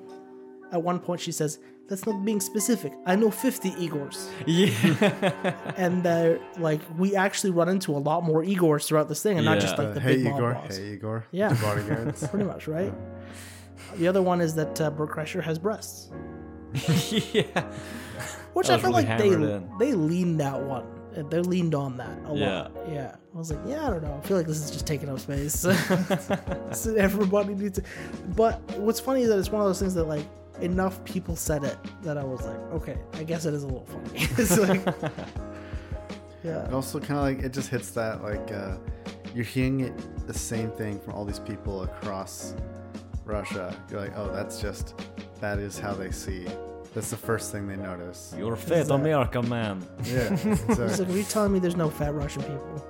at 0.72 0.82
one 0.82 0.98
point 0.98 1.20
she 1.20 1.32
says, 1.32 1.58
"That's 1.88 2.04
not 2.06 2.24
being 2.24 2.40
specific. 2.40 2.92
I 3.06 3.14
know 3.16 3.30
50 3.30 3.70
Igors." 3.72 4.28
yeah. 4.46 5.54
and 5.76 6.06
uh, 6.06 6.34
like 6.58 6.80
we 6.98 7.14
actually 7.16 7.50
run 7.50 7.68
into 7.68 7.92
a 7.96 7.98
lot 8.10 8.24
more 8.24 8.42
Igors 8.42 8.86
throughout 8.86 9.08
this 9.08 9.22
thing, 9.22 9.36
and 9.38 9.44
not 9.44 9.60
just 9.60 9.76
Yeah. 9.76 9.82
like 9.84 9.90
Uh, 9.90 9.94
the 9.94 10.00
hey 10.00 10.16
big 10.16 10.24
mob 10.24 10.36
Igor, 10.36 10.52
boss. 10.54 10.76
hey 10.76 10.92
Igor. 10.92 11.24
Yeah. 11.30 11.56
Bodyguards. 11.62 12.26
Pretty 12.30 12.44
much, 12.46 12.66
right? 12.68 12.92
The 13.96 14.08
other 14.08 14.22
one 14.22 14.40
is 14.40 14.54
that 14.56 14.80
uh, 14.80 14.90
Bert 14.90 15.10
Kreischer 15.10 15.42
has 15.42 15.58
breasts, 15.58 16.10
yeah. 17.32 17.42
which 18.52 18.66
That 18.68 18.80
I 18.80 18.82
feel 18.82 18.90
really 18.92 19.04
like 19.04 19.18
they 19.18 19.28
in. 19.30 19.70
they 19.78 19.92
leaned 19.92 20.40
that 20.40 20.60
one. 20.60 20.84
Uh, 21.16 21.22
They 21.30 21.40
leaned 21.40 21.74
on 21.74 21.96
that 21.98 22.18
a 22.26 22.34
Yeah. 22.34 22.62
lot. 22.62 22.72
Yeah, 22.90 23.14
I 23.34 23.38
was 23.38 23.50
like, 23.50 23.60
yeah, 23.66 23.86
I 23.86 23.90
don't 23.90 24.02
know. 24.02 24.20
I 24.22 24.26
feel 24.26 24.36
like 24.36 24.46
this 24.46 24.58
is 24.62 24.70
just 24.70 24.86
taking 24.86 25.08
up 25.08 25.18
space. 25.20 25.64
So 26.72 26.94
everybody 26.94 27.54
needs 27.54 27.78
it. 27.78 27.84
But 28.34 28.60
what's 28.78 29.00
funny 29.00 29.22
is 29.22 29.28
that 29.28 29.38
it's 29.38 29.50
one 29.50 29.62
of 29.62 29.68
those 29.68 29.78
things 29.78 29.94
that 29.94 30.04
like 30.04 30.26
enough 30.60 31.04
people 31.04 31.36
said 31.36 31.64
it 31.64 31.78
that 32.02 32.16
I 32.18 32.24
was 32.24 32.42
like, 32.42 32.58
okay, 32.72 32.98
I 33.14 33.24
guess 33.24 33.44
it 33.44 33.54
is 33.54 33.62
a 33.62 33.66
little 33.66 33.86
funny. 33.86 34.10
it's 34.14 34.58
like, 34.58 34.84
yeah. 36.44 36.66
It 36.66 36.72
also 36.72 36.98
kind 36.98 37.18
of 37.18 37.24
like 37.24 37.40
it 37.44 37.52
just 37.52 37.68
hits 37.68 37.90
that 37.90 38.22
like 38.22 38.52
uh, 38.52 38.76
you're 39.34 39.44
hearing 39.44 39.80
it 39.80 40.26
the 40.26 40.34
same 40.34 40.70
thing 40.70 40.98
from 40.98 41.14
all 41.14 41.24
these 41.24 41.38
people 41.40 41.82
across 41.82 42.54
Russia. 43.24 43.76
You're 43.90 44.00
like, 44.00 44.16
oh, 44.16 44.30
that's 44.32 44.60
just 44.60 44.94
that 45.40 45.58
is 45.58 45.78
how 45.78 45.92
they 45.94 46.10
see. 46.10 46.46
That's 46.94 47.10
the 47.10 47.16
first 47.16 47.52
thing 47.52 47.68
they 47.68 47.76
notice. 47.76 48.34
You're 48.38 48.54
a 48.54 48.56
fat 48.56 48.86
that? 48.86 48.94
American 48.94 49.48
man. 49.48 49.86
Yeah, 50.04 50.30
It's 50.44 50.98
like, 50.98 51.08
are 51.08 51.12
you 51.12 51.24
telling 51.24 51.52
me 51.52 51.58
there's 51.58 51.76
no 51.76 51.90
fat 51.90 52.14
Russian 52.14 52.42
people? 52.42 52.86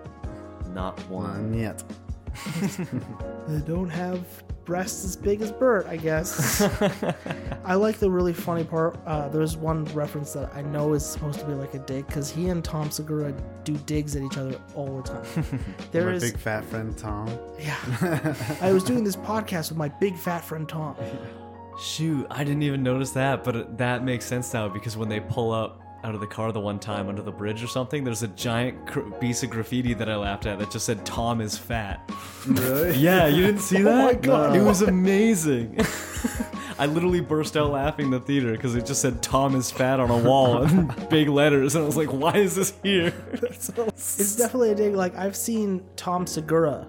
Not 0.73 0.99
one. 1.09 1.51
Not 1.51 1.59
yet. 1.59 1.85
They 3.49 3.61
don't 3.67 3.89
have 3.89 4.25
breasts 4.67 5.05
as 5.05 5.17
big 5.17 5.41
as 5.41 5.51
Bert, 5.51 5.87
I 5.87 5.97
guess. 5.97 6.61
I 7.65 7.75
like 7.77 7.99
the 7.99 8.11
really 8.11 8.35
funny 8.35 8.65
part. 8.65 8.99
Uh, 9.07 9.29
there's 9.29 9.57
one 9.57 9.85
reference 9.87 10.33
that 10.35 10.55
I 10.55 10.61
know 10.63 10.93
is 10.93 11.07
supposed 11.07 11.41
to 11.41 11.47
be 11.47 11.55
like 11.55 11.73
a 11.75 11.79
dig 11.79 12.07
because 12.07 12.31
he 12.31 12.49
and 12.49 12.63
Tom 12.63 12.91
Segura 12.91 13.33
do 13.65 13.77
digs 13.87 14.15
at 14.17 14.23
each 14.23 14.37
other 14.37 14.61
all 14.75 14.99
the 15.01 15.03
time. 15.05 15.25
There 15.93 16.07
My 16.07 16.13
is, 16.13 16.23
big 16.31 16.39
fat 16.39 16.65
friend 16.65 16.97
Tom. 16.99 17.31
yeah. 17.59 17.79
I 18.61 18.73
was 18.73 18.85
doing 18.85 19.05
this 19.05 19.17
podcast 19.17 19.71
with 19.71 19.79
my 19.79 19.89
big 19.89 20.17
fat 20.19 20.45
friend 20.45 20.69
Tom. 20.69 20.97
Shoot, 21.81 22.27
I 22.31 22.43
didn't 22.45 22.63
even 22.63 22.83
notice 22.83 23.13
that, 23.13 23.45
but 23.45 23.79
that 23.79 24.03
makes 24.05 24.25
sense 24.27 24.53
now 24.53 24.69
because 24.69 24.97
when 24.97 25.09
they 25.09 25.21
pull 25.21 25.53
up 25.53 25.81
out 26.05 26.15
of 26.15 26.21
the 26.21 26.27
car 26.27 26.53
the 26.53 26.61
one 26.61 26.79
time 26.79 27.09
under 27.09 27.23
the 27.23 27.33
bridge 27.33 27.63
or 27.63 27.67
something, 27.67 28.05
there's 28.05 28.23
a 28.23 28.29
giant 28.29 28.87
cr- 28.87 29.01
piece 29.21 29.43
of 29.43 29.51
graffiti 29.51 29.95
that 29.95 30.09
I 30.09 30.17
laughed 30.17 30.47
at 30.47 30.59
that 30.59 30.71
just 30.71 30.87
said 30.87 31.05
"Tom 31.05 31.41
is 31.41 31.57
fat." 31.59 32.11
Really? 32.47 32.97
Yeah, 33.07 33.27
you 33.27 33.45
didn't 33.45 33.61
see 33.61 33.83
that? 33.83 33.97
Oh 33.97 34.07
my 34.07 34.15
God. 34.15 34.57
It 34.57 34.63
was 34.63 34.83
amazing. 34.83 35.79
I 36.79 36.87
literally 36.87 37.21
burst 37.21 37.57
out 37.57 37.71
laughing 37.71 38.07
in 38.07 38.11
the 38.11 38.21
theater 38.21 38.53
because 38.53 38.75
it 38.75 38.85
just 38.87 39.01
said 39.01 39.23
"Tom 39.23 39.55
is 39.55 39.71
fat" 39.71 39.99
on 40.01 40.11
a 40.11 40.19
wall 40.19 40.63
in 40.63 40.93
big 41.11 41.29
letters, 41.29 41.75
and 41.75 41.85
I 41.85 41.87
was 41.87 41.97
like, 41.97 42.13
"Why 42.13 42.37
is 42.37 42.55
this 42.55 42.75
here?" 42.83 43.13
It's 43.33 44.37
definitely 44.37 44.71
a 44.71 44.75
dig. 44.75 44.95
Like 44.95 45.17
I've 45.17 45.37
seen 45.37 45.83
Tom 45.97 46.27
Segura 46.27 46.87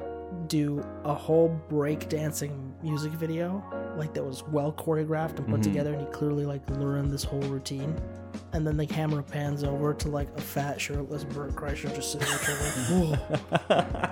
do 0.47 0.85
a 1.03 1.13
whole 1.13 1.59
breakdancing 1.69 2.71
music 2.83 3.11
video, 3.13 3.63
like 3.97 4.13
that 4.13 4.23
was 4.23 4.43
well 4.43 4.71
choreographed 4.73 5.37
and 5.37 5.47
put 5.47 5.61
mm-hmm. 5.61 5.61
together, 5.61 5.93
and 5.93 6.01
he 6.01 6.07
clearly 6.07 6.45
like 6.45 6.69
learned 6.71 7.11
this 7.11 7.23
whole 7.23 7.41
routine. 7.41 7.99
And 8.57 8.65
then 8.65 8.75
the 8.75 8.87
camera 8.87 9.21
pans 9.21 9.63
over 9.63 9.93
to 9.93 10.07
like 10.07 10.27
a 10.35 10.41
fat 10.41 10.81
shirtless 10.81 11.23
Bert 11.23 11.51
Kreischer 11.51 11.93
just 11.93 12.11
sitting 12.11 12.27
there. 12.89 13.19
like, 13.69 14.09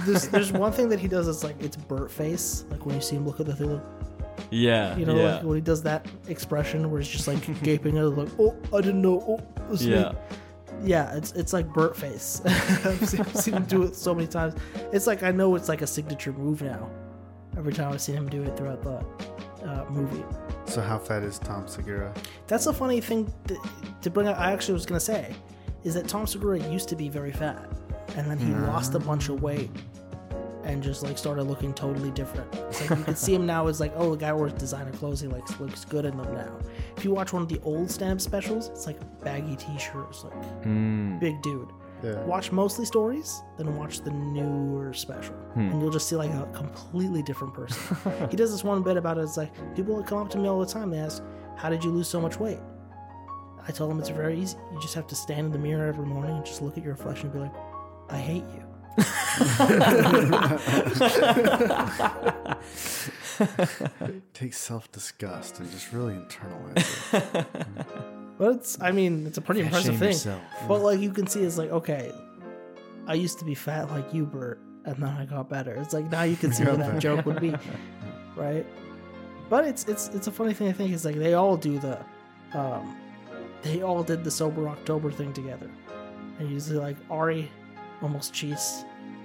there's, 0.06 0.28
there's 0.28 0.52
one 0.52 0.72
thing 0.72 0.88
that 0.88 0.98
he 0.98 1.06
does 1.06 1.26
that's 1.26 1.44
like 1.44 1.62
it's 1.62 1.76
Bert 1.76 2.10
face, 2.10 2.64
like 2.70 2.86
when 2.86 2.94
you 2.94 3.02
see 3.02 3.16
him 3.16 3.26
look 3.26 3.40
at 3.40 3.46
the 3.46 3.54
thing, 3.54 3.78
yeah, 4.50 4.96
you 4.96 5.04
know, 5.04 5.14
yeah, 5.14 5.34
like 5.34 5.42
when 5.42 5.56
he 5.56 5.60
does 5.60 5.82
that 5.82 6.06
expression 6.28 6.90
where 6.90 6.98
he's 6.98 7.10
just 7.10 7.28
like 7.28 7.62
gaping 7.62 7.98
at 7.98 8.04
it, 8.04 8.08
like, 8.08 8.30
oh, 8.38 8.56
I 8.74 8.80
didn't 8.80 9.02
know, 9.02 9.22
oh, 9.28 9.70
this 9.70 9.82
me." 9.82 9.90
yeah. 9.90 10.12
Yeah, 10.82 11.14
it's 11.14 11.32
it's 11.32 11.52
like 11.52 11.70
Bert 11.70 11.94
face. 11.94 12.40
I've 12.46 13.06
seen, 13.06 13.24
seen 13.34 13.54
him 13.54 13.64
do 13.64 13.82
it 13.82 13.96
so 13.96 14.14
many 14.14 14.28
times. 14.28 14.54
It's 14.92 15.06
like 15.06 15.22
I 15.22 15.30
know 15.30 15.56
it's 15.56 15.68
like 15.68 15.82
a 15.82 15.86
signature 15.86 16.32
move 16.32 16.62
now. 16.62 16.88
Every 17.58 17.74
time 17.74 17.92
I've 17.92 18.00
seen 18.00 18.14
him 18.14 18.30
do 18.30 18.44
it 18.44 18.56
throughout 18.56 18.82
the 18.82 19.04
uh, 19.64 19.84
movie. 19.90 20.24
So 20.66 20.80
how 20.80 20.98
fat 20.98 21.22
is 21.22 21.38
Tom 21.38 21.66
Segura? 21.68 22.12
That's 22.46 22.66
a 22.66 22.72
funny 22.72 23.00
thing 23.00 23.32
to, 23.48 23.56
to 24.02 24.10
bring 24.10 24.28
up. 24.28 24.38
I 24.38 24.52
actually 24.52 24.74
was 24.74 24.86
gonna 24.86 25.00
say 25.00 25.34
is 25.84 25.94
that 25.94 26.08
Tom 26.08 26.26
Segura 26.26 26.58
used 26.70 26.88
to 26.90 26.96
be 26.96 27.08
very 27.08 27.32
fat, 27.32 27.68
and 28.16 28.30
then 28.30 28.38
he 28.38 28.52
lost 28.66 28.94
a 28.94 28.98
bunch 28.98 29.28
of 29.28 29.42
weight 29.42 29.70
and 30.64 30.82
just 30.82 31.02
like 31.02 31.16
started 31.16 31.44
looking 31.44 31.72
totally 31.72 32.10
different. 32.10 32.52
It's 32.54 32.80
like 32.90 32.98
you 32.98 33.04
can 33.04 33.16
see 33.16 33.34
him 33.34 33.46
now 33.46 33.68
as 33.68 33.80
like, 33.80 33.92
oh, 33.96 34.10
the 34.10 34.16
guy 34.18 34.32
wears 34.32 34.52
designer 34.54 34.90
clothes. 34.92 35.20
He 35.20 35.28
like 35.28 35.60
looks 35.60 35.84
good 35.84 36.04
in 36.04 36.16
them 36.16 36.34
now. 36.34 36.58
If 36.96 37.04
you 37.04 37.12
watch 37.12 37.32
one 37.32 37.42
of 37.42 37.48
the 37.48 37.60
old 37.62 37.90
stand-up 37.90 38.20
specials, 38.20 38.68
it's 38.68 38.86
like 38.86 38.98
baggy 39.24 39.56
t-shirts, 39.56 40.24
like 40.24 40.34
Mm. 40.64 41.20
big 41.20 41.40
dude. 41.42 41.68
Yeah. 42.02 42.22
watch 42.24 42.52
mostly 42.52 42.84
stories, 42.84 43.42
then 43.56 43.76
watch 43.76 44.02
the 44.02 44.10
newer 44.10 44.92
special, 44.92 45.34
hmm. 45.34 45.60
and 45.60 45.80
you'll 45.80 45.90
just 45.90 46.08
see 46.08 46.16
like 46.16 46.30
a 46.30 46.46
completely 46.52 47.22
different 47.22 47.54
person. 47.54 47.96
he 48.30 48.36
does 48.36 48.52
this 48.52 48.62
one 48.62 48.82
bit 48.82 48.96
about 48.96 49.18
it. 49.18 49.22
It's 49.22 49.36
like 49.36 49.52
people 49.74 49.96
will 49.96 50.04
come 50.04 50.18
up 50.18 50.30
to 50.30 50.38
me 50.38 50.48
all 50.48 50.60
the 50.60 50.66
time. 50.66 50.90
They 50.90 50.98
ask, 50.98 51.22
"How 51.56 51.68
did 51.68 51.82
you 51.82 51.90
lose 51.90 52.08
so 52.08 52.20
much 52.20 52.38
weight?" 52.38 52.60
I 53.66 53.72
tell 53.72 53.88
them 53.88 53.98
it's 53.98 54.08
very 54.08 54.38
easy. 54.38 54.56
You 54.72 54.80
just 54.80 54.94
have 54.94 55.06
to 55.08 55.14
stand 55.14 55.46
in 55.46 55.52
the 55.52 55.58
mirror 55.58 55.88
every 55.88 56.06
morning 56.06 56.36
and 56.36 56.46
just 56.46 56.62
look 56.62 56.78
at 56.78 56.84
your 56.84 56.94
reflection 56.94 57.30
and 57.30 57.34
be 57.34 57.40
like, 57.40 57.54
"I 58.08 58.18
hate 58.18 58.44
you." 58.54 58.64
Take 64.34 64.52
self 64.52 64.90
disgust 64.90 65.60
and 65.60 65.70
just 65.70 65.92
really 65.92 66.14
internalize 66.14 67.36
it. 67.36 67.46
But 68.38 68.56
it's, 68.56 68.78
I 68.80 68.92
mean, 68.92 69.26
it's 69.26 69.36
a 69.38 69.40
pretty 69.40 69.62
impressive 69.62 69.98
thing. 69.98 70.08
yourself. 70.08 70.40
But 70.68 70.80
like 70.82 71.00
you 71.00 71.10
can 71.10 71.26
see, 71.26 71.42
it's 71.42 71.58
like 71.58 71.70
okay, 71.70 72.12
I 73.06 73.14
used 73.14 73.38
to 73.40 73.44
be 73.44 73.54
fat 73.54 73.90
like 73.90 74.14
you, 74.14 74.24
Bert, 74.26 74.60
and 74.84 74.96
then 74.96 75.08
I 75.10 75.24
got 75.24 75.48
better. 75.48 75.74
It's 75.74 75.92
like 75.92 76.10
now 76.10 76.22
you 76.22 76.36
can 76.36 76.52
see 76.52 76.64
Got 76.64 76.78
that 76.78 76.98
joke 77.00 77.26
would 77.26 77.40
be, 77.40 77.52
right? 78.36 78.64
But 79.50 79.64
it's 79.64 79.84
it's 79.86 80.08
it's 80.08 80.26
a 80.28 80.30
funny 80.32 80.54
thing. 80.54 80.68
I 80.68 80.72
think 80.72 80.92
is 80.92 81.04
like 81.04 81.16
they 81.16 81.34
all 81.34 81.56
do 81.56 81.78
the, 81.78 81.98
um, 82.52 82.96
they 83.62 83.82
all 83.82 84.02
did 84.04 84.22
the 84.22 84.30
sober 84.30 84.68
October 84.68 85.10
thing 85.10 85.32
together, 85.32 85.70
and 86.38 86.50
usually 86.50 86.78
like 86.78 86.96
Ari, 87.10 87.50
almost 88.02 88.32
cheats, 88.32 88.84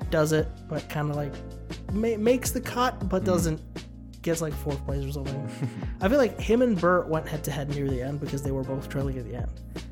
does 0.09 0.31
it, 0.31 0.47
but 0.67 0.89
kind 0.89 1.09
of 1.11 1.15
like 1.17 1.33
ma- 1.91 2.17
makes 2.17 2.49
the 2.51 2.61
cut, 2.61 3.09
but 3.09 3.23
doesn't 3.25 3.61
gets 4.23 4.41
like 4.41 4.53
fourth 4.53 4.83
place 4.85 5.05
or 5.05 5.11
something. 5.11 5.49
I 6.01 6.09
feel 6.09 6.17
like 6.17 6.39
him 6.39 6.61
and 6.61 6.79
Bert 6.79 7.07
went 7.07 7.27
head 7.27 7.43
to 7.43 7.51
head 7.51 7.69
near 7.69 7.87
the 7.87 8.01
end 8.01 8.19
because 8.19 8.41
they 8.41 8.51
were 8.51 8.63
both 8.63 8.89
trailing 8.89 9.17
at 9.19 9.25
the 9.25 9.35
end. 9.35 9.51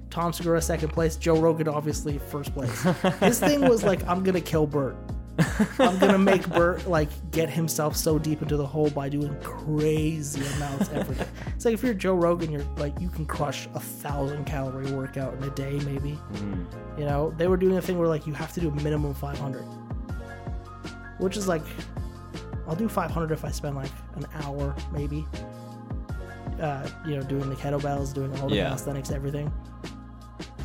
Tom 0.09 0.33
Segura 0.33 0.61
second 0.61 0.89
place, 0.89 1.15
Joe 1.15 1.39
Rogan 1.39 1.67
obviously 1.67 2.17
first 2.17 2.53
place. 2.53 2.81
His 3.19 3.39
thing 3.39 3.61
was 3.61 3.83
like, 3.91 4.05
I'm 4.07 4.23
gonna 4.23 4.41
kill 4.41 4.65
Bert. 4.65 4.95
I'm 5.79 5.97
gonna 5.99 6.17
make 6.17 6.47
Bert 6.49 6.87
like 6.87 7.09
get 7.31 7.49
himself 7.49 7.95
so 7.95 8.19
deep 8.19 8.41
into 8.41 8.57
the 8.57 8.65
hole 8.65 8.89
by 8.89 9.09
doing 9.09 9.35
crazy 9.41 10.41
amounts 10.55 10.89
every 10.89 11.15
day. 11.15 11.25
It's 11.55 11.65
like 11.65 11.73
if 11.75 11.83
you're 11.83 11.93
Joe 11.93 12.15
Rogan, 12.15 12.51
you're 12.51 12.65
like 12.77 12.99
you 12.99 13.09
can 13.09 13.25
crush 13.25 13.67
a 13.73 13.79
thousand 13.79 14.45
calorie 14.45 14.91
workout 14.91 15.35
in 15.35 15.43
a 15.43 15.49
day, 15.51 15.79
maybe. 15.85 16.19
Mm. 16.33 16.65
You 16.97 17.05
know, 17.05 17.33
they 17.37 17.47
were 17.47 17.57
doing 17.57 17.77
a 17.77 17.81
thing 17.81 17.97
where 17.99 18.07
like 18.07 18.25
you 18.25 18.33
have 18.33 18.51
to 18.53 18.59
do 18.59 18.69
a 18.69 18.75
minimum 18.75 19.13
500, 19.13 19.61
which 21.19 21.37
is 21.37 21.47
like 21.47 21.63
I'll 22.67 22.75
do 22.75 22.87
500 22.89 23.31
if 23.31 23.43
I 23.45 23.51
spend 23.51 23.75
like 23.75 23.91
an 24.15 24.25
hour, 24.43 24.75
maybe. 24.91 25.25
Uh, 26.59 26.87
you 27.05 27.15
know, 27.15 27.23
doing 27.23 27.49
the 27.49 27.55
kettlebells, 27.55 28.13
doing 28.13 28.37
all 28.39 28.47
the 28.49 28.55
Yeah. 28.55 28.67
calisthenics, 28.67 29.11
everything. 29.11 29.51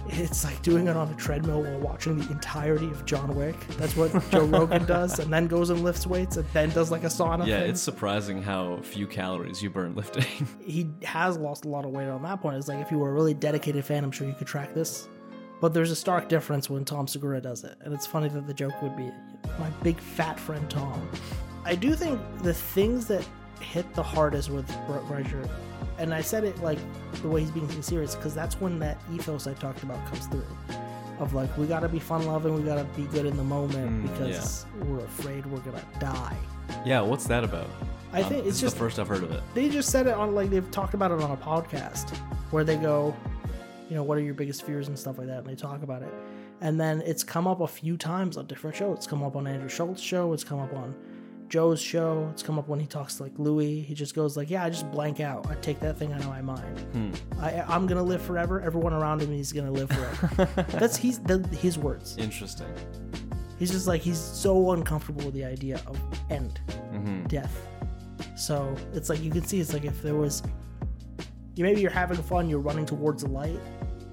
It's 0.09 0.44
like 0.44 0.62
doing 0.62 0.86
it 0.86 0.97
on 0.97 1.11
a 1.11 1.14
treadmill 1.16 1.62
while 1.62 1.80
watching 1.80 2.16
the 2.18 2.30
entirety 2.30 2.86
of 2.86 3.05
John 3.07 3.34
Wick. 3.34 3.57
That's 3.76 3.97
what 3.97 4.12
Joe 4.30 4.44
Rogan 4.44 4.84
does, 4.86 5.18
and 5.18 5.32
then 5.32 5.49
goes 5.49 5.70
and 5.70 5.82
lifts 5.82 6.07
weights, 6.07 6.36
and 6.36 6.47
then 6.53 6.70
does 6.70 6.92
like 6.92 7.03
a 7.03 7.09
sauna. 7.09 7.44
Yeah, 7.47 7.61
thing. 7.61 7.70
it's 7.70 7.80
surprising 7.80 8.40
how 8.40 8.76
few 8.82 9.07
calories 9.09 9.62
you 9.62 9.68
burn 9.70 9.94
lifting. 9.97 10.47
he 10.61 10.88
has 11.03 11.36
lost 11.38 11.64
a 11.64 11.68
lot 11.68 11.84
of 11.84 11.90
weight 11.90 12.07
on 12.09 12.22
that 12.22 12.40
point. 12.40 12.57
It's 12.57 12.68
like 12.68 12.78
if 12.78 12.90
you 12.92 12.99
were 12.99 13.11
a 13.11 13.12
really 13.12 13.34
dedicated 13.34 13.84
fan, 13.84 14.05
I'm 14.05 14.12
sure 14.12 14.28
you 14.28 14.34
could 14.34 14.47
track 14.47 14.74
this. 14.74 15.09
But 15.61 15.72
there's 15.74 15.90
a 15.90 15.97
stark 15.97 16.28
difference 16.28 16.68
when 16.70 16.84
Tom 16.84 17.09
Segura 17.09 17.40
does 17.40 17.64
it, 17.64 17.76
and 17.80 17.92
it's 17.92 18.07
funny 18.07 18.28
that 18.28 18.47
the 18.47 18.55
joke 18.55 18.80
would 18.82 18.97
be 18.97 19.11
my 19.59 19.70
big 19.82 19.99
fat 19.99 20.38
friend 20.38 20.68
Tom. 20.70 21.09
I 21.67 21.75
do 21.75 21.95
think 21.95 22.21
the 22.43 22.55
things 22.55 23.07
that 23.09 23.27
hit 23.61 23.93
the 23.95 24.03
hardest 24.03 24.51
with 24.51 24.67
Bert 24.87 25.03
Kreischer, 25.07 25.49
and 25.99 26.14
I 26.14 26.21
said 26.21 26.45
it 26.45 26.57
like 26.62 26.79
the 27.23 27.29
way 27.29 27.41
he's 27.41 27.51
being 27.51 27.83
serious, 27.83 28.14
because 28.14 28.35
that's 28.35 28.61
when 28.61 28.79
that 28.79 28.99
ethos 29.12 29.47
I 29.47 29.55
talked 29.55 29.83
about 29.83 30.05
comes 30.07 30.27
through. 30.27 30.45
Of 31.19 31.33
like, 31.35 31.57
we 31.59 31.67
gotta 31.67 31.89
be 31.89 31.99
fun 31.99 32.27
loving, 32.27 32.55
we 32.55 32.62
gotta 32.62 32.85
be 32.97 33.05
good 33.05 33.25
in 33.27 33.37
the 33.37 33.43
moment 33.45 34.05
Mm, 34.07 34.12
because 34.12 34.67
we're 34.85 35.01
afraid 35.05 35.47
we're 35.47 35.61
gonna 35.61 35.83
die. 35.99 36.37
yeah, 36.85 37.01
what's 37.01 37.27
that 37.27 37.43
about? 37.43 37.67
I 38.12 38.23
Um, 38.23 38.29
think 38.29 38.47
it's 38.47 38.57
is 38.57 38.61
just 38.61 38.77
the 38.77 38.81
first 38.81 38.99
I've 38.99 39.09
heard 39.09 39.23
of 39.25 39.33
it. 39.33 39.43
they 39.55 39.69
just 39.69 39.91
said 39.91 40.07
it 40.07 40.14
on 40.14 40.35
like 40.35 40.51
they've 40.51 40.71
talked 40.71 40.95
about 40.95 41.11
it 41.11 41.21
on 41.23 41.31
a 41.31 41.37
podcast 41.37 42.14
where 42.51 42.64
they 42.64 42.77
go, 42.77 43.17
you 43.89 43.97
know, 43.97 44.03
what 44.03 44.19
are 44.19 44.21
your 44.21 44.35
biggest 44.35 44.62
fears 44.64 44.89
and 44.89 44.99
stuff 44.99 45.17
like 45.19 45.27
that, 45.27 45.39
and 45.39 45.47
they 45.47 45.55
talk 45.55 45.83
about 45.83 46.03
it. 46.03 46.12
And 46.61 46.79
then 46.81 47.01
it's 47.03 47.25
come 47.25 47.47
up 47.47 47.61
a 47.61 47.67
few 47.67 47.97
times 47.97 48.37
on 48.37 48.47
different 48.47 48.77
shows. 48.77 48.99
It's 48.99 49.07
come 49.07 49.23
up 49.23 49.37
on 49.37 49.47
Andrew 49.47 49.69
Schulz's 49.69 50.03
show. 50.03 50.33
It's 50.33 50.45
come 50.45 50.59
up 50.61 50.73
on 50.75 50.95
Joe's 51.49 51.80
show. 51.80 52.28
It's 52.32 52.42
come 52.42 52.59
up 52.59 52.68
when 52.68 52.80
he 52.80 52.86
talks 52.86 53.16
to 53.16 53.22
like 53.24 53.32
Louis. 53.38 53.80
He 53.80 53.94
just 53.94 54.14
goes 54.14 54.36
like, 54.36 54.51
"Yeah, 54.51 54.64
I 54.64 54.70
just 54.70 54.90
blank 54.90 55.20
out. 55.20 55.47
I 55.49 55.55
take 55.57 55.80
that 55.80 55.99
thing 55.99 56.12
out 56.12 56.20
of 56.20 56.28
my 56.28 56.42
mind. 56.42 56.78
Hmm. 56.92 57.11
I, 57.40 57.62
I'm 57.62 57.86
gonna 57.86 58.03
live 58.03 58.22
forever. 58.22 58.61
Everyone 58.61 58.92
around 58.92 59.22
him 59.22 59.32
is 59.32 59.53
gonna 59.53 59.70
live 59.70 59.90
forever." 59.90 60.49
That's 60.68 60.97
he's 60.97 61.18
the, 61.20 61.38
his 61.57 61.78
words. 61.78 62.16
Interesting. 62.18 62.66
He's 63.59 63.70
just 63.70 63.86
like 63.86 64.03
he's 64.03 64.18
so 64.18 64.72
uncomfortable 64.72 65.24
with 65.24 65.34
the 65.34 65.44
idea 65.44 65.80
of 65.86 65.99
end 66.30 66.61
hmm 66.90 67.24
death. 67.24 67.66
So 68.36 68.74
it's 68.92 69.09
like 69.09 69.22
you 69.22 69.30
can 69.30 69.44
see 69.44 69.61
it's 69.61 69.72
like 69.72 69.84
if 69.84 70.03
there 70.03 70.14
was 70.14 70.42
you 71.55 71.64
maybe 71.64 71.80
you're 71.80 71.90
having 71.90 72.18
fun, 72.18 72.51
you're 72.51 72.61
running 72.61 72.84
towards 72.84 73.22
the 73.22 73.30
light, 73.30 73.59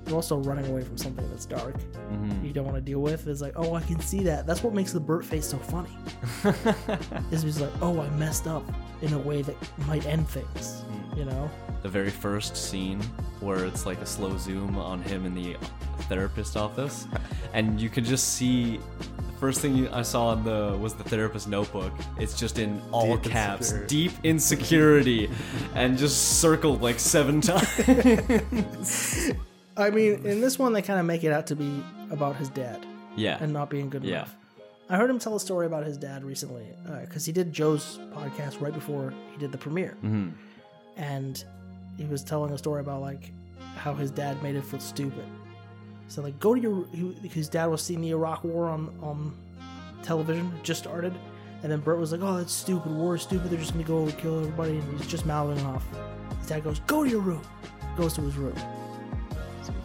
you're 0.05 0.15
also 0.15 0.37
running 0.37 0.65
away 0.69 0.81
from 0.83 0.97
something 0.97 1.27
that's 1.29 1.45
dark 1.45 1.79
hmm 1.81 2.45
you 2.45 2.51
don't 2.51 2.65
want 2.65 2.75
to 2.75 2.81
deal 2.81 2.99
with. 2.99 3.25
It's 3.27 3.41
like, 3.41 3.53
oh 3.55 3.73
I 3.73 3.81
can 3.81 3.99
see 4.01 4.19
that. 4.25 4.45
That's 4.45 4.61
what 4.63 4.73
makes 4.73 4.91
the 4.91 4.99
Bert 4.99 5.23
face 5.25 5.45
so 5.47 5.57
funny. 5.57 5.89
is 7.31 7.41
he's 7.41 7.59
like, 7.61 7.71
oh 7.81 7.99
I 8.01 8.09
messed 8.11 8.47
up 8.47 8.63
in 9.01 9.13
a 9.13 9.17
way 9.17 9.41
that 9.43 9.55
might 9.87 10.05
end 10.05 10.27
things. 10.27 10.83
You 11.15 11.25
know? 11.25 11.49
the 11.83 11.89
very 11.89 12.09
first 12.09 12.55
scene 12.55 12.99
where 13.41 13.65
it's 13.65 13.85
like 13.85 13.99
a 13.99 14.05
slow 14.05 14.37
zoom 14.37 14.77
on 14.77 15.01
him 15.01 15.25
in 15.25 15.33
the 15.35 15.57
therapist 16.07 16.55
office 16.55 17.07
and 17.53 17.79
you 17.79 17.89
can 17.89 18.03
just 18.05 18.35
see 18.35 18.77
the 18.77 19.33
first 19.39 19.59
thing 19.61 19.87
I 19.89 20.01
saw 20.01 20.31
in 20.33 20.43
the 20.45 20.77
was 20.81 20.93
the 20.95 21.03
therapist 21.03 21.47
notebook. 21.49 21.91
It's 22.17 22.37
just 22.39 22.57
in 22.59 22.81
all 22.91 23.17
Deep 23.17 23.31
caps, 23.31 23.71
insecurity. 23.73 23.87
deep 24.07 24.11
insecurity, 24.23 25.29
and 25.75 25.97
just 25.97 26.39
circled 26.39 26.81
like 26.81 26.99
seven 26.99 27.41
times. 27.49 29.31
I 29.77 29.89
mean, 29.89 30.25
in 30.25 30.41
this 30.41 30.57
one 30.59 30.73
they 30.73 30.81
kind 30.81 30.99
of 30.99 31.05
make 31.05 31.23
it 31.23 31.31
out 31.31 31.47
to 31.47 31.55
be 31.55 31.83
about 32.11 32.35
his 32.35 32.49
dad. 32.49 32.85
yeah, 33.15 33.37
and 33.41 33.53
not 33.53 33.69
being 33.69 33.89
good 33.89 34.03
Yeah. 34.03 34.15
enough. 34.17 34.35
I 34.89 34.97
heard 34.97 35.09
him 35.09 35.17
tell 35.19 35.35
a 35.35 35.39
story 35.39 35.65
about 35.65 35.85
his 35.85 35.97
dad 35.97 36.23
recently 36.23 36.65
because 37.01 37.25
he 37.25 37.31
did 37.31 37.53
Joe's 37.53 37.99
podcast 38.13 38.59
right 38.61 38.73
before 38.73 39.13
he 39.31 39.37
did 39.39 39.51
the 39.51 39.57
premiere, 39.57 39.95
hmm 40.01 40.29
and 40.97 41.43
he 41.97 42.05
was 42.05 42.23
telling 42.23 42.51
a 42.53 42.57
story 42.57 42.81
about 42.81 43.01
like 43.01 43.31
how 43.77 43.93
his 43.93 44.11
dad 44.11 44.41
made 44.43 44.55
him 44.55 44.61
feel 44.61 44.79
stupid. 44.79 45.25
So 46.07 46.21
like, 46.21 46.39
go 46.39 46.53
to 46.53 46.61
your 46.61 46.85
he, 46.93 47.13
his 47.29 47.49
dad 47.49 47.65
was 47.67 47.81
seeing 47.81 48.01
the 48.01 48.09
Iraq 48.11 48.43
War 48.43 48.67
on 48.69 48.89
on 49.01 49.33
television, 50.03 50.51
it 50.57 50.63
just 50.63 50.81
started, 50.83 51.13
and 51.63 51.71
then 51.71 51.79
Bert 51.79 51.97
was 51.97 52.11
like, 52.11 52.21
"Oh, 52.21 52.37
that's 52.37 52.53
stupid. 52.53 52.91
War 52.91 53.15
is 53.15 53.21
stupid. 53.23 53.49
They're 53.49 53.59
just 53.59 53.71
gonna 53.73 53.83
go 53.85 54.05
kill 54.17 54.39
everybody," 54.39 54.77
and 54.77 54.99
he's 54.99 55.07
just 55.07 55.25
mouthing 55.25 55.63
off. 55.65 55.83
His 56.39 56.47
dad 56.49 56.63
goes, 56.63 56.79
"Go 56.81 57.03
to 57.03 57.09
your 57.09 57.21
room." 57.21 57.41
Goes 57.97 58.13
to 58.15 58.21
his 58.21 58.35
room. 58.37 58.55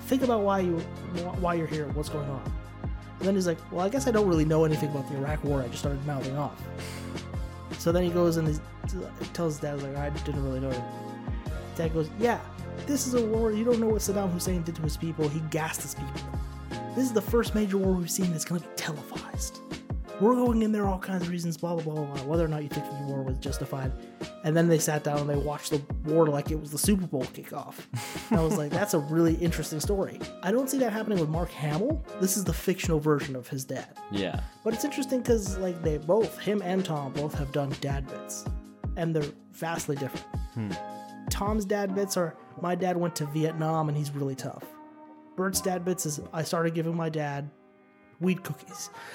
Think 0.08 0.22
about 0.22 0.40
why 0.40 0.60
you 0.60 0.78
why 1.40 1.52
you're 1.52 1.66
here. 1.66 1.86
What's 1.88 2.08
going 2.08 2.28
on? 2.30 2.42
And 3.18 3.28
then 3.28 3.34
he's 3.34 3.46
like, 3.46 3.58
Well, 3.70 3.84
I 3.84 3.90
guess 3.90 4.06
I 4.06 4.10
don't 4.10 4.26
really 4.26 4.46
know 4.46 4.64
anything 4.64 4.88
about 4.88 5.06
the 5.10 5.18
Iraq 5.18 5.44
War. 5.44 5.60
I 5.60 5.68
just 5.68 5.80
started 5.80 6.04
mouthing 6.06 6.36
off. 6.36 6.58
So 7.78 7.92
then 7.92 8.04
he 8.04 8.08
goes 8.08 8.38
and 8.38 8.48
he 8.48 8.58
tells 9.34 9.54
his 9.54 9.60
dad, 9.60 9.82
like, 9.82 9.96
I 9.96 10.08
didn't 10.24 10.42
really 10.42 10.60
know. 10.60 10.72
Dad 11.76 11.92
goes, 11.92 12.08
Yeah, 12.18 12.40
this 12.86 13.06
is 13.06 13.14
a 13.14 13.24
war. 13.24 13.52
You 13.52 13.64
don't 13.64 13.80
know 13.80 13.88
what 13.88 14.00
Saddam 14.00 14.32
Hussein 14.32 14.62
did 14.62 14.76
to 14.76 14.82
his 14.82 14.96
people. 14.96 15.28
He 15.28 15.40
gassed 15.50 15.82
his 15.82 15.94
people. 15.94 16.22
This 16.94 17.04
is 17.04 17.12
the 17.12 17.20
first 17.20 17.54
major 17.54 17.76
war 17.76 17.92
we've 17.92 18.10
seen 18.10 18.32
that's 18.32 18.46
going 18.46 18.62
to 18.62 18.66
be 18.66 18.74
televised. 18.76 19.60
We're 20.20 20.34
going 20.34 20.62
in 20.62 20.72
there 20.72 20.86
all 20.86 20.98
kinds 20.98 21.22
of 21.22 21.30
reasons, 21.30 21.56
blah, 21.56 21.74
blah, 21.76 21.82
blah, 21.94 22.04
blah, 22.04 22.22
whether 22.24 22.44
or 22.44 22.48
not 22.48 22.62
you 22.64 22.68
think 22.68 22.84
the 22.86 23.06
war 23.06 23.22
was 23.22 23.38
justified. 23.38 23.92
And 24.42 24.56
then 24.56 24.66
they 24.66 24.78
sat 24.78 25.04
down 25.04 25.18
and 25.18 25.30
they 25.30 25.36
watched 25.36 25.70
the 25.70 25.80
war 26.04 26.26
like 26.26 26.50
it 26.50 26.58
was 26.60 26.72
the 26.72 26.78
Super 26.78 27.06
Bowl 27.06 27.22
kickoff. 27.24 27.74
And 28.30 28.40
I 28.40 28.42
was 28.42 28.56
like, 28.58 28.72
that's 28.72 28.94
a 28.94 28.98
really 28.98 29.34
interesting 29.34 29.78
story. 29.78 30.18
I 30.42 30.50
don't 30.50 30.68
see 30.68 30.78
that 30.78 30.92
happening 30.92 31.20
with 31.20 31.28
Mark 31.28 31.50
Hamill. 31.50 32.04
This 32.20 32.36
is 32.36 32.42
the 32.44 32.52
fictional 32.52 32.98
version 32.98 33.36
of 33.36 33.46
his 33.46 33.64
dad. 33.64 33.96
yeah, 34.10 34.40
But 34.64 34.74
it's 34.74 34.84
interesting 34.84 35.20
because 35.20 35.56
like 35.58 35.82
they 35.82 35.98
both, 35.98 36.38
him 36.40 36.62
and 36.62 36.84
Tom, 36.84 37.12
both 37.12 37.34
have 37.34 37.52
done 37.52 37.72
dad 37.80 38.06
bits, 38.08 38.44
and 38.96 39.14
they're 39.14 39.30
vastly 39.52 39.94
different. 39.96 40.26
Hmm. 40.54 40.72
Tom's 41.30 41.64
dad 41.64 41.94
bits 41.94 42.16
are 42.16 42.36
my 42.60 42.74
dad 42.74 42.96
went 42.96 43.14
to 43.16 43.26
Vietnam 43.26 43.88
and 43.88 43.96
he's 43.96 44.10
really 44.10 44.34
tough. 44.34 44.64
Bert's 45.36 45.60
dad 45.60 45.84
bits 45.84 46.06
is 46.06 46.20
I 46.32 46.42
started 46.42 46.74
giving 46.74 46.96
my 46.96 47.08
dad 47.08 47.50
weed 48.20 48.42
cookies, 48.42 48.90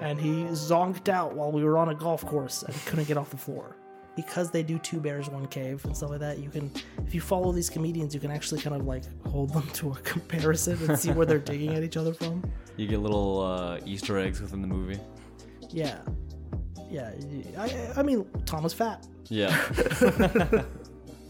and 0.00 0.20
he 0.20 0.44
zonked 0.50 1.08
out 1.08 1.34
while 1.34 1.52
we 1.52 1.62
were 1.64 1.78
on 1.78 1.88
a 1.90 1.94
golf 1.94 2.24
course 2.26 2.62
and 2.62 2.74
couldn't 2.86 3.06
get 3.06 3.16
off 3.16 3.30
the 3.30 3.36
floor. 3.36 3.76
Because 4.14 4.50
they 4.50 4.62
do 4.62 4.78
two 4.78 5.00
bears, 5.00 5.30
one 5.30 5.46
cave, 5.46 5.82
and 5.86 5.96
stuff 5.96 6.10
like 6.10 6.20
that, 6.20 6.38
you 6.38 6.50
can, 6.50 6.70
if 7.06 7.14
you 7.14 7.20
follow 7.22 7.50
these 7.50 7.70
comedians, 7.70 8.12
you 8.12 8.20
can 8.20 8.30
actually 8.30 8.60
kind 8.60 8.76
of 8.76 8.84
like 8.86 9.04
hold 9.26 9.54
them 9.54 9.66
to 9.72 9.90
a 9.92 9.94
comparison 10.02 10.76
and 10.86 10.98
see 10.98 11.12
where 11.12 11.24
they're 11.24 11.38
digging 11.38 11.72
at 11.74 11.82
each 11.82 11.96
other 11.96 12.12
from. 12.12 12.42
you 12.76 12.86
get 12.86 13.00
little 13.00 13.40
uh, 13.40 13.78
Easter 13.86 14.18
eggs 14.18 14.40
within 14.42 14.60
the 14.60 14.68
movie. 14.68 15.00
Yeah. 15.70 15.98
Yeah. 16.90 17.10
I, 17.56 17.74
I 17.96 18.02
mean, 18.02 18.26
Tom 18.44 18.64
was 18.64 18.74
fat. 18.74 19.06
Yeah, 19.28 19.56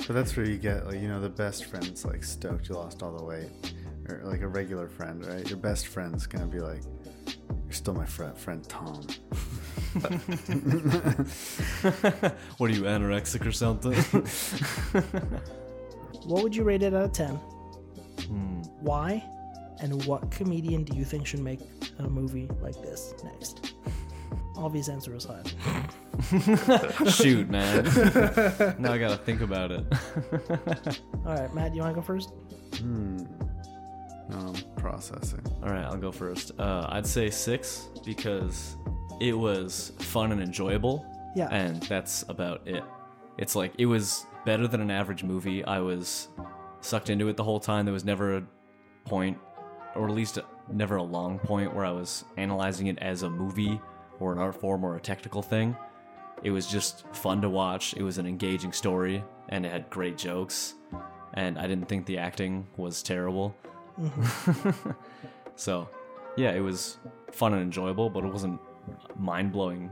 But 0.07 0.09
that's 0.09 0.37
where 0.37 0.45
you 0.45 0.59
get, 0.59 0.87
like, 0.87 1.01
you 1.01 1.07
know, 1.07 1.21
the 1.21 1.29
best 1.29 1.67
friend's 1.67 2.05
like 2.05 2.25
stoked 2.25 2.69
you 2.69 2.75
lost 2.75 3.03
all 3.05 3.17
the 3.17 3.23
weight, 3.23 3.51
or 4.09 4.23
like 4.25 4.43
a 4.43 4.49
regular 4.49 4.89
friend, 4.89 5.25
right? 5.27 5.49
Your 5.49 5.59
best 5.59 5.87
friend's 5.89 6.27
gonna 6.27 6.47
be 6.47 6.61
like, 6.61 6.83
"You're 7.27 7.73
still 7.73 7.95
my 7.95 8.07
friend, 8.07 8.37
friend 8.37 8.69
Tom." 8.69 9.03
what 12.57 12.71
are 12.71 12.75
you 12.75 12.83
anorexic 12.83 13.47
or 13.47 13.53
something? 13.53 13.95
What 16.25 16.45
would 16.45 16.55
you 16.55 16.63
rate 16.63 16.83
it 16.83 16.95
out 16.95 17.03
of 17.03 17.13
10? 17.13 17.35
Hmm. 17.35 18.63
Why? 18.81 19.25
And 19.81 20.05
what 20.05 20.31
comedian 20.31 20.85
do 20.85 20.97
you 20.97 21.05
think 21.05 21.27
should 21.27 21.41
make 21.41 21.61
a 21.99 22.05
movie 22.05 22.49
like 22.61 22.81
this 22.81 23.15
next? 23.25 23.75
Obvious 24.57 24.89
answer 24.89 25.15
aside. 25.15 25.51
Shoot, 27.11 27.51
man. 27.51 27.85
now 28.79 28.93
I 28.93 28.99
gotta 28.99 29.17
think 29.17 29.41
about 29.41 29.73
it. 29.73 29.85
All 31.27 31.35
right, 31.35 31.53
Matt, 31.55 31.75
you 31.75 31.83
want 31.83 31.95
to 31.95 32.01
go 32.01 32.03
first? 32.03 32.31
Hmm. 32.77 33.25
No, 34.29 34.37
I'm 34.39 34.55
processing. 34.77 35.45
All 35.63 35.71
right, 35.71 35.85
I'll 35.85 35.97
go 35.97 36.13
first. 36.13 36.53
Uh, 36.59 36.87
I'd 36.89 37.07
say 37.07 37.31
six 37.31 37.89
because 38.05 38.77
it 39.21 39.33
was 39.37 39.93
fun 39.99 40.33
and 40.33 40.41
enjoyable. 40.41 41.07
Yeah. 41.35 41.49
And 41.51 41.83
that's 41.85 42.25
about 42.29 42.67
it. 42.67 42.85
It's 43.39 43.57
like 43.57 43.73
it 43.79 43.87
was 43.87 44.27
better 44.45 44.67
than 44.67 44.81
an 44.81 44.91
average 44.91 45.25
movie. 45.25 45.65
I 45.65 45.81
was 45.81 46.29
sucked 46.81 47.11
into 47.11 47.29
it 47.29 47.37
the 47.37 47.45
whole 47.45 47.61
time. 47.61 47.85
There 47.85 47.95
was 47.95 48.05
never 48.05 48.37
a 48.37 48.45
point, 49.05 49.39
or 49.95 50.09
at 50.09 50.15
least 50.15 50.39
never 50.71 50.97
a 50.97 51.03
long 51.03 51.39
point, 51.39 51.75
where 51.75 51.85
I 51.85 51.91
was 51.91 52.25
analyzing 52.37 52.89
it 52.89 52.99
as 52.99 53.23
a 53.23 53.31
movie 53.31 53.81
or 54.21 54.33
an 54.33 54.39
art 54.39 54.61
form 54.61 54.85
or 54.85 54.97
a 54.97 55.01
technical 55.01 55.43
thing. 55.43 55.77
It 56.43 56.51
was 56.51 56.67
just 56.67 57.07
fun 57.15 57.41
to 57.43 57.49
watch. 57.49 57.95
It 57.95 58.03
was 58.03 58.19
an 58.19 58.27
engaging 58.27 58.73
story, 58.73 59.23
and 59.49 59.65
it 59.65 59.73
had 59.73 59.89
great 59.91 60.19
jokes. 60.19 60.75
And 61.35 61.59
I 61.59 61.67
didn't 61.67 61.89
think 61.89 62.05
the 62.05 62.19
acting 62.19 62.67
was 62.77 63.03
terrible. 63.03 63.55
so, 65.57 65.89
yeah, 66.37 66.53
it 66.53 66.61
was 66.61 66.99
fun 67.33 67.53
and 67.53 67.63
enjoyable, 67.63 68.09
but 68.11 68.25
it 68.25 68.33
wasn't 68.33 68.61
mind 69.17 69.53
blowing 69.53 69.91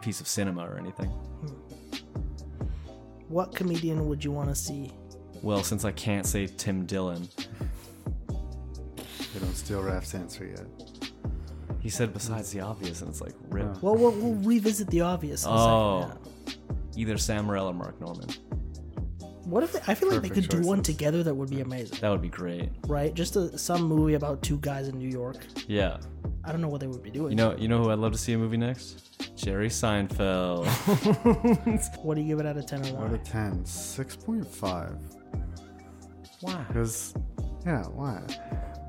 piece 0.00 0.20
of 0.20 0.26
cinema 0.28 0.64
or 0.68 0.78
anything. 0.78 1.08
Hmm. 1.10 1.46
What 3.28 3.54
comedian 3.54 4.08
would 4.08 4.24
you 4.24 4.32
want 4.32 4.48
to 4.48 4.54
see? 4.54 4.92
Well, 5.42 5.62
since 5.62 5.84
I 5.84 5.92
can't 5.92 6.26
say 6.26 6.46
Tim 6.46 6.84
Dillon, 6.86 7.28
They 8.28 9.40
don't 9.40 9.54
steal 9.54 9.82
Raph's 9.82 10.14
answer 10.14 10.44
yet. 10.44 10.66
he 11.80 11.88
said 11.88 12.12
besides 12.12 12.52
the 12.52 12.60
obvious, 12.60 13.00
and 13.00 13.10
it's 13.10 13.20
like 13.20 13.34
rip. 13.48 13.82
Well, 13.82 13.94
we'll, 13.96 14.12
we'll 14.12 14.34
revisit 14.34 14.88
the 14.88 15.00
obvious. 15.00 15.44
In 15.44 15.50
a 15.50 15.54
Oh. 15.54 16.02
second, 16.02 16.58
Either 16.96 17.16
Sam 17.16 17.46
Morril 17.46 17.66
or 17.70 17.72
Mark 17.74 17.98
Normand. 18.00 18.38
Yeah. 19.52 19.54
What 19.54 19.62
if 19.64 19.72
they, 19.72 19.80
I 19.92 19.94
feel 19.94 20.10
like 20.10 20.22
they 20.22 20.28
could 20.28 20.44
Perfect 20.44 20.62
do 20.62 20.68
one 20.68 20.78
choices. 20.78 20.94
together 20.96 21.22
that 21.24 21.34
would 21.34 21.50
be 21.50 21.60
amazing, 21.60 21.98
That 22.00 22.10
would 22.10 22.22
be 22.22 22.28
great. 22.28 22.70
right? 22.86 23.12
Just 23.14 23.36
a, 23.36 23.56
some 23.58 23.82
movie 23.82 24.14
about 24.14 24.42
two 24.42 24.58
guys 24.58 24.88
in 24.88 24.98
New 24.98 25.08
York. 25.08 25.36
Yeah. 25.68 25.98
I 26.44 26.50
don't 26.52 26.60
know 26.60 26.68
what 26.68 26.80
they 26.80 26.86
would 26.88 27.02
be 27.02 27.10
doing. 27.10 27.30
You 27.30 27.36
know, 27.36 27.56
you 27.56 27.68
know 27.68 27.82
who 27.82 27.90
I'd 27.90 27.98
love 27.98 28.12
to 28.12 28.18
see 28.18 28.32
a 28.32 28.38
movie 28.38 28.56
next? 28.56 29.36
Jerry 29.36 29.68
Seinfeld. 29.68 30.66
what 32.02 32.14
do 32.16 32.20
you 32.20 32.26
give 32.26 32.40
it 32.40 32.46
out 32.46 32.56
of 32.56 32.66
ten 32.66 32.82
or 32.82 32.88
Out 33.04 33.10
why? 33.10 33.14
of 33.16 33.22
10, 33.22 33.64
6.5. 33.64 34.98
Why? 36.40 36.64
Because, 36.68 37.14
yeah, 37.64 37.82
why? 37.84 38.22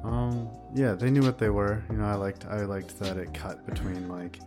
Um, 0.04 0.50
yeah, 0.76 0.94
they 0.94 1.10
knew 1.12 1.22
what 1.22 1.38
they 1.38 1.50
were. 1.50 1.84
You 1.92 1.98
know, 1.98 2.06
I 2.06 2.16
liked, 2.16 2.46
I 2.46 2.62
liked 2.66 2.98
that 3.00 3.18
it 3.18 3.34
cut 3.34 3.66
between 3.66 4.08
like, 4.10 4.40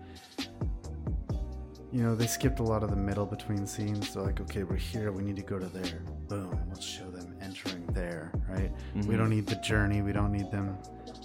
you 1.97 2.03
know, 2.03 2.15
they 2.15 2.27
skipped 2.27 2.59
a 2.61 2.63
lot 2.63 2.83
of 2.83 2.91
the 2.91 2.97
middle 2.97 3.25
between 3.25 3.67
scenes. 3.67 4.13
They're 4.13 4.23
like, 4.23 4.41
okay, 4.43 4.65
we're 4.65 4.77
here, 4.77 5.13
we 5.13 5.23
need 5.23 5.37
to 5.37 5.43
go 5.43 5.59
to 5.59 5.67
there. 5.67 6.01
Boom, 6.29 6.59
let's 6.69 6.85
show 6.85 7.09
them 7.11 7.35
entering 7.41 7.87
there, 7.87 8.33
right? 8.51 8.71
We 9.07 9.17
don't 9.17 9.31
need 9.31 9.47
the 9.47 9.57
journey. 9.57 10.03
We 10.03 10.13
don't 10.13 10.31
need 10.33 10.51
them 10.51 10.77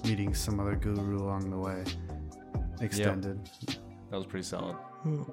meeting 0.06 0.34
some 0.34 0.60
other 0.62 0.76
guru 0.76 1.18
along 1.22 1.50
the 1.50 1.58
way. 1.58 1.84
Extended. 2.80 3.50
That 4.10 4.18
was 4.18 4.26
pretty 4.26 4.46
solid. 4.46 4.76
Hmm. 5.04 5.24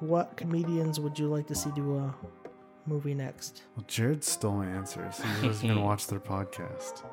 What 0.00 0.36
comedians 0.36 0.98
would 0.98 1.16
you 1.18 1.28
like 1.28 1.46
to 1.46 1.54
see 1.54 1.70
do 1.76 1.96
a 1.98 2.14
movie 2.86 3.14
next? 3.14 3.62
Well, 3.76 3.84
Jarrod 3.86 4.24
stole 4.24 4.54
my 4.54 4.66
answers. 4.66 5.20
He 5.40 5.46
doesn't 5.46 5.64
even 5.70 5.82
watch 5.90 6.08
their 6.08 6.18
podcast. 6.20 7.04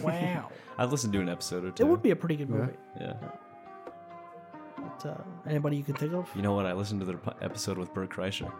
Wow, 0.02 0.50
I'd 0.78 0.90
listen 0.90 1.12
to 1.12 1.20
an 1.20 1.28
episode 1.28 1.64
or 1.64 1.70
two. 1.70 1.84
it 1.84 1.86
would 1.88 2.02
be 2.02 2.10
a 2.10 2.16
pretty 2.16 2.34
good 2.36 2.48
Yeah. 2.48 2.56
movie. 2.56 2.72
Yeah. 3.00 3.14
But, 5.02 5.10
uh, 5.10 5.14
anybody 5.48 5.76
you 5.76 5.82
can 5.84 5.94
think 5.94 6.12
of? 6.12 6.28
You 6.34 6.42
know 6.42 6.54
what? 6.54 6.66
I 6.66 6.72
listened 6.72 7.00
to 7.00 7.06
their 7.06 7.16
po- 7.18 7.34
episode 7.40 7.78
with 7.78 7.92
Bert 7.94 8.10
Kreischer. 8.10 8.50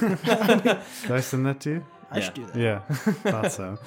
Did 0.00 1.10
I 1.10 1.20
send 1.20 1.46
that 1.46 1.60
to 1.60 1.70
you? 1.70 1.86
I 2.10 2.18
Yeah. 2.18 2.24
should 2.24 2.34
do 2.34 2.46
that. 2.46 2.56
Yeah, 2.56 2.78
thought 3.30 3.52
so. 3.52 3.78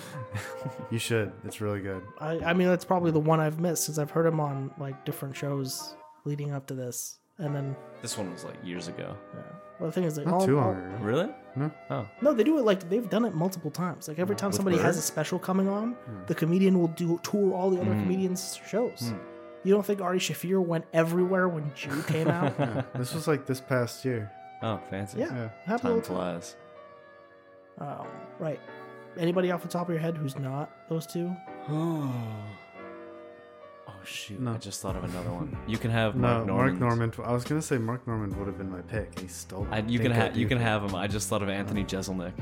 you 0.91 0.97
should. 0.97 1.32
It's 1.43 1.61
really 1.61 1.82
good. 1.82 2.01
I, 2.20 2.39
I 2.39 2.53
mean, 2.53 2.68
that's 2.68 2.86
probably 2.86 3.11
the 3.11 3.20
one 3.20 3.39
I've 3.39 3.59
missed 3.59 3.84
since 3.86 3.97
I've 3.99 4.09
heard 4.11 4.26
him 4.26 4.39
on 4.39 4.72
like 4.80 5.05
different 5.05 5.36
shows 5.36 5.95
leading 6.24 6.51
up 6.51 6.66
to 6.68 6.74
this, 6.74 7.20
and 7.38 7.55
then 7.55 7.76
This 8.01 8.18
one 8.18 8.32
was 8.32 8.43
like 8.43 8.55
years 8.63 8.88
ago. 8.88 9.16
yeah. 9.34 9.41
Well, 9.80 9.89
the 9.89 9.91
thing 9.93 10.05
is, 10.05 10.18
like, 10.18 10.26
Not 10.26 10.36
all, 10.36 10.45
too 10.45 10.57
all- 10.57 10.72
long 10.72 10.78
ago. 10.93 11.03
Really? 11.03 11.30
No. 11.57 11.72
Oh. 11.89 12.07
no, 12.22 12.34
they 12.34 12.43
do 12.45 12.57
it 12.57 12.63
like 12.63 12.89
they've 12.89 13.09
done 13.09 13.26
it 13.26 13.36
multiple 13.36 13.70
times. 13.72 14.07
Like 14.07 14.20
every 14.20 14.36
time 14.36 14.49
With 14.49 14.55
somebody 14.55 14.78
has 14.78 14.97
a 14.97 15.01
special 15.01 15.38
coming 15.38 15.68
on, 15.68 15.95
the 16.28 16.36
comedian 16.36 16.80
will 16.80 16.88
do 16.89 17.20
tour 17.24 17.53
all 17.53 17.70
the 17.70 17.80
other 17.82 17.91
Mm. 17.91 18.03
comedians' 18.03 18.59
shows. 18.68 19.13
You 19.66 19.74
don't 19.74 19.86
think 19.86 19.99
Ari 19.99 20.20
Shaffir 20.20 20.63
went 20.63 20.86
everywhere 20.93 21.49
when 21.49 21.72
Jew 21.76 22.01
came 22.07 22.28
out? 22.30 22.53
This 22.95 23.13
was 23.13 23.28
like 23.28 23.45
this 23.45 23.59
past 23.59 24.05
year. 24.05 24.32
Oh, 24.61 24.80
fancy. 24.89 25.20
yeah, 25.20 25.34
Yeah. 25.36 25.49
happened 25.66 25.93
all 25.95 26.01
Time 26.01 26.01
the 26.01 26.01
time. 26.07 26.16
flies. 26.39 26.55
Um, 27.80 28.07
right. 28.39 28.59
Anybody 29.18 29.51
off 29.51 29.61
the 29.61 29.68
top 29.68 29.88
of 29.88 29.93
your 29.93 29.99
head 30.01 30.16
who's 30.18 30.38
not 30.39 30.70
those 30.88 31.05
two? 31.05 31.36
Oh. 31.70 32.13
Oh 33.88 33.93
shoot! 34.03 34.39
No. 34.39 34.53
I 34.53 34.57
just 34.57 34.82
thought 34.82 34.95
of 34.95 35.03
another 35.03 35.30
one. 35.32 35.55
You 35.68 35.78
can 35.78 35.91
have 35.91 36.16
No, 36.16 36.22
Mark 36.22 36.47
Normand. 36.47 36.80
Mark 36.80 36.80
Normand. 36.80 37.16
I 37.24 37.32
was 37.34 37.43
gonna 37.43 37.61
say 37.61 37.78
Mark 37.78 38.05
Normand 38.07 38.36
would 38.36 38.47
have 38.47 38.57
been 38.57 38.72
my 38.72 38.82
pick. 38.82 39.20
He 39.20 39.28
stole. 39.28 39.68
I, 39.70 39.80
you 39.80 39.99
can 39.99 40.11
Think 40.11 40.13
I 40.13 40.26
have 40.26 40.36
you 40.38 40.47
can 40.47 40.57
have 40.57 40.84
him. 40.84 40.95
I 40.95 41.05
just 41.05 41.30
thought 41.30 41.43
of 41.43 41.49
Anthony 41.49 41.84
Jeselnik. 41.84 42.34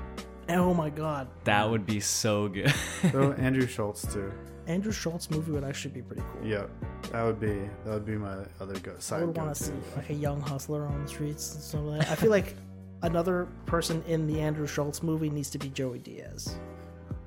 Oh 0.49 0.73
my 0.73 0.89
God, 0.89 1.27
That 1.43 1.69
would 1.69 1.85
be 1.85 1.99
so 1.99 2.47
good. 2.47 2.73
Oh, 3.13 3.33
Andrew 3.37 3.67
Schulz 3.67 4.05
too. 4.13 4.31
Andrew 4.67 4.91
Schulz 4.91 5.29
movie 5.29 5.51
would 5.51 5.63
actually 5.63 5.93
be 5.93 6.01
pretty 6.01 6.21
cool. 6.33 6.47
Yeah, 6.47 6.65
that 7.11 7.23
would 7.23 7.39
be 7.39 7.53
that 7.85 7.93
would 7.93 8.05
be 8.05 8.15
my 8.17 8.37
other 8.59 8.79
go 8.79 8.93
I 9.11 9.23
would 9.23 9.35
want 9.35 9.53
to 9.55 9.63
to. 9.63 9.69
see 9.69 9.73
like 9.95 10.09
a 10.09 10.13
young 10.13 10.39
hustler 10.41 10.85
on 10.85 11.01
the 11.03 11.07
streets 11.07 11.53
and 11.55 11.63
stuff 11.63 11.81
like 11.83 11.99
that. 12.01 12.11
I 12.11 12.15
feel 12.15 12.29
like 12.29 12.55
another 13.01 13.47
person 13.65 14.03
in 14.07 14.27
the 14.27 14.39
Andrew 14.39 14.67
Schulz 14.67 15.03
movie 15.03 15.29
needs 15.29 15.49
to 15.51 15.57
be 15.57 15.69
Joey 15.69 15.99
Diaz. 15.99 16.55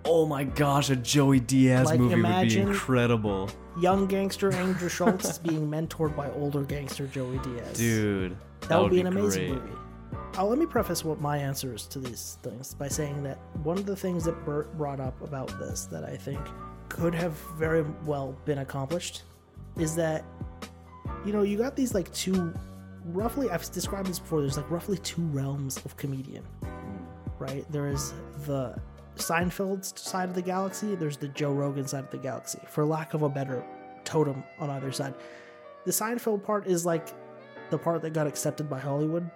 oh 0.06 0.24
my 0.24 0.44
gosh, 0.44 0.88
a 0.90 0.96
Joey 0.96 1.40
Diaz 1.40 1.86
Like, 1.86 2.00
movie 2.00 2.22
would 2.22 2.48
be 2.48 2.58
incredible, 2.60 3.50
Young 3.80 4.06
gangster 4.06 4.52
Andrew 4.52 4.88
Schulz 4.96 5.38
being 5.38 5.68
mentored 5.68 6.16
by 6.16 6.30
older 6.30 6.62
gangster 6.62 7.06
Joey 7.08 7.38
Diaz. 7.38 7.76
dude. 7.76 8.36
that, 8.68 8.80
would 8.80 8.90
be, 8.92 9.00
an 9.00 9.10
great. 9.10 9.20
amazing 9.20 9.54
movie. 9.56 9.72
Uh, 10.38 10.44
let 10.44 10.58
me 10.58 10.66
preface 10.66 11.04
what 11.04 11.20
my 11.20 11.36
answer 11.38 11.74
is 11.74 11.86
to 11.86 11.98
these 11.98 12.38
things 12.42 12.74
by 12.74 12.88
saying 12.88 13.22
that 13.22 13.38
one 13.62 13.76
of 13.78 13.84
the 13.86 13.96
things 13.96 14.24
that 14.24 14.44
Bert 14.44 14.74
brought 14.78 15.00
up 15.00 15.20
about 15.22 15.48
this 15.58 15.86
that 15.86 16.04
I 16.04 16.16
think 16.16 16.40
could 16.96 17.14
have 17.14 17.32
very 17.58 17.84
well 18.04 18.36
been 18.44 18.58
accomplished 18.58 19.22
is 19.76 19.94
that 19.94 20.24
you 21.26 21.32
know 21.32 21.42
you 21.42 21.58
got 21.58 21.76
these 21.76 21.94
like 21.94 22.10
two 22.14 22.54
roughly 23.06 23.50
I've 23.50 23.70
described 23.70 24.08
this 24.08 24.18
before 24.18 24.40
there's 24.40 24.56
like 24.56 24.70
roughly 24.70 24.96
two 24.98 25.22
realms 25.26 25.76
of 25.84 25.96
comedian 25.96 26.42
right? 27.38 27.70
There 27.70 27.86
is 27.86 28.14
the 28.46 28.78
Seinfeld 29.16 29.98
side 29.98 30.28
of 30.30 30.34
the 30.34 30.42
galaxy 30.42 30.94
there's 30.94 31.18
the 31.18 31.28
Joe 31.28 31.52
Rogan 31.52 31.86
side 31.86 32.04
of 32.04 32.10
the 32.10 32.18
galaxy 32.18 32.60
for 32.68 32.84
lack 32.84 33.12
of 33.12 33.22
a 33.22 33.28
better 33.28 33.62
totem 34.04 34.42
on 34.58 34.70
either 34.70 34.90
side. 34.92 35.14
The 35.84 35.92
Seinfeld 35.92 36.44
part 36.44 36.66
is 36.66 36.86
like 36.86 37.08
the 37.70 37.78
part 37.78 38.00
that 38.02 38.14
got 38.14 38.26
accepted 38.26 38.70
by 38.70 38.78
Hollywood. 38.78 39.30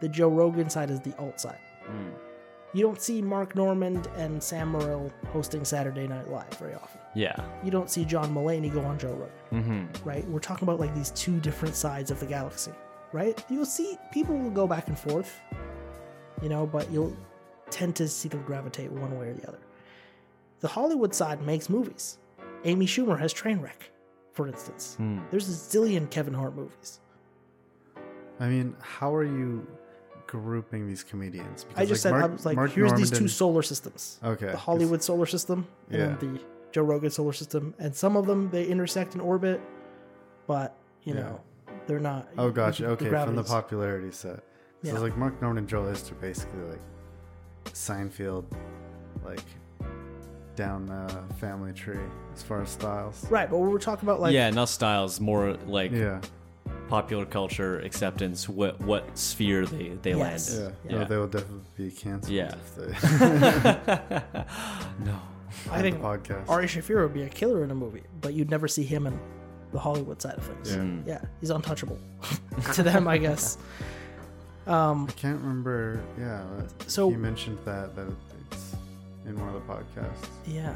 The 0.00 0.08
Joe 0.08 0.28
Rogan 0.28 0.68
side 0.68 0.90
is 0.90 1.00
the 1.00 1.16
alt 1.18 1.40
side. 1.40 1.60
Mm. 1.88 2.12
You 2.74 2.82
don't 2.82 3.00
see 3.00 3.22
Mark 3.22 3.54
Normand 3.54 4.08
and 4.16 4.42
Sam 4.42 4.72
Morril 4.72 5.10
hosting 5.28 5.64
Saturday 5.64 6.06
Night 6.06 6.28
Live 6.30 6.52
very 6.58 6.74
often. 6.74 7.00
Yeah. 7.14 7.36
You 7.62 7.70
don't 7.70 7.88
see 7.88 8.04
John 8.04 8.34
Mulaney 8.34 8.72
go 8.72 8.80
on 8.82 8.98
Joe 8.98 9.12
Rogan, 9.14 9.30
Mm-hmm. 9.88 10.08
right? 10.08 10.26
We're 10.28 10.40
talking 10.40 10.66
about 10.68 10.80
like 10.80 10.94
these 10.94 11.10
two 11.12 11.38
different 11.40 11.74
sides 11.76 12.10
of 12.10 12.18
the 12.20 12.26
galaxy, 12.26 12.72
right? 13.12 13.42
You'll 13.48 13.64
see 13.64 13.96
people 14.12 14.36
will 14.36 14.50
go 14.50 14.66
back 14.66 14.88
and 14.88 14.98
forth, 14.98 15.40
you 16.42 16.48
know, 16.48 16.66
but 16.66 16.90
you'll 16.90 17.16
tend 17.70 17.94
to 17.96 18.08
see 18.08 18.28
them 18.28 18.42
gravitate 18.42 18.90
one 18.90 19.16
way 19.18 19.28
or 19.28 19.34
the 19.34 19.48
other. 19.48 19.60
The 20.60 20.68
Hollywood 20.68 21.14
side 21.14 21.42
makes 21.42 21.68
movies. 21.70 22.18
Amy 22.64 22.86
Schumer 22.86 23.18
has 23.18 23.32
Trainwreck, 23.32 23.90
for 24.32 24.48
instance. 24.48 24.94
Hmm. 24.96 25.20
There's 25.30 25.48
a 25.48 25.52
zillion 25.52 26.10
Kevin 26.10 26.34
Hart 26.34 26.56
movies. 26.56 27.00
I 28.40 28.48
mean, 28.48 28.74
how 28.80 29.14
are 29.14 29.24
you 29.24 29.66
grouping 30.26 30.86
these 30.88 31.02
comedians? 31.02 31.64
I 31.64 31.68
Because, 31.74 31.88
just 31.88 32.02
said 32.02 32.10
Mark- 32.12 32.24
I 32.24 32.26
was 32.26 32.46
like, 32.46 32.56
Mark 32.56 32.70
here's 32.72 32.92
these 32.92 33.10
Normand 33.10 33.16
two 33.18 33.24
and- 33.24 33.30
solar 33.30 33.62
systems. 33.62 34.18
Okay. 34.24 34.50
the 34.50 34.56
Hollywood 34.56 35.02
solar 35.02 35.26
system 35.26 35.66
and 35.90 35.98
Yeah. 35.98 36.16
then 36.16 36.34
the 36.34 36.40
Joe 36.72 36.82
Rogan 36.82 37.10
solar 37.10 37.32
system, 37.32 37.74
and 37.78 37.94
some 37.94 38.16
of 38.16 38.26
them 38.26 38.50
they 38.50 38.64
intersect 38.66 39.14
in 39.14 39.20
orbit, 39.20 39.60
but 40.46 40.76
you 41.04 41.14
Yeah. 41.14 41.20
know 41.20 41.40
they're 41.86 42.00
not. 42.00 42.28
Oh, 42.38 42.50
gotcha. 42.50 42.86
Okay, 42.90 43.08
from 43.10 43.36
the 43.36 43.44
popularity 43.44 44.10
set. 44.10 44.36
So 44.38 44.42
Yeah. 44.82 44.92
it's 44.94 45.00
like 45.02 45.16
Mark 45.16 45.40
Normand 45.40 45.58
and 45.60 45.68
Joe 45.68 45.82
List 45.82 46.10
are 46.10 46.16
basically 46.16 46.62
like 46.64 46.80
Seinfeld, 47.66 48.44
like 49.24 49.40
down 50.56 50.86
the 50.86 51.34
family 51.36 51.72
tree 51.72 51.98
as 52.34 52.42
far 52.42 52.62
as 52.62 52.70
styles. 52.70 53.24
Right, 53.30 53.50
but 53.50 53.58
we're 53.58 53.78
talking 53.78 54.08
about 54.08 54.20
like 54.20 54.32
yeah, 54.34 54.50
not 54.50 54.68
styles, 54.68 55.20
more 55.20 55.54
like 55.66 55.90
Yeah, 55.90 56.20
popular 56.88 57.24
culture 57.26 57.80
acceptance. 57.80 58.48
What 58.48 58.80
what 58.80 59.16
sphere 59.18 59.66
they 59.66 59.88
they 60.02 60.14
Yes. 60.16 60.50
yeah. 60.54 60.60
landed. 60.60 60.76
No, 60.90 60.98
Yeah. 60.98 61.04
they 61.04 61.16
will 61.16 61.26
definitely 61.28 61.60
be 61.76 61.90
canceled. 61.90 62.32
Yeah. 62.32 62.54
if 62.54 62.74
they 62.76 64.44
no. 65.04 65.20
I 65.70 65.80
think 65.80 66.00
podcast. 66.00 66.48
Ari 66.48 66.66
Shaffir 66.66 67.02
would 67.02 67.14
be 67.14 67.22
a 67.22 67.28
killer 67.28 67.64
in 67.64 67.70
a 67.70 67.74
movie, 67.74 68.02
but 68.20 68.34
you'd 68.34 68.50
never 68.50 68.68
see 68.68 68.82
him 68.82 69.06
in 69.06 69.18
the 69.72 69.78
Hollywood 69.78 70.20
side 70.20 70.34
of 70.36 70.44
things. 70.44 70.70
Yeah. 70.70 70.76
Mm. 70.82 71.06
Yeah, 71.06 71.20
he's 71.40 71.50
untouchable 71.50 71.98
to 72.74 72.82
them, 72.82 73.08
I 73.08 73.18
guess. 73.18 73.56
Um, 74.66 75.06
I 75.08 75.12
can't 75.12 75.40
remember. 75.40 76.00
Yeah, 76.18 76.42
So- 76.86 77.08
you 77.10 77.18
mentioned 77.18 77.58
that 77.64 77.94
that 77.96 78.06
it's 78.50 78.74
in 79.26 79.38
one 79.40 79.48
of 79.48 79.54
the 79.54 79.60
podcasts. 79.72 80.26
Yeah. 80.46 80.74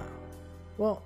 Well, 0.79 1.03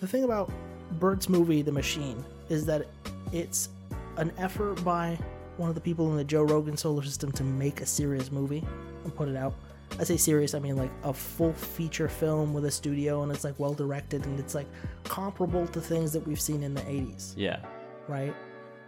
the 0.00 0.06
thing 0.06 0.24
about 0.24 0.50
Bert's 0.98 1.28
movie, 1.28 1.62
The 1.62 1.72
Machine, 1.72 2.22
is 2.48 2.66
that 2.66 2.86
it's 3.32 3.68
an 4.16 4.32
effort 4.38 4.82
by 4.84 5.18
one 5.56 5.68
of 5.68 5.74
the 5.74 5.80
people 5.80 6.10
in 6.10 6.16
the 6.16 6.24
Joe 6.24 6.42
Rogan 6.42 6.76
solar 6.76 7.02
system 7.02 7.30
to 7.32 7.44
make 7.44 7.80
a 7.80 7.86
serious 7.86 8.30
movie 8.32 8.64
and 9.04 9.14
put 9.14 9.28
it 9.28 9.36
out. 9.36 9.54
I 10.00 10.04
say 10.04 10.16
serious, 10.16 10.54
I 10.54 10.58
mean 10.58 10.76
like 10.76 10.90
a 11.02 11.12
full 11.12 11.52
feature 11.52 12.08
film 12.08 12.54
with 12.54 12.64
a 12.64 12.70
studio 12.70 13.22
and 13.22 13.30
it's 13.30 13.44
like 13.44 13.54
well 13.58 13.74
directed 13.74 14.24
and 14.24 14.40
it's 14.40 14.54
like 14.54 14.66
comparable 15.04 15.66
to 15.68 15.80
things 15.80 16.12
that 16.14 16.26
we've 16.26 16.40
seen 16.40 16.62
in 16.62 16.72
the 16.72 16.80
80s, 16.82 17.34
Yeah. 17.36 17.60
right? 18.08 18.34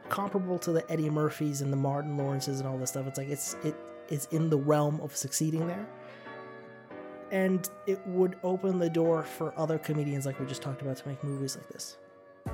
Comparable 0.09 0.59
to 0.61 0.73
the 0.73 0.91
Eddie 0.91 1.11
Murphys 1.11 1.61
and 1.61 1.71
the 1.73 1.77
Martin 1.77 2.17
Lawrences 2.17 2.61
and 2.61 2.69
all 2.69 2.79
this 2.79 2.91
stuff. 2.91 3.07
It's 3.07 3.19
like 3.19 3.29
it's 3.29 3.55
it 3.65 3.75
is 4.09 4.29
in 4.31 4.49
the 4.49 4.57
realm 4.59 5.01
of 5.03 5.15
succeeding 5.17 5.67
there. 5.67 5.87
And 7.31 7.69
it 7.87 8.01
would 8.07 8.37
open 8.43 8.79
the 8.79 8.89
door 8.91 9.23
for 9.25 9.53
other 9.59 9.79
comedians 9.79 10.25
like 10.27 10.39
we 10.39 10.47
just 10.47 10.63
talked 10.63 10.83
about 10.83 10.97
to 10.99 11.09
make 11.09 11.23
movies 11.25 11.57
like 11.57 11.69
this. 11.69 11.97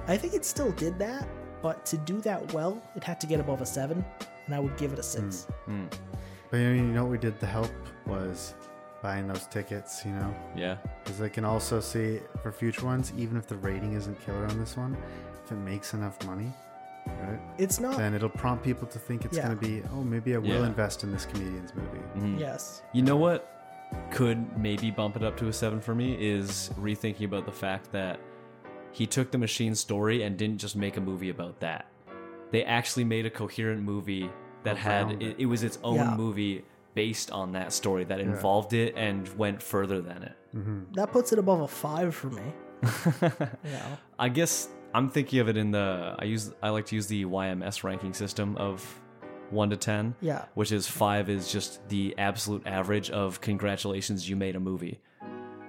I 0.06 0.16
think 0.16 0.32
it 0.34 0.44
still 0.44 0.72
did 0.72 0.98
that, 1.00 1.28
but 1.62 1.84
to 1.86 1.96
do 1.98 2.20
that 2.22 2.52
well, 2.52 2.80
it 2.96 3.04
had 3.04 3.20
to 3.20 3.26
get 3.26 3.40
above 3.40 3.60
a 3.60 3.66
seven, 3.66 4.04
and 4.46 4.54
I 4.54 4.58
would 4.60 4.76
give 4.76 4.92
it 4.92 4.98
a 4.98 5.02
six. 5.02 5.46
But 5.66 6.56
I 6.58 6.64
mean, 6.64 6.88
you 6.88 6.92
know 6.94 7.04
what 7.04 7.12
we 7.12 7.18
did 7.18 7.38
to 7.40 7.46
help 7.46 7.70
was 8.06 8.54
buying 9.02 9.26
those 9.28 9.46
tickets, 9.46 10.02
you 10.04 10.10
know? 10.12 10.34
Yeah. 10.56 10.76
Because 11.04 11.20
I 11.22 11.28
can 11.28 11.44
also 11.44 11.80
see 11.80 12.20
for 12.42 12.50
future 12.52 12.84
ones, 12.84 13.12
even 13.16 13.36
if 13.36 13.46
the 13.46 13.56
rating 13.56 13.92
isn't 13.94 14.20
killer 14.26 14.44
on 14.46 14.58
this 14.58 14.76
one, 14.76 14.96
if 15.44 15.52
it 15.52 15.54
makes 15.56 15.94
enough 15.94 16.22
money, 16.26 16.52
right? 17.06 17.38
It's 17.56 17.78
not. 17.80 17.96
Then 17.96 18.14
it'll 18.14 18.28
prompt 18.28 18.64
people 18.64 18.86
to 18.88 18.98
think 18.98 19.24
it's 19.24 19.36
Yeah. 19.36 19.46
going 19.46 19.58
to 19.58 19.64
be, 19.66 19.82
oh, 19.92 20.02
maybe 20.02 20.34
I 20.34 20.38
will 20.38 20.48
Yeah. 20.48 20.66
invest 20.66 21.02
in 21.04 21.12
this 21.12 21.24
comedian's 21.24 21.74
movie. 21.74 21.98
Mm-hmm. 22.16 22.38
yes. 22.38 22.82
You 22.92 23.02
know 23.02 23.16
what 23.16 23.46
could 24.10 24.56
maybe 24.58 24.90
bump 24.90 25.16
it 25.16 25.22
up 25.22 25.36
to 25.38 25.48
a 25.48 25.52
seven 25.52 25.80
for 25.80 25.94
me 25.94 26.14
is 26.20 26.70
rethinking 26.78 27.24
about 27.24 27.44
the 27.46 27.52
fact 27.52 27.90
that 27.92 28.20
he 28.92 29.06
took 29.06 29.30
the 29.30 29.38
machine 29.38 29.74
story 29.74 30.22
and 30.22 30.36
didn't 30.36 30.58
just 30.58 30.76
make 30.76 30.96
a 30.96 31.00
movie 31.00 31.30
about 31.30 31.60
that. 31.60 31.86
They 32.50 32.64
actually 32.64 33.04
made 33.04 33.26
a 33.26 33.30
coherent 33.30 33.82
movie 33.82 34.28
that 34.64 34.76
had 34.76 35.06
Around 35.06 35.22
it, 35.22 35.26
it. 35.30 35.36
it 35.40 35.46
was 35.46 35.62
its 35.62 35.78
own 35.84 35.96
Yeah. 35.96 36.14
movie 36.16 36.64
based 36.94 37.30
on 37.30 37.52
that 37.52 37.72
story 37.72 38.04
that 38.04 38.18
involved 38.20 38.72
it 38.72 38.94
and 38.96 39.28
went 39.38 39.62
further 39.62 40.00
than 40.00 40.22
it. 40.24 40.32
Mm-hmm. 40.56 40.92
That 40.94 41.12
puts 41.12 41.32
it 41.32 41.38
above 41.38 41.60
a 41.60 41.68
five 41.68 42.14
for 42.14 42.28
me. 42.30 42.42
yeah. 43.64 43.96
I 44.18 44.28
guess 44.28 44.68
I'm 44.92 45.08
thinking 45.08 45.38
of 45.38 45.48
it 45.48 45.56
in 45.56 45.70
the 45.70 46.16
I 46.18 46.24
use 46.24 46.52
I 46.62 46.70
like 46.70 46.86
to 46.86 46.96
use 46.96 47.06
the 47.06 47.24
YMS 47.24 47.84
ranking 47.84 48.12
system 48.12 48.56
of 48.56 48.84
1 49.50 49.70
to 49.70 49.76
10. 49.76 50.14
Yeah. 50.20 50.44
Which 50.54 50.72
is 50.72 50.86
5 50.88 51.28
is 51.30 51.50
just 51.52 51.88
the 51.88 52.14
absolute 52.18 52.66
average 52.66 53.10
of 53.10 53.40
congratulations 53.40 54.28
you 54.28 54.36
made 54.36 54.56
a 54.56 54.60
movie. 54.60 55.00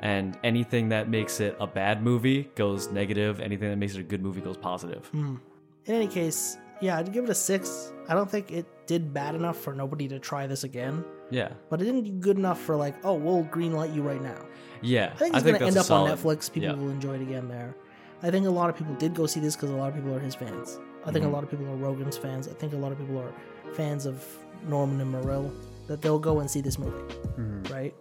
And 0.02 0.38
anything 0.44 0.90
that 0.90 1.10
makes 1.10 1.40
it 1.40 1.56
a 1.60 1.68
bad 1.68 2.02
movie 2.04 2.50
goes 2.56 2.90
negative, 2.92 3.40
anything 3.40 3.70
that 3.70 3.78
makes 3.78 3.94
it 3.96 4.00
a 4.00 4.04
good 4.04 4.22
movie 4.22 4.42
goes 4.42 4.58
positive. 4.58 5.10
In 5.14 5.40
any 5.88 6.08
case, 6.08 6.58
yeah, 6.82 6.98
I'd 6.98 7.14
give 7.14 7.24
it 7.26 7.30
a 7.30 7.36
six. 7.36 7.94
I 8.10 8.16
don't 8.16 8.30
think 8.30 8.52
it 8.52 8.66
did 8.88 9.14
bad 9.14 9.36
enough 9.36 9.58
for 9.58 9.74
nobody 9.74 10.08
to 10.08 10.18
try 10.20 10.48
this 10.48 10.64
again, 10.64 11.06
Yeah. 11.30 11.52
but 11.70 11.82
it 11.82 11.86
didn't 11.86 12.04
do 12.04 12.12
good 12.12 12.38
enough 12.38 12.60
for 12.60 12.76
like, 12.76 12.96
oh, 13.06 13.14
we'll 13.14 13.44
greenlight 13.46 13.94
you 13.96 14.02
right 14.02 14.22
now. 14.22 14.44
Yeah. 14.82 15.12
I 15.14 15.18
think 15.18 15.36
it's 15.36 15.44
going 15.44 15.54
to 15.56 15.60
that's 15.66 15.76
end 15.76 15.78
up 15.78 15.86
solid- 15.86 16.12
on 16.12 16.18
Netflix. 16.18 16.52
People 16.52 16.70
yeah. 16.70 16.76
will 16.76 16.90
enjoy 16.90 17.14
it 17.16 17.22
again 17.22 17.48
there. 17.48 17.76
I 18.24 18.32
think 18.32 18.48
a 18.48 18.50
lot 18.52 18.70
of 18.72 18.76
people 18.76 18.96
did 18.96 19.14
go 19.14 19.28
see 19.28 19.40
this 19.40 19.56
because 19.56 19.70
a 19.70 19.76
lot 19.76 19.90
of 19.90 19.96
people 19.96 20.14
are 20.16 20.20
his 20.20 20.34
fans. 20.36 20.80
I 21.06 21.12
think 21.12 21.18
Mm-hmm. 21.24 21.32
a 21.32 21.36
lot 21.36 21.44
of 21.44 21.50
people 21.52 21.68
are 21.68 21.76
Rogan's 21.76 22.18
fans. 22.18 22.48
I 22.48 22.54
think 22.54 22.74
a 22.74 22.78
lot 22.78 22.92
of 22.92 22.98
people 22.98 23.20
are 23.20 23.32
fans 23.74 24.06
of 24.08 24.26
Normand 24.68 25.02
and 25.02 25.12
Morril. 25.12 25.52
That 25.88 26.02
they'll 26.02 26.20
go 26.20 26.40
and 26.40 26.50
see 26.50 26.62
this 26.62 26.78
movie, 26.80 27.04
right? 27.70 27.94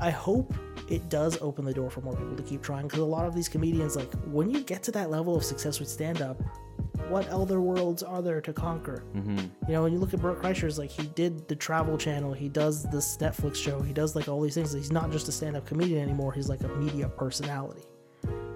I 0.00 0.10
hope 0.10 0.54
it 0.88 1.08
does 1.08 1.40
open 1.40 1.64
the 1.64 1.72
door 1.72 1.90
for 1.90 2.00
more 2.00 2.14
people 2.14 2.36
to 2.36 2.42
keep 2.42 2.62
trying 2.62 2.86
because 2.86 3.00
a 3.00 3.04
lot 3.04 3.26
of 3.26 3.34
these 3.34 3.48
comedians, 3.48 3.96
like 3.96 4.12
when 4.26 4.50
you 4.50 4.62
get 4.62 4.82
to 4.84 4.92
that 4.92 5.10
level 5.10 5.36
of 5.36 5.42
success 5.44 5.80
with 5.80 5.88
stand 5.88 6.22
up, 6.22 6.40
what 7.08 7.28
other 7.28 7.60
worlds 7.60 8.02
are 8.02 8.20
there 8.22 8.40
to 8.40 8.52
conquer? 8.52 9.04
Mm-hmm. 9.14 9.38
You 9.68 9.72
know, 9.74 9.82
when 9.82 9.92
you 9.92 9.98
look 9.98 10.12
at 10.14 10.20
Bert 10.20 10.42
Kreischer's, 10.42 10.78
like 10.78 10.90
he 10.90 11.06
did 11.08 11.46
the 11.48 11.54
Travel 11.54 11.96
Channel, 11.98 12.32
he 12.32 12.48
does 12.48 12.84
this 12.84 13.16
Netflix 13.18 13.56
show, 13.56 13.80
he 13.80 13.92
does 13.92 14.16
like 14.16 14.28
all 14.28 14.40
these 14.40 14.54
things. 14.54 14.72
He's 14.72 14.92
not 14.92 15.10
just 15.10 15.28
a 15.28 15.32
stand-up 15.32 15.66
comedian 15.66 16.02
anymore; 16.02 16.32
he's 16.32 16.48
like 16.48 16.62
a 16.62 16.68
media 16.68 17.08
personality, 17.08 17.84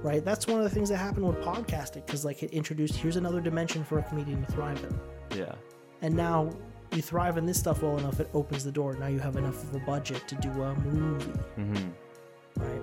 right? 0.03 0.25
That's 0.25 0.47
one 0.47 0.59
of 0.59 0.65
the 0.65 0.71
things 0.71 0.89
that 0.89 0.97
happened 0.97 1.27
with 1.27 1.37
podcasting 1.41 2.07
because 2.07 2.25
like 2.25 2.43
it 2.43 2.51
introduced 2.53 2.97
here's 2.97 3.17
another 3.17 3.41
dimension 3.41 3.85
for 3.85 3.99
a 3.99 4.03
comedian 4.03 4.45
to 4.45 4.53
thrive 4.53 4.83
in, 4.85 5.39
Yeah. 5.39 5.55
and 6.03 6.15
now 6.15 6.51
you 6.93 7.03
thrive 7.03 7.37
in 7.39 7.47
this 7.47 7.59
stuff 7.59 7.83
well 7.83 7.99
enough, 7.99 8.19
it 8.21 8.29
opens 8.35 8.65
the 8.65 8.73
door. 8.73 8.95
Now 8.95 9.07
you 9.07 9.19
have 9.21 9.37
enough 9.37 9.63
of 9.63 9.75
a 9.75 9.79
budget 9.81 10.27
to 10.29 10.35
do 10.37 10.49
a 10.63 10.75
movie, 10.77 11.33
Mm-hmm. 11.59 12.63
right? 12.63 12.83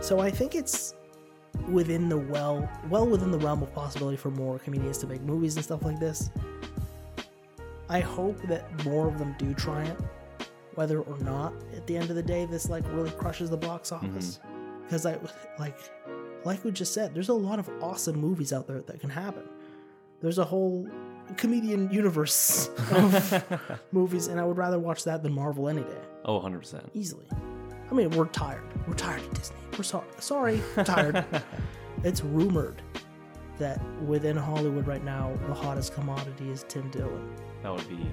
So 0.00 0.20
I 0.20 0.30
think 0.30 0.54
it's 0.54 0.94
within 1.70 2.08
the 2.08 2.18
well, 2.18 2.68
well 2.88 3.06
within 3.06 3.30
the 3.30 3.38
realm 3.38 3.62
of 3.62 3.72
possibility 3.74 4.16
for 4.16 4.30
more 4.30 4.58
comedians 4.58 4.98
to 4.98 5.06
make 5.06 5.22
movies 5.22 5.56
and 5.56 5.64
stuff 5.64 5.82
like 5.84 5.98
this. 5.98 6.30
I 7.88 8.00
hope 8.00 8.40
that 8.48 8.84
more 8.84 9.06
of 9.06 9.18
them 9.18 9.34
do 9.38 9.54
try 9.54 9.84
it, 9.84 9.96
whether 10.74 11.00
or 11.00 11.18
not 11.18 11.54
at 11.74 11.86
the 11.86 11.96
end 11.96 12.10
of 12.10 12.16
the 12.16 12.22
day 12.22 12.44
this 12.44 12.68
like 12.68 12.84
really 12.92 13.10
crushes 13.12 13.48
the 13.48 13.56
box 13.56 13.92
office. 13.92 14.40
Because 14.84 15.06
I 15.06 15.18
like, 15.58 15.76
like 16.44 16.62
we 16.64 16.70
just 16.72 16.92
said, 16.92 17.14
there's 17.14 17.28
a 17.28 17.34
lot 17.34 17.58
of 17.58 17.68
awesome 17.80 18.16
movies 18.16 18.52
out 18.52 18.66
there 18.66 18.80
that 18.80 19.00
can 19.00 19.10
happen. 19.10 19.44
There's 20.20 20.38
a 20.38 20.44
whole 20.44 20.88
comedian 21.36 21.90
universe 21.90 22.68
of 22.92 23.44
movies, 23.92 24.26
and 24.28 24.40
I 24.40 24.44
would 24.44 24.56
rather 24.56 24.78
watch 24.78 25.04
that 25.04 25.22
than 25.22 25.32
Marvel 25.32 25.68
any 25.68 25.82
day 25.82 26.00
Oh, 26.24 26.40
100%. 26.40 26.88
easily. 26.94 27.26
I 27.90 27.94
mean, 27.94 28.10
we're 28.10 28.26
tired. 28.26 28.62
We're 28.88 28.94
tired 28.94 29.20
of 29.22 29.34
Disney. 29.34 29.56
We're 29.76 29.84
sorry. 29.84 30.06
Sorry, 30.18 30.62
we're 30.76 30.84
tired. 30.84 31.24
it's 32.04 32.22
rumored 32.24 32.82
that 33.58 33.80
within 34.02 34.36
Hollywood 34.36 34.86
right 34.86 35.04
now, 35.04 35.32
the 35.46 35.54
hottest 35.54 35.94
commodity 35.94 36.50
is 36.50 36.64
Tim 36.68 36.90
Dillon. 36.90 37.34
That 37.62 37.72
would 37.72 37.88
be 37.88 38.06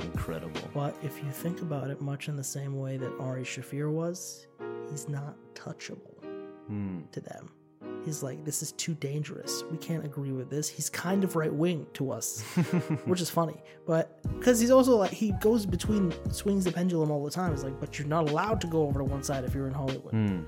incredible. 0.00 0.60
But 0.72 0.96
if 1.02 1.18
you 1.22 1.30
think 1.30 1.60
about 1.60 1.90
it, 1.90 2.00
much 2.00 2.28
in 2.28 2.36
the 2.36 2.44
same 2.44 2.78
way 2.78 2.96
that 2.96 3.12
Ari 3.20 3.42
Shaffir 3.44 3.90
was, 3.90 4.46
he's 4.90 5.08
not 5.08 5.36
touchable 5.54 6.14
Hmm. 6.68 7.00
to 7.10 7.20
them. 7.20 7.50
He's 8.04 8.22
like, 8.22 8.44
this 8.44 8.62
is 8.62 8.72
too 8.72 8.94
dangerous. 8.94 9.62
We 9.70 9.76
can't 9.78 10.04
agree 10.04 10.32
with 10.32 10.50
this. 10.50 10.68
He's 10.68 10.90
kind 10.90 11.22
of 11.22 11.36
right 11.36 11.52
wing 11.52 11.86
to 11.94 12.10
us, 12.10 12.40
which 13.04 13.20
is 13.20 13.30
funny. 13.30 13.62
But 13.86 14.20
because 14.38 14.58
he's 14.58 14.70
also 14.70 14.96
like, 14.96 15.12
he 15.12 15.32
goes 15.40 15.66
between, 15.66 16.12
swings 16.32 16.64
the 16.64 16.72
pendulum 16.72 17.10
all 17.10 17.24
the 17.24 17.30
time. 17.30 17.52
He's 17.52 17.62
like, 17.64 17.78
but 17.78 17.98
you're 17.98 18.08
not 18.08 18.28
allowed 18.28 18.60
to 18.62 18.66
go 18.66 18.82
over 18.82 18.98
to 18.98 19.04
one 19.04 19.22
side 19.22 19.44
if 19.44 19.54
you're 19.54 19.68
in 19.68 19.74
Hollywood. 19.74 20.12
Hmm. 20.12 20.42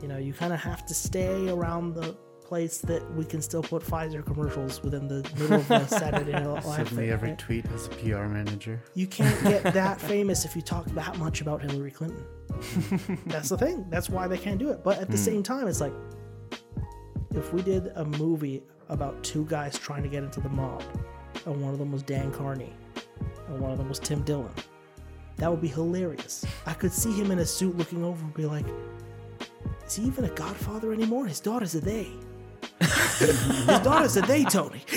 You 0.00 0.08
know, 0.08 0.18
you 0.18 0.32
kind 0.32 0.52
of 0.52 0.60
have 0.60 0.86
to 0.86 0.94
stay 0.94 1.48
around 1.48 1.94
the 1.94 2.16
place 2.44 2.78
that 2.78 3.02
we 3.14 3.24
can 3.24 3.40
still 3.40 3.62
put 3.62 3.82
Pfizer 3.82 4.24
commercials 4.24 4.82
within 4.82 5.08
the 5.08 5.28
middle 5.38 5.56
of 5.56 5.66
the 5.66 5.86
Saturday 5.88 6.32
Night 6.32 6.46
Live 6.46 6.62
Suddenly, 6.64 7.04
thing. 7.04 7.10
every 7.10 7.28
right? 7.30 7.38
tweet 7.38 7.66
has 7.68 7.86
a 7.86 7.88
PR 7.90 8.26
manager. 8.26 8.82
You 8.94 9.06
can't 9.06 9.42
get 9.42 9.62
that 9.74 10.00
famous 10.00 10.44
if 10.44 10.54
you 10.54 10.62
talk 10.62 10.84
that 10.90 11.18
much 11.18 11.40
about 11.40 11.62
Hillary 11.62 11.90
Clinton. 11.90 12.24
That's 13.26 13.48
the 13.48 13.56
thing. 13.56 13.86
That's 13.88 14.10
why 14.10 14.28
they 14.28 14.38
can't 14.38 14.58
do 14.58 14.68
it. 14.68 14.84
But 14.84 14.98
at 14.98 15.10
the 15.10 15.16
same 15.16 15.42
time, 15.42 15.66
it's 15.66 15.80
like 15.80 15.92
if 17.34 17.52
we 17.52 17.62
did 17.62 17.92
a 17.96 18.04
movie 18.04 18.62
about 18.88 19.22
two 19.22 19.44
guys 19.46 19.78
trying 19.78 20.02
to 20.02 20.08
get 20.08 20.22
into 20.22 20.40
the 20.40 20.48
mob, 20.48 20.82
and 21.46 21.60
one 21.60 21.72
of 21.72 21.78
them 21.78 21.92
was 21.92 22.02
Dan 22.02 22.32
Carney, 22.32 22.72
and 23.48 23.60
one 23.60 23.72
of 23.72 23.78
them 23.78 23.88
was 23.88 23.98
Tim 23.98 24.22
Dillon, 24.22 24.52
that 25.36 25.50
would 25.50 25.60
be 25.60 25.68
hilarious. 25.68 26.44
I 26.66 26.74
could 26.74 26.92
see 26.92 27.12
him 27.12 27.30
in 27.30 27.40
a 27.40 27.46
suit 27.46 27.76
looking 27.76 28.04
over 28.04 28.22
and 28.22 28.32
be 28.34 28.46
like, 28.46 28.66
is 29.86 29.96
he 29.96 30.04
even 30.04 30.24
a 30.24 30.30
godfather 30.30 30.92
anymore? 30.92 31.26
His 31.26 31.40
daughter's 31.40 31.74
are 31.74 31.80
they. 31.80 32.08
His 32.80 33.80
daughter's 33.80 34.16
are 34.16 34.22
they, 34.22 34.44
Tony. 34.44 34.82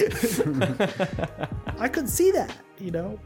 I 1.80 1.90
could 1.90 2.08
see 2.08 2.32
that, 2.32 2.56
you 2.80 2.92
know. 2.92 3.20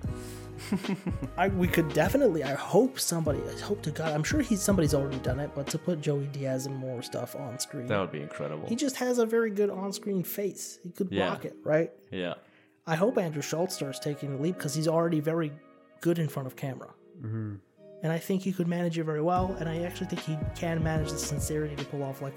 I 1.37 1.47
we 1.49 1.67
could 1.67 1.93
definitely. 1.93 2.43
I 2.43 2.53
hope 2.53 2.99
somebody. 2.99 3.39
I 3.55 3.59
hope 3.59 3.81
to 3.83 3.91
God. 3.91 4.13
I'm 4.13 4.23
sure 4.23 4.41
he's 4.41 4.61
somebody's 4.61 4.93
already 4.93 5.19
done 5.19 5.39
it, 5.39 5.51
but 5.55 5.67
to 5.67 5.77
put 5.77 6.01
Joey 6.01 6.27
Diaz 6.27 6.65
and 6.65 6.75
more 6.75 7.01
stuff 7.01 7.35
on 7.35 7.59
screen, 7.59 7.87
That 7.87 7.99
would 7.99 8.11
be 8.11 8.21
incredible. 8.21 8.67
he 8.67 8.75
just 8.75 8.95
has 8.97 9.17
a 9.17 9.25
very 9.25 9.49
good 9.51 9.69
on-screen 9.69 10.23
face. 10.23 10.79
He 10.83 10.89
could 10.89 11.09
Yeah. 11.11 11.27
block 11.29 11.45
it, 11.45 11.55
right? 11.63 11.91
yeah. 12.11 12.35
I 12.87 12.95
hope 12.95 13.17
Andrew 13.17 13.41
Schulz 13.43 13.75
starts 13.75 13.99
taking 13.99 14.35
the 14.35 14.41
leap 14.41 14.55
because 14.57 14.73
he's 14.73 14.87
already 14.87 15.19
very 15.19 15.51
good 16.01 16.17
in 16.17 16.27
front 16.27 16.47
of 16.47 16.55
camera. 16.55 16.89
Mm-hmm. 17.21 17.55
And 18.03 18.11
I 18.11 18.17
think 18.17 18.41
he 18.41 18.51
could 18.51 18.67
manage 18.67 18.97
it 18.97 19.03
very 19.03 19.21
well. 19.21 19.55
And 19.59 19.69
I 19.69 19.83
actually 19.83 20.07
think 20.07 20.21
he 20.23 20.35
can 20.55 20.83
manage 20.83 21.11
the 21.11 21.19
sincerity 21.19 21.75
to 21.75 21.85
pull 21.85 22.01
off 22.01 22.23
like 22.23 22.33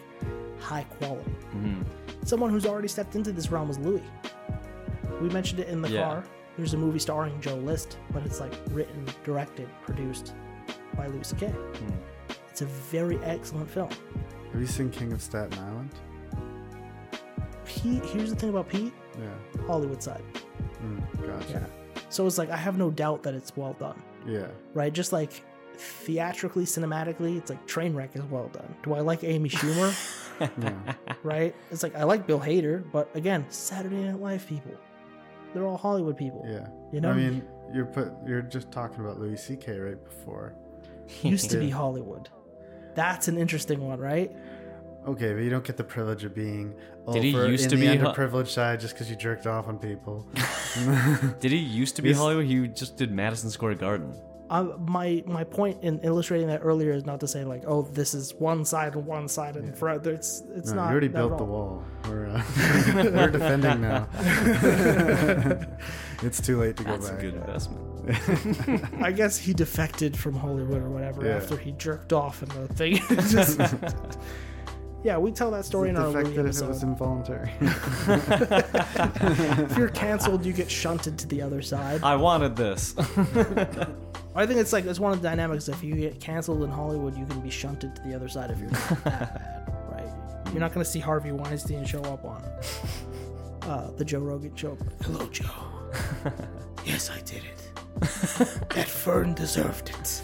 high 0.60 0.84
quality. 0.98 1.30
Mm-hmm. 1.56 1.82
Someone 2.24 2.50
who's 2.50 2.66
already 2.66 2.88
stepped 2.88 3.16
into 3.16 3.32
this 3.32 3.50
realm 3.50 3.70
is 3.70 3.78
Louis. 3.78 4.02
We 5.22 5.30
mentioned 5.30 5.60
it 5.60 5.68
in 5.68 5.80
the 5.80 5.88
Yeah. 5.88 6.02
car. 6.02 6.24
There's 6.56 6.74
a 6.74 6.76
movie 6.76 6.98
starring 7.00 7.40
Joe 7.40 7.56
List, 7.56 7.98
but 8.12 8.24
it's 8.24 8.40
like 8.40 8.52
written, 8.70 9.04
directed, 9.24 9.68
produced 9.82 10.34
by 10.96 11.06
Louis 11.08 11.26
C.K. 11.26 11.52
It's 12.50 12.62
a 12.62 12.66
very 12.66 13.18
excellent 13.24 13.68
film. 13.68 13.90
Have 14.52 14.60
you 14.60 14.66
seen 14.66 14.90
King 14.90 15.12
of 15.12 15.20
Staten 15.20 15.58
Island? 15.58 15.90
Pete, 17.64 18.04
here's 18.06 18.30
the 18.30 18.36
thing 18.36 18.50
about 18.50 18.68
Pete 18.68 18.92
Yeah. 19.18 19.66
Hollywood 19.66 20.02
side. 20.02 20.22
Mm, 20.82 21.26
gotcha. 21.26 21.68
Yeah. 21.94 22.02
So 22.08 22.26
it's 22.26 22.38
like, 22.38 22.50
I 22.50 22.56
have 22.56 22.78
no 22.78 22.90
doubt 22.90 23.22
that 23.24 23.34
it's 23.34 23.56
well 23.56 23.72
done. 23.74 24.00
Yeah. 24.26 24.46
right? 24.74 24.92
Just 24.92 25.12
like 25.12 25.42
theatrically, 25.76 26.64
cinematically, 26.64 27.36
it's 27.36 27.50
like 27.50 27.66
Trainwreck 27.66 28.14
is 28.14 28.22
well 28.24 28.48
done. 28.52 28.72
Do 28.84 28.94
I 28.94 29.00
like 29.00 29.24
Amy 29.24 29.48
Schumer? 29.50 29.92
Yeah. 30.60 30.72
right? 31.22 31.54
It's 31.70 31.84
like 31.84 31.94
I 31.94 32.02
like 32.02 32.26
Bill 32.26 32.40
Hader, 32.40 32.82
but 32.90 33.08
again, 33.14 33.46
Saturday 33.50 34.02
Night 34.02 34.20
Live 34.20 34.44
people. 34.48 34.72
They're 35.54 35.66
all 35.66 35.76
Hollywood 35.78 36.16
people. 36.16 36.44
Yeah. 36.48 36.66
You 36.92 37.00
know? 37.00 37.10
I 37.10 37.14
mean, 37.14 37.42
you're 37.72 37.86
put. 37.86 38.12
You're 38.26 38.42
just 38.42 38.70
talking 38.72 39.00
about 39.00 39.18
Louis 39.18 39.36
C.K. 39.36 39.78
right 39.78 40.04
before. 40.04 40.54
Used 41.22 41.50
to 41.50 41.58
be 41.58 41.70
Hollywood. 41.70 42.28
That's 42.94 43.28
an 43.28 43.38
interesting 43.38 43.80
one, 43.86 43.98
right? 44.00 44.30
Okay, 45.06 45.34
but 45.34 45.40
you 45.40 45.50
don't 45.50 45.64
get 45.64 45.76
the 45.76 45.84
privilege 45.84 46.24
of 46.24 46.34
being 46.34 46.74
over 47.06 47.18
Did 47.20 47.24
he 47.24 47.30
used 47.30 47.64
in 47.64 47.70
to 47.70 47.76
the 47.76 47.82
be 47.90 47.96
ho- 47.96 48.12
underprivileged 48.12 48.48
side 48.48 48.80
just 48.80 48.94
because 48.94 49.10
you 49.10 49.16
jerked 49.16 49.46
off 49.46 49.68
on 49.68 49.78
people. 49.78 50.26
Did 51.40 51.50
he 51.52 51.58
used 51.58 51.96
to 51.96 52.02
be 52.02 52.08
He's- 52.08 52.18
Hollywood? 52.18 52.46
He 52.46 52.66
just 52.68 52.96
did 52.96 53.10
Madison 53.12 53.50
Square 53.50 53.74
Garden. 53.74 54.14
Uh, 54.50 54.76
my 54.78 55.22
my 55.26 55.42
point 55.42 55.82
in 55.82 55.98
illustrating 56.00 56.48
that 56.48 56.60
earlier 56.62 56.92
is 56.92 57.06
not 57.06 57.18
to 57.20 57.26
say 57.26 57.44
like, 57.44 57.62
oh, 57.66 57.82
this 57.82 58.12
is 58.12 58.34
one 58.34 58.62
side 58.64 58.94
and 58.94 59.06
one 59.06 59.26
side 59.26 59.56
and 59.56 59.74
forever. 59.76 60.10
It's 60.10 60.42
it's 60.54 60.68
No, 60.70 60.76
not. 60.76 60.84
you 60.86 60.90
already 60.92 61.08
that 61.08 61.22
at 61.24 61.28
built 61.28 61.38
the 61.38 61.44
wall. 61.44 61.82
We're, 62.06 62.26
uh, 62.26 62.42
we're 62.94 63.30
defending 63.30 63.80
now. 63.80 64.06
it's 66.22 66.40
too 66.42 66.60
late 66.60 66.76
to 66.76 66.84
go 66.84 66.98
back. 66.98 67.00
That's 67.00 67.08
a 67.08 67.12
back. 67.12 67.20
good 67.22 67.34
investment. 67.34 69.02
I 69.02 69.12
guess 69.12 69.38
he 69.38 69.54
defected 69.54 70.14
from 70.16 70.34
Hollywood 70.34 70.82
or 70.82 70.90
whatever 70.90 71.24
Yeah. 71.24 71.36
after 71.36 71.56
he 71.56 71.72
jerked 71.72 72.12
off 72.12 72.42
in 72.42 72.50
the 72.50 72.68
thing. 72.74 72.96
Just- 73.30 73.58
yeah, 75.02 75.16
we 75.18 75.32
tell 75.32 75.50
that 75.52 75.64
story 75.66 75.88
in 75.90 75.96
our 75.96 76.08
Louis 76.08 76.24
Defected 76.24 76.46
if 76.46 76.62
it 76.62 76.68
was 76.68 76.82
involuntary. 76.82 77.50
if 79.68 79.76
you're 79.76 79.88
canceled, 79.90 80.44
you 80.46 80.52
get 80.52 80.70
shunted 80.70 81.18
to 81.18 81.26
the 81.28 81.42
other 81.42 81.60
side. 81.62 82.02
I 82.02 82.16
wanted 82.16 82.56
this. 82.56 82.94
I 84.36 84.46
think 84.46 84.58
it's 84.60 84.72
like 84.72 84.84
it's 84.84 84.98
one 84.98 85.12
of 85.12 85.22
the 85.22 85.28
dynamics. 85.28 85.68
If 85.68 85.82
you 85.84 85.94
get 85.94 86.20
canceled 86.20 86.62
in 86.64 86.70
Hollywood, 86.70 87.16
you 87.16 87.24
can 87.26 87.40
be 87.40 87.50
shunted 87.50 87.94
to 87.96 88.02
the 88.02 88.14
other 88.14 88.28
side 88.28 88.50
if 88.50 88.58
you're 88.58 88.70
not 88.70 88.88
that 88.88 89.04
bad, 89.04 89.72
right? 89.92 90.46
You're 90.52 90.60
not 90.60 90.72
going 90.74 90.84
to 90.84 90.90
see 90.90 90.98
Harvey 91.00 91.30
Weinstein 91.32 91.84
show 91.84 92.02
up 92.02 92.24
on 92.24 92.42
uh, 93.62 93.90
the 93.96 94.04
Joe 94.04 94.18
Rogan 94.20 94.54
show. 94.56 94.76
Hello, 95.02 95.26
Joe. 95.28 95.44
yes, 96.84 97.10
I 97.10 97.20
did 97.20 97.42
it. 97.44 97.70
that 98.70 98.88
Fern 98.88 99.34
deserved 99.34 99.90
it. 99.90 100.22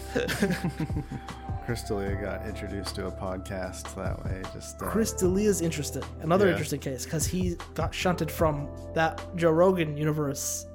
Chris 1.65 1.83
D'Elia 1.83 2.15
got 2.21 2.45
introduced 2.45 2.95
to 2.95 3.07
a 3.07 3.11
podcast 3.11 3.95
that 3.95 4.21
way. 4.25 4.41
Just 4.53 4.81
uh, 4.81 4.87
Chris 4.87 5.13
D'Elia's 5.13 5.61
interested. 5.61 6.03
Another 6.21 6.47
Yeah. 6.47 6.51
interesting 6.51 6.81
case 6.81 7.05
because 7.05 7.25
he 7.25 7.55
got 7.75 7.93
shunted 7.95 8.29
from 8.29 8.67
that 8.93 9.21
Joe 9.37 9.51
Rogan 9.51 9.95
universe. 9.95 10.65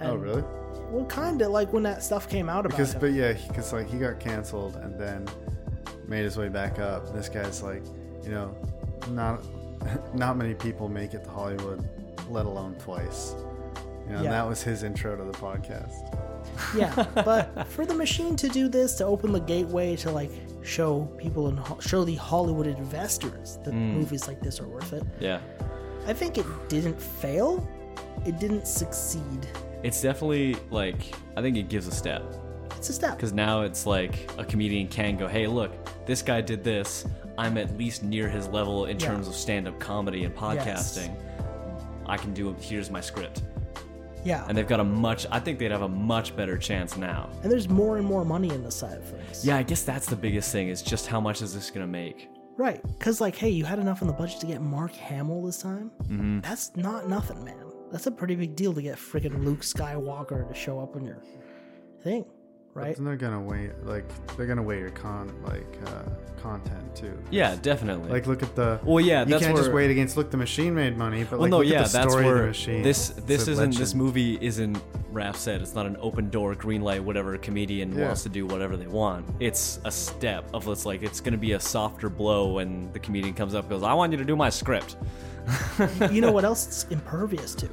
Oh, 0.00 0.16
really? 0.16 0.42
Well, 0.90 1.04
kind 1.06 1.40
of 1.42 1.50
like 1.50 1.72
when 1.72 1.82
that 1.84 2.02
stuff 2.02 2.28
came 2.28 2.48
out 2.48 2.66
about 2.66 2.76
Because, 2.76 2.94
him. 2.94 3.00
but 3.00 3.12
yeah, 3.12 3.34
because 3.48 3.72
like 3.72 3.88
he 3.88 3.98
got 3.98 4.18
canceled 4.18 4.76
and 4.76 4.98
then 4.98 5.28
made 6.08 6.24
his 6.24 6.36
way 6.36 6.48
back 6.48 6.78
up. 6.78 7.12
This 7.14 7.28
guy's 7.28 7.62
like, 7.62 7.82
you 8.24 8.30
know, 8.30 8.54
not 9.10 9.44
not 10.14 10.36
many 10.36 10.54
people 10.54 10.88
make 10.88 11.14
it 11.14 11.24
to 11.24 11.30
Hollywood, 11.30 11.88
let 12.28 12.46
alone 12.46 12.74
twice. 12.76 13.34
You 14.06 14.16
know, 14.16 14.22
and 14.22 14.32
that 14.32 14.48
was 14.48 14.62
his 14.62 14.82
intro 14.82 15.16
to 15.16 15.22
the 15.22 15.32
podcast. 15.32 16.16
Yeah, 16.76 17.06
but 17.24 17.68
for 17.68 17.86
the 17.86 17.94
machine 17.94 18.34
to 18.36 18.48
do 18.48 18.68
this 18.68 18.96
to 18.96 19.04
open 19.04 19.30
the 19.30 19.40
gateway 19.40 19.94
to 19.96 20.10
like 20.10 20.32
show 20.62 21.04
people 21.16 21.46
and 21.46 21.58
ho- 21.58 21.78
show 21.78 22.04
the 22.04 22.16
Hollywood 22.16 22.66
investors 22.66 23.58
that 23.64 23.72
mm. 23.72 23.94
movies 23.94 24.26
like 24.26 24.40
this 24.40 24.60
are 24.60 24.66
worth 24.66 24.92
it, 24.92 25.04
yeah. 25.20 25.40
I 26.06 26.12
think 26.12 26.38
it 26.38 26.46
didn't 26.68 27.00
fail. 27.00 27.66
It 28.26 28.38
didn't 28.40 28.66
succeed. 28.66 29.46
It's 29.82 30.00
definitely 30.02 30.56
like 30.70 31.14
I 31.36 31.42
think 31.42 31.56
it 31.56 31.68
gives 31.68 31.86
a 31.86 31.92
step 31.92 32.22
It's 32.76 32.88
a 32.90 32.92
step. 32.92 33.16
because 33.16 33.32
now 33.32 33.62
it's 33.62 33.86
like 33.86 34.30
a 34.38 34.44
comedian 34.44 34.88
can 34.88 35.16
go, 35.16 35.26
"Hey, 35.26 35.46
look, 35.46 35.72
this 36.06 36.22
guy 36.22 36.40
did 36.40 36.62
this. 36.64 37.06
I'm 37.38 37.56
at 37.56 37.76
least 37.78 38.02
near 38.02 38.28
his 38.28 38.48
level 38.48 38.86
in 38.86 38.98
Yeah. 39.00 39.06
terms 39.06 39.26
of 39.28 39.34
stand-up 39.34 39.78
comedy 39.80 40.24
and 40.24 40.34
podcasting. 40.34 41.14
I 42.06 42.16
can 42.16 42.34
do. 42.34 42.50
It. 42.50 42.60
Here's 42.62 42.90
my 42.90 43.00
script." 43.00 43.42
Yeah, 44.22 44.44
And 44.48 44.58
they've 44.58 44.68
got 44.68 44.80
a 44.80 44.84
much. 44.84 45.26
I 45.30 45.40
think 45.40 45.58
they'd 45.58 45.70
have 45.70 45.80
a 45.80 45.88
much 45.88 46.36
better 46.36 46.58
chance 46.58 46.94
now. 46.98 47.30
and 47.42 47.50
there's 47.50 47.70
more 47.70 47.96
and 47.96 48.04
more 48.06 48.22
money 48.22 48.50
in 48.50 48.62
the 48.62 48.70
side 48.70 48.98
of 48.98 49.04
things. 49.04 49.46
Yeah, 49.46 49.56
I 49.56 49.62
guess 49.62 49.82
that's 49.82 50.04
the 50.06 50.16
biggest 50.16 50.52
thing 50.52 50.68
is 50.68 50.82
just 50.82 51.06
how 51.06 51.22
much 51.22 51.40
is 51.40 51.54
this 51.54 51.70
gonna 51.70 51.86
make? 51.86 52.28
Right. 52.58 52.82
Because, 52.98 53.22
like, 53.22 53.34
hey, 53.34 53.48
you 53.48 53.64
had 53.64 53.78
enough 53.78 54.02
in 54.02 54.08
the 54.08 54.12
budget 54.12 54.38
to 54.40 54.46
get 54.46 54.60
Mark 54.60 54.92
Hamill 54.92 55.42
this 55.42 55.56
time? 55.62 55.90
Mm-hmm. 56.02 56.40
That's 56.40 56.76
not 56.76 57.08
nothing, 57.08 57.42
man. 57.42 57.64
That's 57.90 58.06
a 58.06 58.10
pretty 58.10 58.36
big 58.36 58.54
deal 58.54 58.72
to 58.74 58.82
get 58.82 58.98
friggin' 58.98 59.44
Luke 59.44 59.60
Skywalker 59.60 60.46
to 60.48 60.54
show 60.54 60.78
up 60.78 60.94
in 60.96 61.06
your 61.06 61.22
thing, 62.02 62.24
right? 62.74 62.96
And 62.96 63.06
they're 63.06 63.16
gonna 63.16 63.40
wait, 63.40 63.70
like 63.84 64.04
they're 64.36 64.46
gonna 64.46 64.62
weigh 64.62 64.78
your 64.80 64.90
con, 64.90 65.32
like 65.44 65.66
uh, 65.86 66.02
content 66.40 66.94
too. 66.96 67.16
Yeah, 67.30 67.56
definitely. 67.62 68.10
Like 68.10 68.26
look 68.26 68.42
at 68.42 68.54
the. 68.56 68.80
Well, 68.84 69.04
yeah, 69.04 69.20
you 69.20 69.26
that's 69.26 69.44
can't 69.44 69.56
just 69.56 69.68
where- 69.68 69.76
wait 69.76 69.90
against. 69.90 70.16
Look, 70.16 70.30
the 70.30 70.36
machine 70.36 70.74
made 70.74 70.96
money, 70.96 71.24
but 71.24 71.32
well, 71.32 71.40
like 71.42 71.50
no, 71.50 71.58
look 71.58 71.66
yeah, 71.66 71.80
at 71.82 71.86
the 71.88 71.92
that's 71.98 72.12
story 72.12 72.26
of 72.26 72.32
where 72.32 72.40
the 72.42 72.48
machine. 72.48 72.82
this 72.82 73.08
this 73.26 73.48
a 73.48 73.52
isn't 73.52 73.76
this 73.76 73.94
movie 73.94 74.38
isn't 74.40 74.78
Raph 75.12 75.34
said 75.34 75.60
it's 75.60 75.74
not 75.74 75.86
an 75.86 75.96
open 76.00 76.30
door 76.30 76.54
green 76.54 76.82
light 76.82 77.02
whatever 77.02 77.36
comedian 77.36 77.92
Yeah. 77.98 78.06
wants 78.06 78.22
to 78.22 78.28
do 78.28 78.46
whatever 78.46 78.76
they 78.76 78.86
want. 78.86 79.26
It's 79.40 79.80
a 79.84 79.90
step 79.90 80.48
of 80.54 80.68
it's 80.68 80.86
like 80.86 81.02
it's 81.02 81.20
gonna 81.20 81.36
be 81.36 81.52
a 81.52 81.60
softer 81.60 82.08
blow 82.08 82.52
when 82.54 82.92
the 82.92 83.00
comedian 83.00 83.34
comes 83.34 83.54
up 83.56 83.64
and 83.64 83.70
goes 83.70 83.82
I 83.82 83.92
want 83.92 84.12
you 84.12 84.18
to 84.18 84.24
do 84.24 84.36
my 84.36 84.48
script. 84.50 84.96
you 86.12 86.20
know 86.20 86.30
what 86.36 86.44
else 86.44 86.66
it's 86.68 86.84
impervious 86.90 87.54
to? 87.56 87.68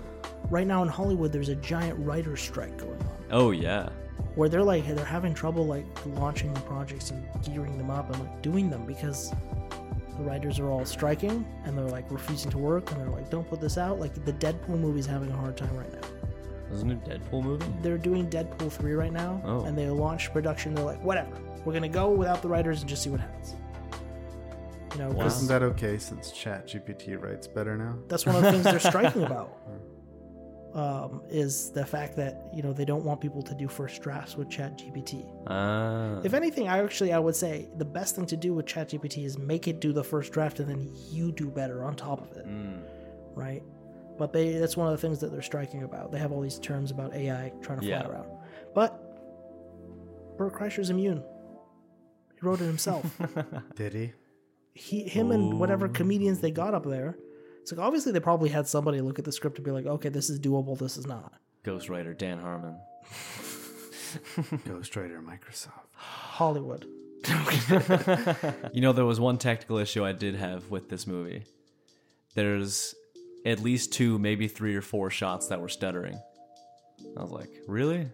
Right 0.50 0.66
now 0.68 0.82
in 0.84 0.88
Hollywood, 0.90 1.32
there's 1.32 1.50
a 1.50 1.56
giant 1.56 1.98
writer's 2.06 2.42
strike 2.42 2.78
going 2.78 3.00
on 3.02 3.10
Oh 3.32 3.52
yeah, 3.52 3.90
where 4.36 4.48
they're 4.50 4.64
like, 4.64 4.88
they're 4.88 5.04
having 5.06 5.34
trouble 5.34 5.66
like 5.66 5.86
launching 6.06 6.54
the 6.54 6.62
projects 6.62 7.12
and 7.12 7.26
gearing 7.44 7.78
them 7.78 7.90
up 7.90 8.10
and 8.12 8.20
like 8.22 8.42
doing 8.42 8.70
them 8.70 8.86
because 8.86 9.32
the 10.18 10.24
writers 10.24 10.58
are 10.60 10.70
all 10.70 10.86
striking 10.86 11.46
and 11.66 11.78
they're 11.78 11.86
like 11.86 12.10
refusing 12.10 12.50
to 12.52 12.58
work 12.58 12.90
and 12.92 13.02
they're 13.02 13.10
like, 13.10 13.30
don't 13.30 13.48
put 13.50 13.60
this 13.62 13.78
out. 13.78 14.00
Like 14.00 14.14
the 14.26 14.34
Deadpool 14.34 14.80
movie's 14.80 15.06
having 15.06 15.30
a 15.32 15.36
hard 15.36 15.58
time 15.58 15.76
right 15.76 15.92
now. 15.92 16.08
isn't 16.74 16.90
it 16.92 17.00
a 17.06 17.20
Deadpool 17.20 17.44
movie? 17.44 17.66
they're 17.82 17.98
doing 17.98 18.30
Deadpool 18.30 18.72
3 18.72 18.94
right 18.94 19.12
now, 19.14 19.42
Oh. 19.46 19.66
and 19.66 19.78
they 19.78 19.90
launched 19.90 20.32
production. 20.34 20.74
They're 20.74 20.86
like, 20.86 21.04
whatever, 21.04 21.32
we're 21.66 21.74
gonna 21.74 21.90
go 21.90 22.10
without 22.12 22.42
the 22.42 22.48
writers 22.48 22.80
and 22.82 22.90
just 22.90 23.04
see 23.04 23.10
what 23.10 23.20
happens. 23.20 23.56
You 24.94 25.00
know, 25.04 25.14
'cause 25.14 25.36
Isn't 25.36 25.48
that 25.50 25.62
okay 25.64 25.98
since 25.98 26.32
Chat 26.32 26.68
GPT 26.68 27.16
writes 27.22 27.46
better 27.48 27.78
now? 27.78 27.96
that's 28.08 28.26
one 28.26 28.36
of 28.38 28.42
the 28.44 28.52
things 28.54 28.64
they're 28.64 28.80
striking 28.80 29.24
about. 29.32 29.58
Um, 30.78 31.22
is 31.28 31.72
the 31.72 31.84
fact 31.84 32.16
that 32.18 32.50
you 32.54 32.62
know 32.62 32.72
they 32.72 32.86
don't 32.86 33.04
want 33.04 33.20
people 33.20 33.42
to 33.42 33.56
do 33.56 33.68
first 33.68 34.00
drafts 34.04 34.38
with 34.38 34.48
ChatGPT. 34.48 35.26
Ah, 35.48 36.22
If 36.24 36.36
anything, 36.36 36.68
I 36.68 36.84
actually 36.84 37.12
I 37.14 37.18
would 37.20 37.36
say 37.36 37.68
the 37.78 37.86
best 37.86 38.16
thing 38.16 38.28
to 38.28 38.38
do 38.38 38.54
with 38.54 38.68
ChatGPT 38.68 39.26
is 39.26 39.40
make 39.40 39.68
it 39.68 39.80
do 39.82 39.92
the 39.92 40.04
first 40.04 40.32
draft 40.32 40.60
and 40.60 40.70
then 40.70 40.92
you 41.10 41.32
do 41.32 41.48
better 41.50 41.84
on 41.84 41.96
top 41.96 42.22
of 42.22 42.38
it, 42.38 42.46
mm, 42.48 42.80
right? 43.34 43.64
But 44.20 44.34
they 44.34 44.60
that's 44.60 44.78
one 44.78 44.86
of 44.88 44.94
the 44.94 45.02
things 45.02 45.18
that 45.22 45.32
they're 45.32 45.42
striking 45.42 45.82
about. 45.82 46.12
They 46.12 46.20
have 46.20 46.32
all 46.32 46.42
these 46.42 46.60
terms 46.60 46.92
about 46.92 47.16
AI 47.16 47.52
trying 47.64 47.80
to 47.80 47.86
fly 47.88 47.98
Yeah. 47.98 48.08
around. 48.08 48.28
But 48.76 48.90
Bert 50.38 50.54
Kreischer's 50.54 50.92
immune. 50.92 51.24
He 52.40 52.46
wrote 52.46 52.62
it 52.62 52.66
himself. 52.66 53.04
Did 53.76 53.94
he? 53.96 54.14
he, 54.76 55.02
him, 55.10 55.32
and 55.32 55.60
whatever 55.60 55.88
comedians 55.88 56.40
they 56.40 56.52
got 56.52 56.76
up 56.76 56.86
there. 56.86 57.18
It's 57.68 57.74
like 57.74 57.86
obviously 57.86 58.14
they 58.14 58.22
probably 58.22 58.48
had 58.48 58.66
somebody 58.66 59.02
look 59.02 59.20
at 59.20 59.26
the 59.26 59.32
script 59.34 59.58
and 59.58 59.66
be 59.66 59.72
like, 59.72 59.86
okay, 59.86 60.08
this 60.08 60.30
is 60.30 60.40
doable, 60.40 60.80
this 60.80 60.96
is 60.96 61.06
not. 61.06 61.34
Ghostwriter 61.66 62.18
Dan 62.18 62.40
Harmon. 62.40 62.78
Ghostwriter 64.66 65.22
Microsoft. 65.22 65.90
Hollywood. 65.92 66.86
You 68.74 68.80
know, 68.80 68.94
there 68.94 69.04
was 69.04 69.20
one 69.20 69.38
technical 69.38 69.80
issue 69.80 70.06
I 70.06 70.14
did 70.14 70.36
have 70.36 70.72
with 70.72 70.88
this 70.88 71.06
movie. 71.06 71.44
There's 72.36 72.96
at 73.46 73.60
least 73.60 73.92
two, 73.92 74.18
maybe 74.18 74.48
three 74.48 74.74
or 74.74 74.82
four 74.82 75.10
shots 75.10 75.48
that 75.48 75.60
were 75.60 75.68
stuttering. 75.68 76.18
I 77.18 77.22
was 77.22 77.32
like, 77.32 77.50
really? 77.68 78.08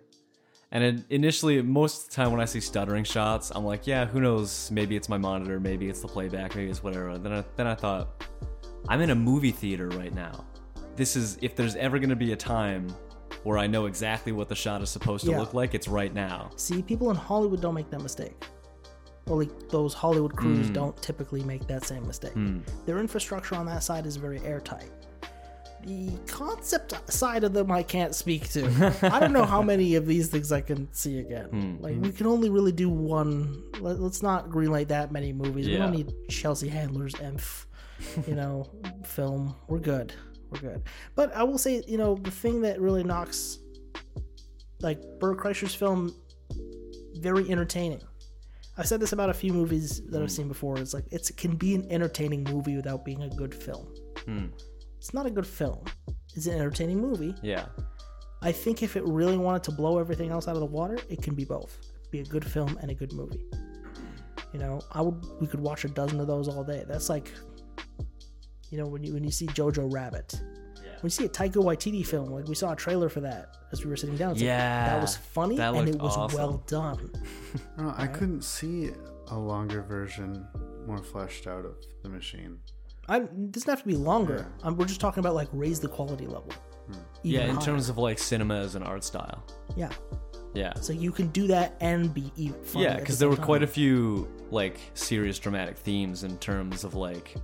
And 0.72 0.84
it, 0.84 1.04
initially, 1.12 1.62
most 1.62 2.06
of 2.06 2.10
the 2.10 2.16
time 2.16 2.32
when 2.32 2.42
I 2.42 2.46
see 2.46 2.60
stuttering 2.60 3.04
shots, 3.04 3.52
I'm 3.54 3.66
like, 3.66 3.86
yeah, 3.86 4.06
who 4.06 4.20
knows? 4.20 4.72
Maybe 4.72 4.96
it's 4.96 5.10
my 5.10 5.20
monitor, 5.20 5.60
maybe 5.60 5.90
it's 5.90 6.02
the 6.02 6.08
playback, 6.08 6.56
maybe 6.56 6.72
it's 6.72 6.82
whatever. 6.82 7.20
Then 7.20 7.34
I, 7.34 7.44
then 7.56 7.68
I 7.68 7.76
thought, 7.76 8.26
I'm 8.88 9.02
in 9.02 9.10
a 9.10 9.16
movie 9.16 9.52
theater 9.52 9.90
right 9.90 10.14
now. 10.14 10.46
This 10.96 11.16
is, 11.16 11.38
if 11.42 11.56
there's 11.56 11.76
ever 11.76 12.00
going 12.00 12.10
to 12.10 12.16
be 12.16 12.34
a 12.34 12.36
time 12.36 12.88
where 13.44 13.58
I 13.58 13.68
know 13.68 13.86
exactly 13.86 14.32
what 14.32 14.50
the 14.50 14.56
shot 14.56 14.82
is 14.82 14.90
supposed 14.90 15.26
to 15.26 15.32
Yeah. 15.32 15.40
look 15.40 15.54
like, 15.54 15.74
it's 15.74 15.88
right 15.88 16.14
now. 16.14 16.52
See, 16.56 16.82
people 16.82 17.10
in 17.10 17.16
Hollywood 17.16 17.62
don't 17.62 17.74
make 17.74 17.90
that 17.90 18.02
mistake. 18.02 18.46
Or 19.28 19.38
like 19.38 19.70
those 19.70 19.94
Hollywood 19.94 20.36
crews 20.36 20.68
hmm. 20.68 20.74
don't 20.74 21.02
typically 21.02 21.44
make 21.44 21.66
that 21.68 21.86
same 21.86 22.06
mistake. 22.06 22.34
Hmm. 22.34 22.60
Their 22.86 23.00
infrastructure 23.00 23.56
on 23.56 23.66
that 23.68 23.84
side 23.84 24.06
is 24.06 24.18
very 24.18 24.40
airtight. 24.42 24.92
The 25.86 26.12
concept 26.28 27.12
side 27.12 27.44
of 27.44 27.54
them 27.54 27.70
I 27.72 27.84
can't 27.84 28.16
speak 28.16 28.50
to. 28.52 28.66
I 29.02 29.20
don't 29.20 29.34
know 29.34 29.44
how 29.46 29.62
many 29.74 29.96
of 29.96 30.06
these 30.06 30.30
things 30.30 30.52
I 30.52 30.62
can 30.62 30.92
see 30.94 31.20
again. 31.20 31.46
Hmm, 31.46 31.76
like 31.82 31.96
we 32.00 32.12
can 32.12 32.28
only 32.28 32.50
really 32.50 32.72
do 32.72 32.90
one. 32.90 33.64
Let, 33.80 33.98
us 34.00 34.22
not 34.22 34.50
greenlight 34.50 34.88
that 34.90 35.12
many 35.12 35.34
movies. 35.34 35.68
We 35.68 35.78
don't 35.78 35.92
need 35.92 36.14
Chelsea 36.30 36.70
Handler's 36.70 37.14
Emph, 37.16 37.66
you 38.28 38.36
know, 38.36 38.70
film. 39.04 39.56
We're 39.68 39.80
good. 39.80 40.14
We're 40.50 40.60
good. 40.60 40.84
But 41.16 41.34
I 41.36 41.44
will 41.44 41.58
say, 41.58 41.84
you 41.88 41.98
know, 41.98 42.16
the 42.16 42.32
thing 42.32 42.62
that 42.62 42.80
really 42.80 43.04
knocks 43.04 43.60
like 44.82 45.02
Bert 45.20 45.38
Kreischer's 45.38 45.74
film 45.74 46.14
very 47.20 47.50
entertaining. 47.50 48.02
I've 48.78 48.88
said 48.88 49.00
this 49.00 49.14
about 49.14 49.30
a 49.30 49.34
few 49.34 49.54
movies 49.54 50.02
that 50.08 50.22
I've 50.22 50.32
seen 50.32 50.48
before. 50.48 50.78
It's 50.80 50.94
like 50.94 51.06
it's, 51.12 51.30
it 51.30 51.38
can 51.38 51.56
be 51.56 51.76
an 51.76 51.90
entertaining 51.92 52.44
movie 52.44 52.76
without 52.76 53.06
being 53.06 53.24
a 53.24 53.30
good 53.30 53.54
film. 53.54 53.88
Hmm. 54.26 54.48
It's 54.98 55.14
not 55.14 55.26
a 55.26 55.30
good 55.30 55.48
film. 55.48 55.86
It's 56.36 56.48
an 56.48 56.56
entertaining 56.56 57.00
movie. 57.00 57.36
Yeah. 57.42 57.66
I 58.42 58.52
think 58.52 58.84
if 58.84 58.96
it 58.96 59.04
really 59.06 59.38
wanted 59.38 59.64
to 59.64 59.72
blow 59.72 60.00
everything 60.00 60.32
else 60.32 60.48
out 60.48 60.56
of 60.56 60.60
the 60.60 60.66
water, 60.66 60.98
it 61.10 61.22
can 61.22 61.36
be 61.36 61.46
both. 61.46 61.78
Be 62.12 62.20
a 62.20 62.26
good 62.26 62.44
film 62.44 62.78
and 62.82 62.90
a 62.92 62.96
good 62.96 63.14
movie. 63.14 63.46
You 64.54 64.60
know, 64.60 64.82
I 64.92 65.02
would 65.02 65.24
we 65.40 65.48
could 65.48 65.60
watch 65.60 65.86
a 65.86 65.88
dozen 65.88 66.20
of 66.20 66.28
those 66.28 66.48
all 66.48 66.64
day. 66.64 66.84
That's 66.88 67.10
like 67.10 67.32
you 68.74 68.80
know, 68.80 68.88
when 68.88 69.04
you 69.04 69.14
when 69.14 69.24
you 69.24 69.30
see 69.30 69.46
Jojo 69.46 69.88
Rabbit. 69.94 70.34
When 71.02 71.08
you 71.08 71.10
see 71.10 71.26
a 71.26 71.30
Taika 71.30 71.56
Waititi 71.58 72.04
film, 72.06 72.30
like 72.30 72.48
we 72.48 72.56
saw 72.56 72.72
a 72.72 72.76
trailer 72.78 73.10
for 73.10 73.20
that 73.20 73.58
as 73.74 73.84
we 73.84 73.90
were 73.90 73.98
sitting 73.98 74.16
down. 74.16 74.32
It's 74.32 74.40
like, 74.40 74.48
Yeah, 74.48 74.86
that 74.94 75.02
was 75.02 75.18
funny 75.18 75.58
that 75.58 75.74
and 75.76 75.90
it 75.90 76.02
was 76.02 76.16
awesome. 76.18 76.38
well 76.40 76.64
done. 76.66 77.12
No, 77.78 77.94
I 77.98 78.08
couldn't 78.08 78.44
see 78.44 78.92
a 79.28 79.38
longer 79.38 79.82
version, 79.84 80.48
more 80.88 80.98
fleshed 81.04 81.46
out 81.46 81.66
of 81.66 81.76
the 82.04 82.10
machine. 82.10 82.58
I 83.10 83.18
it 83.18 83.52
doesn't 83.52 83.70
have 83.70 83.82
to 83.82 83.88
be 83.88 83.98
longer. 83.98 84.48
Um 84.64 84.78
we're 84.78 84.86
just 84.86 85.02
talking 85.02 85.20
about 85.20 85.36
like 85.36 85.50
raise 85.52 85.80
the 85.82 85.90
quality 85.90 86.26
level. 86.26 86.52
yeah, 87.22 87.42
in 87.42 87.56
higher. 87.56 87.66
terms 87.66 87.90
of 87.90 87.98
like 87.98 88.18
cinema 88.18 88.56
as 88.62 88.76
an 88.76 88.84
art 88.84 89.04
style. 89.04 89.44
yeah. 89.76 89.92
Yeah. 90.54 90.74
So 90.76 90.94
you 90.94 91.12
can 91.12 91.28
do 91.30 91.48
that 91.48 91.76
and 91.82 92.14
be 92.14 92.32
e- 92.38 92.52
funny. 92.64 92.86
Yeah, 92.86 92.96
because 93.00 93.20
there 93.20 93.28
were 93.28 93.36
quite 93.52 93.64
a 93.64 93.68
few 93.68 94.30
like 94.52 94.80
serious 94.94 95.38
dramatic 95.38 95.78
themes 95.78 96.24
in 96.24 96.38
terms 96.38 96.84
of 96.86 96.94
like 96.96 97.36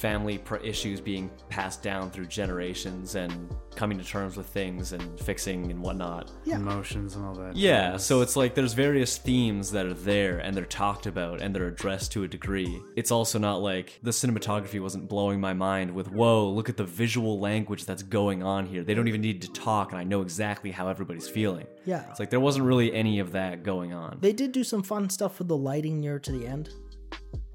family 0.00 0.38
pr- 0.38 0.56
issues 0.56 0.98
being 0.98 1.30
passed 1.50 1.82
down 1.82 2.10
through 2.10 2.24
generations 2.24 3.16
and 3.16 3.54
coming 3.76 3.98
to 3.98 4.04
terms 4.04 4.36
with 4.36 4.46
things 4.46 4.92
and 4.92 5.20
fixing 5.20 5.70
and 5.70 5.80
whatnot. 5.82 6.30
Yeah. 6.44 6.56
Emotions 6.56 7.16
and 7.16 7.24
all 7.26 7.34
that. 7.34 7.54
Yeah, 7.54 7.92
jazz. 7.92 8.06
so 8.06 8.22
it's 8.22 8.34
like 8.34 8.54
there's 8.54 8.72
various 8.72 9.18
themes 9.18 9.70
that 9.72 9.84
are 9.84 9.94
there 9.94 10.38
and 10.38 10.56
they're 10.56 10.64
talked 10.64 11.06
about 11.06 11.42
and 11.42 11.54
they're 11.54 11.66
addressed 11.66 12.12
to 12.12 12.24
a 12.24 12.28
degree. 12.28 12.80
It's 12.96 13.10
also 13.10 13.38
not 13.38 13.60
like 13.60 14.00
the 14.02 14.10
cinematography 14.10 14.80
wasn't 14.80 15.08
blowing 15.08 15.38
my 15.38 15.52
mind 15.52 15.90
with, 15.90 16.10
whoa, 16.10 16.48
look 16.48 16.70
at 16.70 16.78
the 16.78 16.84
visual 16.84 17.38
language 17.38 17.84
that's 17.84 18.02
going 18.02 18.42
on 18.42 18.64
here. 18.66 18.82
They 18.82 18.94
don't 18.94 19.08
even 19.08 19.20
need 19.20 19.42
to 19.42 19.52
talk 19.52 19.92
and 19.92 20.00
I 20.00 20.04
know 20.04 20.22
exactly 20.22 20.70
how 20.70 20.88
everybody's 20.88 21.28
feeling. 21.28 21.66
Yeah. 21.84 22.08
It's 22.08 22.20
like 22.20 22.30
there 22.30 22.40
wasn't 22.40 22.64
really 22.64 22.92
any 22.94 23.18
of 23.18 23.32
that 23.32 23.62
going 23.62 23.92
on. 23.92 24.16
They 24.20 24.32
did 24.32 24.52
do 24.52 24.64
some 24.64 24.82
fun 24.82 25.10
stuff 25.10 25.38
with 25.38 25.48
the 25.48 25.56
lighting 25.56 26.00
near 26.00 26.18
to 26.18 26.32
the 26.32 26.46
end. 26.46 26.70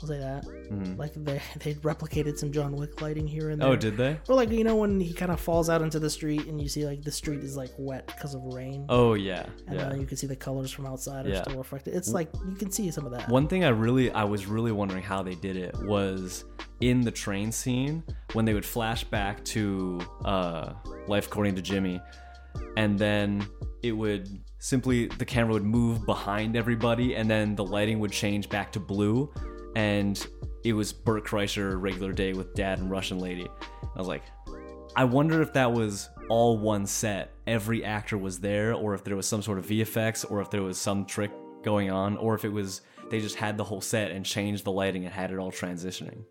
I'll 0.02 0.08
say 0.08 0.20
that. 0.20 0.46
Like 0.98 1.14
they 1.16 1.42
they 1.60 1.74
replicated 1.76 2.38
some 2.38 2.52
John 2.52 2.76
Wick 2.76 3.02
lighting 3.02 3.28
here 3.28 3.50
and 3.50 3.62
there. 3.62 3.70
oh, 3.70 3.76
did 3.76 3.96
they? 3.98 4.20
Or 4.28 4.36
like 4.36 4.50
you 4.52 4.64
know 4.64 4.76
when 4.76 5.00
he 5.00 5.14
kind 5.14 5.32
of 5.32 5.40
falls 5.40 5.70
out 5.70 5.82
into 5.82 6.00
the 6.00 6.10
street 6.10 6.46
and 6.48 6.62
you 6.62 6.68
see 6.68 6.86
like 6.86 7.02
the 7.04 7.12
street 7.12 7.44
is 7.44 7.56
like 7.56 7.72
wet 7.78 8.08
because 8.08 8.36
of 8.36 8.42
rain, 8.44 8.86
Oh, 8.90 9.14
yeah. 9.14 9.46
and 9.68 9.76
Yeah. 9.80 9.90
then 9.90 10.00
you 10.02 10.06
can 10.06 10.18
see 10.18 10.28
the 10.28 10.36
colors 10.36 10.72
from 10.72 10.86
outside 10.86 11.26
are 11.26 11.30
Yeah. 11.30 11.42
still 11.44 11.58
reflected. 11.58 11.94
It's 11.96 12.12
like 12.14 12.30
you 12.50 12.56
can 12.56 12.72
see 12.72 12.92
some 12.92 13.06
of 13.06 13.12
that. 13.14 13.30
One 13.30 13.48
thing 13.48 13.64
I 13.64 13.70
really 13.70 14.12
I 14.12 14.24
was 14.26 14.46
really 14.46 14.72
wondering 14.72 15.04
how 15.04 15.24
they 15.24 15.36
did 15.36 15.56
it 15.58 15.76
was 15.84 16.44
in 16.82 17.02
the 17.02 17.12
train 17.12 17.52
scene 17.52 18.04
when 18.34 18.44
they 18.46 18.54
would 18.54 18.66
flash 18.66 19.04
back 19.06 19.44
to 19.46 20.00
uh, 20.26 20.74
Life 21.08 21.28
According 21.28 21.56
to 21.56 21.62
Jimmy, 21.62 22.02
and 22.78 23.00
then 23.00 23.48
it 23.84 23.92
would 23.94 24.28
simply 24.60 25.08
the 25.08 25.26
camera 25.26 25.54
would 25.54 25.64
move 25.64 26.06
behind 26.06 26.56
everybody, 26.58 27.16
and 27.16 27.30
then 27.30 27.56
the 27.56 27.64
lighting 27.64 28.00
would 28.00 28.12
change 28.12 28.50
back 28.50 28.72
to 28.74 28.80
blue, 28.80 29.32
and 29.76 30.26
it 30.64 30.74
was 30.74 30.92
Bert 30.92 31.26
Kreischer 31.26 31.80
regular 31.80 32.12
day 32.12 32.34
with 32.34 32.54
Dad 32.56 32.80
and 32.80 32.90
Russian 32.90 33.20
Lady. 33.20 33.48
I 33.84 34.00
was 34.00 34.08
like, 34.08 34.24
I 34.96 35.04
wonder 35.04 35.42
if 35.42 35.54
that 35.54 35.72
was 35.72 36.10
all 36.30 36.58
one 36.58 36.86
set. 36.86 37.34
Every 37.46 37.84
actor 37.84 38.18
was 38.18 38.40
there, 38.40 38.74
or 38.74 38.94
if 38.94 39.04
there 39.04 39.16
was 39.16 39.28
some 39.28 39.42
sort 39.42 39.60
of 39.60 39.68
VFX, 39.68 40.30
or 40.30 40.42
if 40.42 40.50
there 40.50 40.64
was 40.64 40.78
some 40.78 41.06
trick 41.06 41.32
going 41.64 41.92
on, 41.92 42.18
or 42.18 42.34
if 42.34 42.46
it 42.46 42.50
was 42.50 42.82
they 43.10 43.20
just 43.20 43.36
had 43.36 43.58
the 43.58 43.64
whole 43.64 43.82
set 43.82 44.12
and 44.12 44.26
changed 44.26 44.64
the 44.64 44.72
lighting 44.72 45.06
and 45.06 45.14
had 45.14 45.32
it 45.32 45.38
all 45.38 45.52
transitioning. 45.52 46.24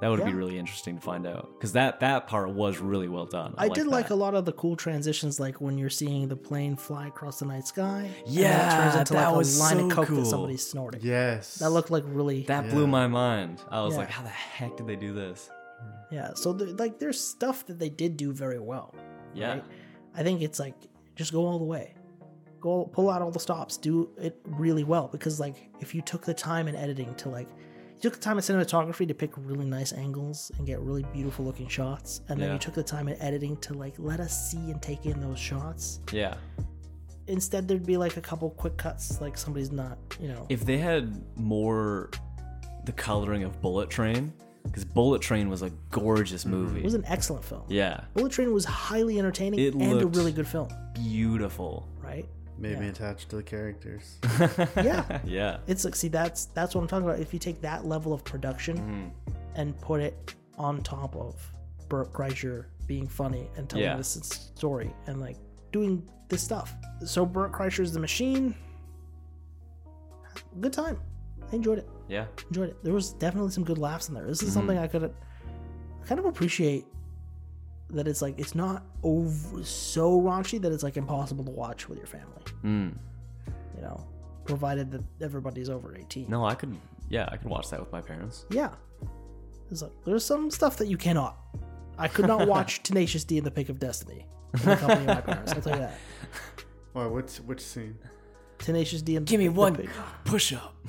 That 0.00 0.08
would 0.08 0.24
be 0.24 0.32
really 0.32 0.58
interesting 0.58 0.96
to 0.96 1.00
find 1.02 1.26
out 1.26 1.50
because 1.58 1.72
that 1.74 2.00
that 2.00 2.26
part 2.26 2.50
was 2.50 2.78
really 2.78 3.08
well 3.08 3.26
done. 3.26 3.54
I 3.58 3.68
did 3.68 3.86
like 3.86 4.08
that. 4.08 4.14
a 4.14 4.16
lot 4.16 4.34
of 4.34 4.44
the 4.46 4.52
cool 4.52 4.74
transitions, 4.76 5.38
like 5.38 5.60
when 5.60 5.76
you're 5.76 5.90
seeing 5.90 6.26
the 6.28 6.36
plane 6.36 6.74
fly 6.76 7.06
across 7.08 7.38
the 7.40 7.44
night 7.46 7.66
sky. 7.66 8.08
and 8.26 8.34
then 8.34 8.42
Yeah, 8.42 8.66
it 8.66 8.82
turns 8.82 8.96
into 9.00 9.12
that 9.14 9.28
like 9.28 9.36
was 9.36 9.58
a 9.58 9.60
line 9.62 9.76
so 9.78 9.86
of 9.86 9.92
coke 9.92 10.08
cool. 10.08 10.16
that 10.20 10.26
somebody's 10.26 10.66
snorting. 10.66 11.00
Yes. 11.04 11.56
That 11.56 11.70
looked 11.70 11.90
like 11.90 12.04
really 12.06 12.42
that 12.44 12.70
blew 12.70 12.86
my 12.86 13.06
mind. 13.06 13.62
I 13.70 13.82
was 13.82 13.92
Yeah. 13.94 14.00
like, 14.00 14.10
how 14.10 14.22
the 14.22 14.28
heck 14.30 14.76
did 14.76 14.86
they 14.86 14.96
do 14.96 15.12
this? 15.12 15.50
Yeah, 16.10 16.32
so 16.34 16.52
there, 16.52 16.68
like 16.68 16.98
there's 16.98 17.20
stuff 17.20 17.66
that 17.66 17.78
they 17.78 17.88
did 17.90 18.16
do 18.16 18.32
very 18.32 18.58
well. 18.58 18.94
Yeah. 19.34 19.50
right? 19.50 19.64
I 20.14 20.22
think 20.22 20.40
it's 20.42 20.58
like 20.58 20.74
just 21.14 21.30
go 21.32 21.46
all 21.46 21.58
the 21.58 21.64
way. 21.64 21.94
Go 22.60 22.84
pull 22.92 23.08
out 23.08 23.22
all 23.22 23.30
the 23.30 23.38
stops, 23.40 23.76
do 23.76 24.10
it 24.18 24.38
really 24.44 24.84
well 24.84 25.08
because 25.08 25.38
like 25.38 25.56
if 25.80 25.94
you 25.94 26.02
took 26.02 26.24
the 26.24 26.34
time 26.34 26.68
in 26.68 26.74
editing 26.76 27.14
to 27.16 27.28
like 27.28 27.48
you 27.48 27.56
took 28.00 28.14
the 28.14 28.20
time 28.20 28.36
in 28.38 28.42
cinematography 28.42 29.06
to 29.06 29.14
pick 29.14 29.30
really 29.36 29.64
nice 29.66 29.92
angles 29.92 30.50
and 30.58 30.66
get 30.66 30.80
really 30.80 31.04
beautiful 31.12 31.44
looking 31.44 31.68
shots 31.68 32.20
and 32.28 32.40
then 32.40 32.48
Yeah. 32.48 32.52
you 32.54 32.58
took 32.58 32.74
the 32.74 32.82
time 32.82 33.08
in 33.08 33.20
editing 33.20 33.56
to 33.58 33.74
like 33.74 33.94
let 33.98 34.20
us 34.20 34.50
see 34.50 34.70
and 34.70 34.80
take 34.80 35.06
in 35.06 35.20
those 35.20 35.38
shots. 35.38 36.00
Yeah. 36.12 36.34
Instead 37.26 37.68
there'd 37.68 37.86
be 37.86 37.96
like 37.96 38.16
a 38.16 38.20
couple 38.20 38.50
quick 38.50 38.76
cuts 38.76 39.20
like 39.20 39.36
somebody's 39.38 39.70
not, 39.70 39.98
you 40.20 40.28
know. 40.28 40.46
If 40.48 40.64
they 40.64 40.78
had 40.78 41.22
more 41.36 42.10
the 42.86 42.92
coloring 42.92 43.44
of 43.44 43.60
Bullet 43.60 43.90
Train, 43.90 44.32
because 44.64 44.84
Bullet 44.84 45.22
Train 45.22 45.48
was 45.48 45.62
a 45.62 45.70
gorgeous 45.90 46.42
mm-hmm. 46.44 46.52
movie. 46.54 46.80
it 46.80 46.84
was 46.84 46.94
an 46.94 47.04
excellent 47.06 47.44
film. 47.44 47.64
yeah. 47.68 48.00
Bullet 48.14 48.32
Train 48.32 48.52
was 48.52 48.64
highly 48.64 49.18
entertaining 49.18 49.60
It 49.60 49.74
and 49.74 50.02
a 50.02 50.06
really 50.06 50.32
good 50.32 50.46
film, 50.46 50.68
Beautiful. 50.94 51.88
right? 52.02 52.26
Made 52.60 52.78
me 52.78 52.88
attached 52.88 53.30
to 53.30 53.36
the 53.36 53.42
characters. 53.42 54.18
Yeah. 54.76 55.20
Yeah. 55.24 55.58
It's 55.66 55.84
like 55.84 55.94
see 55.96 56.08
that's 56.08 56.44
that's 56.46 56.74
what 56.74 56.82
I'm 56.82 56.88
talking 56.88 57.06
about. 57.08 57.18
If 57.20 57.32
you 57.32 57.38
take 57.40 57.60
that 57.62 57.86
level 57.86 58.12
of 58.12 58.22
production 58.24 58.76
Mm-hmm. 58.78 59.34
and 59.60 59.78
put 59.80 60.00
it 60.00 60.34
on 60.58 60.82
top 60.82 61.16
of 61.16 61.34
Bert 61.88 62.12
Kreischer 62.12 62.66
being 62.86 63.08
funny 63.08 63.48
and 63.56 63.68
telling 63.68 63.84
Yeah. 63.86 63.96
this 63.96 64.10
story 64.54 64.92
and 65.06 65.20
like 65.20 65.36
doing 65.72 66.06
this 66.28 66.42
stuff. 66.42 66.74
So 67.04 67.24
Bert 67.26 67.50
Kreischer's 67.52 67.92
The 67.92 68.00
Machine. 68.00 68.54
Good 70.60 70.72
time. 70.72 70.98
I 71.52 71.56
enjoyed 71.56 71.78
it. 71.78 71.88
Yeah. 72.08 72.26
Enjoyed 72.48 72.70
it. 72.70 72.84
There 72.84 72.92
was 72.92 73.12
definitely 73.14 73.50
some 73.52 73.64
good 73.64 73.78
laughs 73.78 74.08
in 74.08 74.14
there. 74.14 74.26
This 74.26 74.42
is 74.42 74.50
Mm-hmm. 74.50 74.54
something 74.58 74.78
I 74.78 74.86
could 74.86 75.12
kind 76.06 76.18
of 76.18 76.26
appreciate 76.26 76.84
that 77.92 78.06
it's 78.08 78.22
like 78.22 78.38
it's 78.38 78.54
not 78.54 78.84
over 79.02 79.62
so 79.64 80.20
raunchy 80.20 80.60
that 80.60 80.72
it's 80.72 80.82
like 80.82 80.96
impossible 80.96 81.44
to 81.44 81.50
watch 81.50 81.88
with 81.88 81.98
your 81.98 82.06
family. 82.06 82.42
Mm. 82.64 82.94
You 83.76 83.82
know, 83.82 84.06
provided 84.44 84.90
that 84.92 85.02
everybody's 85.20 85.70
over 85.70 85.96
18. 85.96 86.26
No, 86.28 86.44
I 86.44 86.54
could. 86.54 86.76
Yeah, 87.08 87.28
I 87.30 87.36
could 87.36 87.48
watch 87.48 87.70
that 87.70 87.80
with 87.80 87.90
my 87.92 88.00
parents. 88.00 88.46
Yeah. 88.50 88.70
There's, 89.68 89.82
like, 89.82 89.92
there's 90.04 90.24
some 90.24 90.50
stuff 90.50 90.76
that 90.78 90.88
you 90.88 90.96
cannot. 90.96 91.38
I 91.98 92.08
could 92.08 92.26
not 92.26 92.46
watch 92.54 92.82
Tenacious 92.82 93.24
D 93.24 93.38
in 93.38 93.44
the 93.44 93.50
Pick 93.50 93.68
of 93.68 93.78
Destiny 93.78 94.26
in 94.54 94.68
the 94.68 94.76
company 94.76 95.00
of 95.02 95.06
my 95.06 95.20
parents. 95.20 95.52
I'll 95.52 95.60
tell 95.62 95.74
you 95.74 95.80
that. 95.80 95.98
Well, 96.92 97.08
which 97.10 97.36
which 97.36 97.60
scene? 97.60 97.96
Tenacious 98.60 99.02
D 99.02 99.18
Give 99.20 99.40
me 99.40 99.48
one 99.48 99.88
push 100.24 100.52
up. 100.52 100.74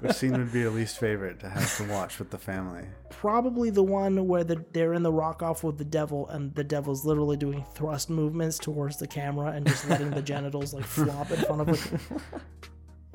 Which 0.00 0.12
scene 0.12 0.32
would 0.32 0.52
be 0.52 0.60
your 0.60 0.70
least 0.70 0.98
favorite 0.98 1.40
to 1.40 1.48
have 1.48 1.76
to 1.76 1.84
watch 1.84 2.18
with 2.18 2.30
the 2.30 2.38
family? 2.38 2.84
Probably 3.10 3.70
the 3.70 3.82
one 3.82 4.26
where 4.26 4.44
the, 4.44 4.64
they're 4.72 4.94
in 4.94 5.02
the 5.02 5.12
rock 5.12 5.42
off 5.42 5.64
with 5.64 5.78
the 5.78 5.84
devil 5.84 6.28
and 6.28 6.54
the 6.54 6.64
devil's 6.64 7.04
literally 7.04 7.36
doing 7.36 7.64
thrust 7.74 8.10
movements 8.10 8.58
towards 8.58 8.98
the 8.98 9.06
camera 9.06 9.52
and 9.52 9.66
just 9.66 9.88
letting 9.88 10.10
the 10.10 10.22
genitals 10.22 10.72
like 10.72 10.84
flop 10.84 11.30
in 11.30 11.38
front 11.38 11.60
of 11.62 11.68
it. 11.68 12.10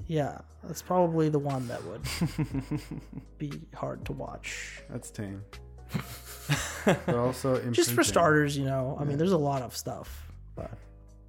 Yeah, 0.05 0.39
that's 0.63 0.81
probably 0.81 1.29
the 1.29 1.39
one 1.39 1.65
that 1.69 1.81
would 1.85 2.01
be 3.37 3.53
hard 3.73 4.03
to 4.05 4.11
watch. 4.11 4.81
That's 4.89 5.09
tame. 5.09 5.41
but 6.85 7.15
also 7.15 7.57
Just 7.71 7.91
for 7.91 8.03
starters, 8.03 8.57
you 8.57 8.65
know. 8.65 8.97
I 8.99 9.05
mean, 9.05 9.17
there's 9.17 9.31
a 9.31 9.37
lot 9.37 9.61
of 9.61 9.77
stuff, 9.77 10.29
but 10.55 10.71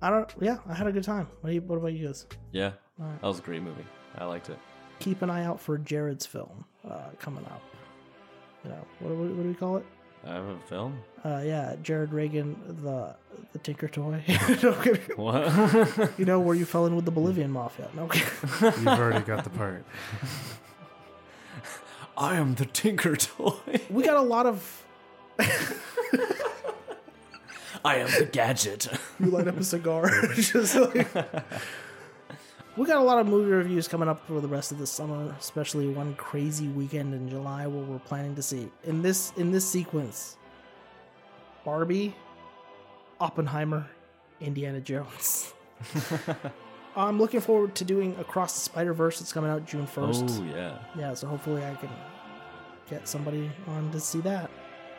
I 0.04 0.10
don't. 0.10 0.30
Yeah, 0.38 0.58
I 0.68 0.74
had 0.74 0.86
a 0.86 0.92
good 0.92 1.02
time. 1.02 1.28
What, 1.40 1.54
you, 1.54 1.62
what 1.62 1.76
about 1.76 1.94
you 1.94 2.06
guys? 2.08 2.26
Yeah, 2.52 2.72
that 2.98 3.22
was 3.22 3.38
a 3.38 3.42
great 3.42 3.62
movie. 3.62 3.86
I 4.18 4.26
liked 4.26 4.50
it. 4.50 4.58
keep 4.98 5.22
an 5.22 5.30
eye 5.30 5.44
out 5.46 5.58
for 5.58 5.78
Jarrod's 5.78 6.26
film 6.26 6.66
uh, 6.88 7.08
coming 7.18 7.44
out. 7.50 7.62
You 8.64 8.70
know, 8.70 8.86
what 9.00 9.08
do, 9.08 9.14
we, 9.14 9.28
what 9.28 9.42
do 9.44 9.48
we 9.48 9.54
call 9.54 9.78
it? 9.78 9.86
I 10.26 10.34
have 10.34 10.44
a 10.44 10.58
film. 10.68 10.98
Uh, 11.24 11.40
yeah, 11.44 11.74
Jarrod 11.82 12.12
Reagan, 12.12 12.54
the 12.82 13.16
the 13.52 13.58
Tinker 13.60 13.88
Toy. 13.88 14.22
No. 14.62 14.72
What? 15.16 16.10
you 16.18 16.26
know 16.26 16.38
where 16.38 16.54
you 16.54 16.66
fell 16.66 16.84
in 16.84 16.94
with 16.96 17.06
the 17.06 17.10
Bolivian 17.10 17.50
mafia? 17.50 17.88
No, 17.94 18.06
kidding. 18.08 18.28
You've 18.60 18.86
already 18.88 19.24
got 19.24 19.44
the 19.44 19.50
part. 19.50 19.86
I 22.16 22.36
am 22.36 22.56
the 22.56 22.66
Tinker 22.66 23.16
Toy. 23.16 23.80
we 23.88 24.02
got 24.02 24.18
a 24.18 24.20
lot 24.22 24.44
of. 24.44 24.84
I 27.90 27.96
am 27.96 28.08
the 28.18 28.24
gadget. 28.26 28.88
You 29.20 29.26
light 29.26 29.46
up 29.46 29.58
a 29.58 29.64
cigar. 29.64 30.10
Just 30.34 30.74
like- 30.74 31.06
we 32.76 32.84
got 32.86 32.96
a 32.96 33.04
lot 33.04 33.18
of 33.18 33.28
movie 33.28 33.52
reviews 33.52 33.86
coming 33.86 34.08
up 34.08 34.26
for 34.26 34.40
the 34.40 34.48
rest 34.48 34.72
of 34.72 34.78
the 34.78 34.86
summer, 34.86 35.32
especially 35.38 35.86
one 35.88 36.14
crazy 36.16 36.66
weekend 36.66 37.14
in 37.14 37.28
July 37.28 37.66
where 37.68 37.84
we're 37.84 38.00
planning 38.00 38.34
to 38.34 38.42
see 38.42 38.68
in 38.82 39.02
this 39.02 39.32
in 39.36 39.52
this 39.52 39.64
sequence. 39.68 40.36
Barbie, 41.64 42.16
Oppenheimer, 43.20 43.88
Indiana 44.40 44.80
Jones. 44.80 45.54
I'm 46.96 47.18
looking 47.18 47.40
forward 47.40 47.74
to 47.76 47.84
doing 47.84 48.16
Across 48.18 48.54
the 48.54 48.60
Spider 48.60 48.92
Verse. 48.92 49.20
It's 49.20 49.32
coming 49.32 49.50
out 49.50 49.66
June 49.66 49.86
1st. 49.86 50.40
Oh 50.40 50.56
yeah. 50.56 50.78
Yeah, 50.98 51.14
so 51.14 51.26
hopefully 51.28 51.64
I 51.64 51.74
can 51.76 51.90
get 52.90 53.06
somebody 53.08 53.50
on 53.68 53.90
to 53.92 54.00
see 54.00 54.20
that. 54.22 54.50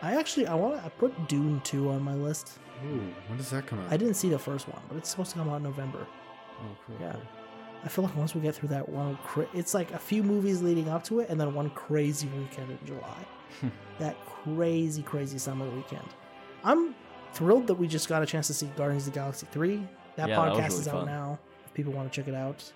I 0.02 0.16
actually 0.16 0.48
I 0.48 0.56
want 0.56 0.76
to 0.78 0.86
I 0.86 0.90
put 0.90 1.28
Dune 1.28 1.60
2 1.66 1.90
on 1.90 2.02
my 2.02 2.14
list. 2.14 2.58
Ooh, 2.86 3.14
when 3.28 3.38
does 3.38 3.50
that 3.52 3.66
come 3.68 3.80
out? 3.80 3.92
I 3.92 3.98
didn't 3.98 4.16
see 4.16 4.30
the 4.30 4.40
first 4.40 4.68
one, 4.68 4.82
but 4.88 4.98
it's 4.98 5.10
supposed 5.10 5.32
to 5.32 5.38
come 5.38 5.50
out 5.50 5.58
in 5.58 5.64
November. 5.64 6.06
Oh, 6.60 6.78
cool. 6.86 6.96
Yeah. 7.00 7.14
cool. 7.14 7.22
I 7.84 7.88
feel 7.88 8.04
like 8.06 8.16
once 8.16 8.34
we 8.34 8.42
get 8.42 8.56
through 8.56 8.70
that 8.70 8.90
one, 8.90 9.18
cra- 9.24 9.48
it's 9.54 9.74
like 9.74 9.92
a 9.94 10.00
few 10.00 10.24
movies 10.24 10.62
leading 10.62 10.90
up 10.90 11.04
to 11.06 11.20
it, 11.20 11.30
and 11.30 11.40
then 11.40 11.54
one 11.54 11.70
crazy 11.72 12.28
weekend 12.38 12.72
in 12.72 12.80
July. 12.86 13.26
Hmm. 13.62 13.68
that 14.00 14.16
crazy, 14.26 15.02
crazy 15.04 15.38
summer 15.38 15.70
weekend. 15.70 16.08
I'm 16.64 16.96
thrilled 17.34 17.68
that 17.68 17.76
we 17.76 17.88
just 17.88 18.10
got 18.10 18.24
a 18.24 18.26
chance 18.26 18.48
to 18.48 18.54
see 18.54 18.66
Guardians 18.76 19.08
of 19.08 19.14
the 19.14 19.20
Galaxy 19.20 19.48
3. 19.52 19.88
That 20.16 20.30
Yeah, 20.30 20.36
that 20.36 20.54
podcast 20.54 20.56
really 20.70 20.80
is 20.82 20.88
out 20.88 20.94
fun. 20.94 21.06
now 21.06 21.40
if 21.66 21.74
people 21.74 21.94
want 21.94 22.12
to 22.12 22.16
check 22.22 22.28
it 22.28 22.36
out. 22.36 22.72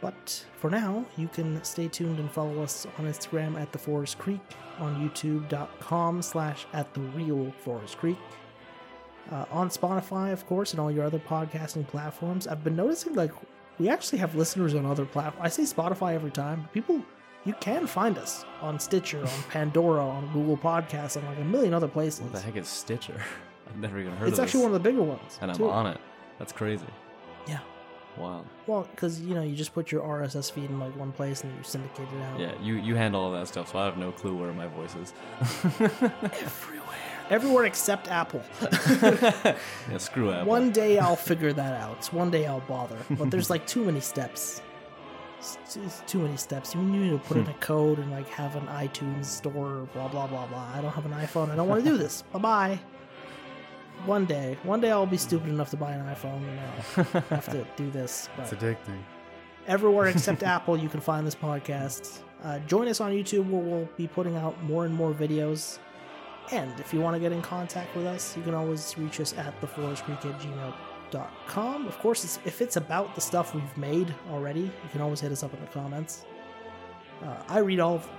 But 0.00 0.44
for 0.56 0.68
now, 0.70 1.04
you 1.16 1.28
can 1.28 1.62
stay 1.64 1.88
tuned 1.88 2.18
and 2.18 2.30
follow 2.30 2.62
us 2.62 2.86
on 2.98 3.06
Instagram 3.06 3.58
at 3.58 3.72
the 3.72 3.78
Forest 3.78 4.18
Creek, 4.18 4.40
on 4.78 4.96
youtube.com 5.08 6.20
slash 6.20 6.66
at 6.72 6.92
the 6.94 7.00
real 7.00 7.50
Forest 7.64 7.96
Creek. 7.98 8.18
Uh, 9.32 9.44
on 9.50 9.70
Spotify, 9.70 10.32
of 10.32 10.46
course, 10.46 10.72
and 10.72 10.80
all 10.80 10.90
your 10.90 11.04
other 11.04 11.18
podcasting 11.18 11.86
platforms. 11.86 12.46
I've 12.46 12.62
been 12.62 12.76
noticing 12.76 13.14
like 13.14 13.32
we 13.78 13.88
actually 13.88 14.18
have 14.18 14.34
listeners 14.34 14.74
on 14.74 14.84
other 14.84 15.06
platforms. 15.06 15.44
I 15.44 15.48
say 15.48 15.62
Spotify 15.62 16.14
every 16.14 16.30
time. 16.30 16.68
People, 16.74 17.02
you 17.44 17.54
can 17.60 17.86
find 17.86 18.18
us 18.18 18.44
on 18.60 18.78
Stitcher, 18.78 19.20
on 19.22 19.42
Pandora, 19.50 20.06
on 20.06 20.30
Google 20.32 20.56
Podcasts, 20.58 21.16
and 21.16 21.26
like 21.26 21.38
a 21.38 21.44
million 21.44 21.72
other 21.72 21.88
places. 21.88 22.20
What 22.20 22.32
the 22.32 22.40
heck 22.40 22.56
is 22.56 22.68
Stitcher? 22.68 23.14
I've 23.68 23.78
never 23.78 23.98
even 23.98 24.12
heard 24.12 24.28
It's 24.28 24.38
of 24.38 24.44
actually 24.44 24.58
this. 24.60 24.64
one 24.66 24.74
of 24.76 24.82
the 24.82 24.88
bigger 24.90 25.02
ones. 25.02 25.38
and 25.40 25.50
I'm 25.50 25.56
too. 25.56 25.70
on 25.70 25.86
it. 25.86 25.98
That's 26.38 26.52
crazy. 26.52 26.84
Yeah. 27.48 27.60
Wow. 28.18 28.44
Well, 28.66 28.86
because 28.90 29.20
you 29.22 29.34
know, 29.34 29.42
you 29.42 29.56
just 29.56 29.72
put 29.72 29.90
your 29.90 30.02
RSS 30.02 30.52
feed 30.52 30.68
in 30.70 30.78
like 30.78 30.94
one 30.96 31.12
place 31.12 31.42
and 31.42 31.56
you 31.56 31.62
syndicate 31.64 32.06
it 32.14 32.22
out. 32.22 32.38
Yeah, 32.38 32.52
you 32.62 32.74
you 32.74 32.94
handle 32.94 33.22
all 33.22 33.32
that 33.32 33.48
stuff, 33.48 33.72
so 33.72 33.78
I 33.78 33.86
have 33.86 33.96
no 33.96 34.12
clue 34.12 34.36
where 34.36 34.52
my 34.52 34.66
voice 34.68 34.94
is. 34.96 35.12
Everywhere. 35.80 37.13
Everywhere 37.30 37.64
except 37.64 38.08
Apple. 38.08 38.42
yeah, 39.02 39.56
screw 39.98 40.30
Apple. 40.30 40.46
One 40.46 40.70
day 40.70 40.98
I'll 40.98 41.16
figure 41.16 41.52
that 41.52 41.80
out. 41.80 42.06
One 42.12 42.30
day 42.30 42.46
I'll 42.46 42.60
bother. 42.60 42.98
But 43.10 43.30
there's 43.30 43.48
like 43.50 43.66
too 43.66 43.84
many 43.84 44.00
steps. 44.00 44.60
It's, 45.38 45.76
it's 45.76 46.02
too 46.06 46.18
many 46.20 46.36
steps. 46.36 46.74
You 46.74 46.82
need 46.82 47.10
to 47.10 47.18
put 47.18 47.36
in 47.38 47.46
a 47.46 47.54
code 47.54 47.98
and 47.98 48.10
like 48.10 48.28
have 48.28 48.56
an 48.56 48.66
iTunes 48.66 49.24
store, 49.26 49.88
blah 49.94 50.08
blah 50.08 50.26
blah 50.26 50.46
blah. 50.46 50.70
I 50.74 50.80
don't 50.82 50.92
have 50.92 51.06
an 51.06 51.12
iPhone. 51.12 51.50
I 51.50 51.56
don't 51.56 51.68
want 51.68 51.82
to 51.84 51.90
do 51.90 51.96
this. 51.96 52.22
bye 52.32 52.38
bye. 52.38 52.80
One 54.06 54.26
day, 54.26 54.58
one 54.64 54.80
day 54.80 54.90
I'll 54.90 55.06
be 55.06 55.16
stupid 55.16 55.48
enough 55.48 55.70
to 55.70 55.76
buy 55.78 55.92
an 55.92 56.04
iPhone 56.14 56.42
and 56.46 56.60
I'll 57.14 57.20
have 57.30 57.46
to 57.50 57.66
do 57.76 57.90
this. 57.90 58.28
It's 58.38 58.50
But 58.50 58.58
addicting. 58.60 58.98
everywhere 59.66 60.08
except 60.08 60.42
Apple, 60.54 60.76
you 60.76 60.88
can 60.90 61.00
find 61.00 61.26
this 61.26 61.34
podcast. 61.34 62.18
Uh, 62.42 62.58
join 62.60 62.88
us 62.88 63.00
on 63.00 63.12
YouTube 63.12 63.48
where 63.48 63.62
we'll 63.62 63.88
be 63.96 64.06
putting 64.06 64.36
out 64.36 64.62
more 64.64 64.84
and 64.84 64.94
more 64.94 65.14
videos. 65.14 65.78
And 66.52 66.78
if 66.78 66.92
you 66.92 67.00
want 67.00 67.14
to 67.14 67.20
get 67.20 67.32
in 67.32 67.42
contact 67.42 67.94
with 67.96 68.06
us, 68.06 68.36
you 68.36 68.42
can 68.42 68.54
always 68.54 68.96
reach 68.98 69.20
us 69.20 69.32
at 69.34 69.58
theforestcreek 69.60 70.24
at 70.26 70.40
gmail.com. 70.40 71.86
Of 71.86 71.98
course, 71.98 72.24
it's, 72.24 72.38
if 72.44 72.60
it's 72.60 72.76
about 72.76 73.14
the 73.14 73.20
stuff 73.20 73.54
we've 73.54 73.76
made 73.76 74.14
already, 74.30 74.60
you 74.60 74.88
can 74.92 75.00
always 75.00 75.20
hit 75.20 75.32
us 75.32 75.42
up 75.42 75.54
in 75.54 75.60
the 75.60 75.66
comments. 75.68 76.26
Uh, 77.22 77.36
I 77.48 77.58
read 77.58 77.80
all 77.80 77.96
of 77.96 78.06
them. 78.06 78.16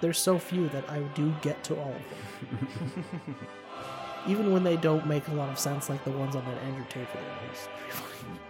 There's 0.00 0.18
so 0.18 0.38
few 0.38 0.68
that 0.68 0.88
I 0.90 1.00
do 1.14 1.34
get 1.40 1.62
to 1.64 1.76
all 1.76 1.92
of 1.92 2.58
them. 2.58 3.36
Even 4.26 4.52
when 4.52 4.62
they 4.64 4.76
don't 4.76 5.06
make 5.06 5.26
a 5.28 5.34
lot 5.34 5.50
of 5.50 5.58
sense, 5.58 5.88
like 5.88 6.02
the 6.04 6.10
ones 6.10 6.36
on 6.36 6.44
that 6.44 6.58
Andrew 6.62 6.84
Tate 6.88 7.08
video. 7.08 7.28
It's 7.50 7.68
pretty 7.76 7.92
funny. 7.92 8.40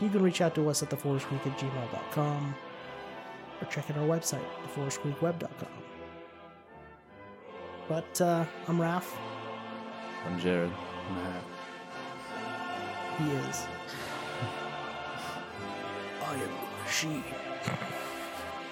You 0.00 0.08
can 0.08 0.22
reach 0.22 0.40
out 0.40 0.54
to 0.54 0.68
us 0.70 0.82
at 0.82 0.90
theforestcreek 0.90 1.46
at 1.46 1.58
gmail.com 1.58 2.54
or 3.60 3.66
check 3.66 3.90
out 3.90 3.98
our 3.98 4.06
website, 4.06 4.44
theforestcreekweb.com. 4.74 5.89
But 7.90 8.20
uh, 8.20 8.44
I'm 8.68 8.78
Raph. 8.78 9.16
I'm 10.24 10.38
Jarrod. 10.38 10.70
Matt. 11.12 11.42
He 13.18 13.24
is. 13.32 13.66
I 16.22 16.34
am 16.34 16.38
the 16.38 16.84
machine. 16.84 17.24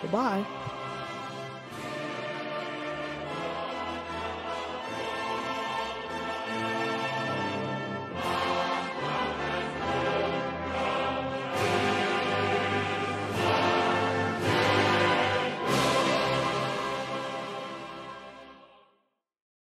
Goodbye. 0.02 0.46